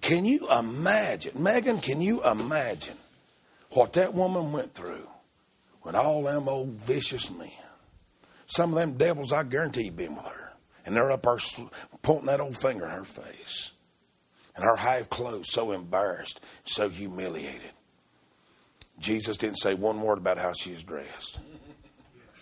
can 0.00 0.24
you 0.24 0.48
imagine? 0.50 1.42
Megan, 1.42 1.80
can 1.80 2.00
you 2.00 2.24
imagine 2.24 2.96
what 3.70 3.94
that 3.94 4.14
woman 4.14 4.52
went 4.52 4.74
through 4.74 5.08
when 5.82 5.94
all 5.94 6.22
them 6.22 6.48
old 6.48 6.70
vicious 6.70 7.30
men, 7.30 7.48
some 8.46 8.72
of 8.72 8.78
them 8.78 8.96
devils, 8.96 9.32
I 9.32 9.42
guarantee 9.44 9.90
been 9.90 10.16
with 10.16 10.24
her, 10.24 10.45
and 10.86 10.96
they're 10.96 11.10
up 11.10 11.22
there 11.22 11.38
pointing 12.02 12.26
that 12.26 12.40
old 12.40 12.56
finger 12.56 12.84
in 12.84 12.90
her 12.90 13.04
face, 13.04 13.72
and 14.54 14.64
her 14.64 14.76
half 14.76 15.10
clothes, 15.10 15.52
so 15.52 15.72
embarrassed, 15.72 16.40
so 16.64 16.88
humiliated. 16.88 17.72
Jesus 18.98 19.36
didn't 19.36 19.56
say 19.56 19.74
one 19.74 20.00
word 20.00 20.18
about 20.18 20.38
how 20.38 20.52
she 20.54 20.70
was 20.70 20.82
dressed. 20.82 21.38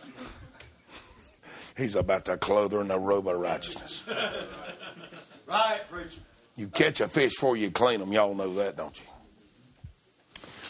He's 1.77 1.97
about 1.97 2.27
to 2.27 2.37
clothe 2.37 2.73
her 2.73 2.81
in 2.81 2.89
the 2.89 2.99
robe 2.99 3.27
of 3.27 3.37
righteousness. 3.37 4.05
Right, 5.47 5.81
preacher. 5.91 6.21
You 6.57 6.69
catch 6.69 7.01
a 7.01 7.09
fish 7.09 7.35
before 7.35 7.57
you 7.57 7.71
clean 7.71 8.01
them. 8.01 8.13
Y'all 8.13 8.35
know 8.35 8.55
that, 8.55 8.77
don't 8.77 8.99
you? 8.99 9.07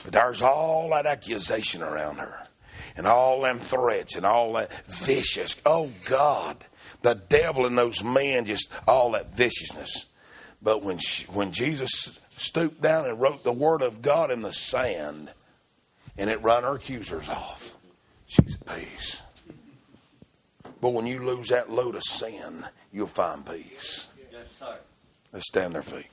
But 0.02 0.12
there's 0.12 0.42
all 0.42 0.90
that 0.90 1.06
accusation 1.06 1.82
around 1.82 2.16
her, 2.16 2.46
and 2.96 3.06
all 3.06 3.42
them 3.42 3.58
threats, 3.58 4.16
and 4.16 4.24
all 4.24 4.54
that 4.54 4.72
vicious. 4.86 5.60
Oh 5.64 5.90
God, 6.04 6.56
the 7.04 7.14
devil 7.14 7.66
and 7.66 7.76
those 7.76 8.02
men, 8.02 8.46
just 8.46 8.72
all 8.88 9.12
that 9.12 9.36
viciousness. 9.36 10.06
But 10.62 10.82
when 10.82 10.98
she, 10.98 11.26
when 11.26 11.52
Jesus 11.52 12.18
stooped 12.38 12.80
down 12.80 13.06
and 13.06 13.20
wrote 13.20 13.44
the 13.44 13.52
word 13.52 13.82
of 13.82 14.00
God 14.02 14.30
in 14.30 14.40
the 14.40 14.52
sand, 14.52 15.30
and 16.16 16.30
it 16.30 16.42
run 16.42 16.64
her 16.64 16.76
accusers 16.76 17.28
off, 17.28 17.76
she's 18.26 18.56
at 18.56 18.66
peace. 18.74 19.22
But 20.80 20.90
when 20.90 21.06
you 21.06 21.20
lose 21.20 21.50
that 21.50 21.70
load 21.70 21.94
of 21.94 22.02
sin, 22.02 22.64
you'll 22.90 23.06
find 23.06 23.44
peace. 23.44 24.08
Yes, 24.32 24.50
sir. 24.58 24.76
Let's 25.32 25.46
stand 25.46 25.74
their 25.74 25.82
feet. 25.82 26.08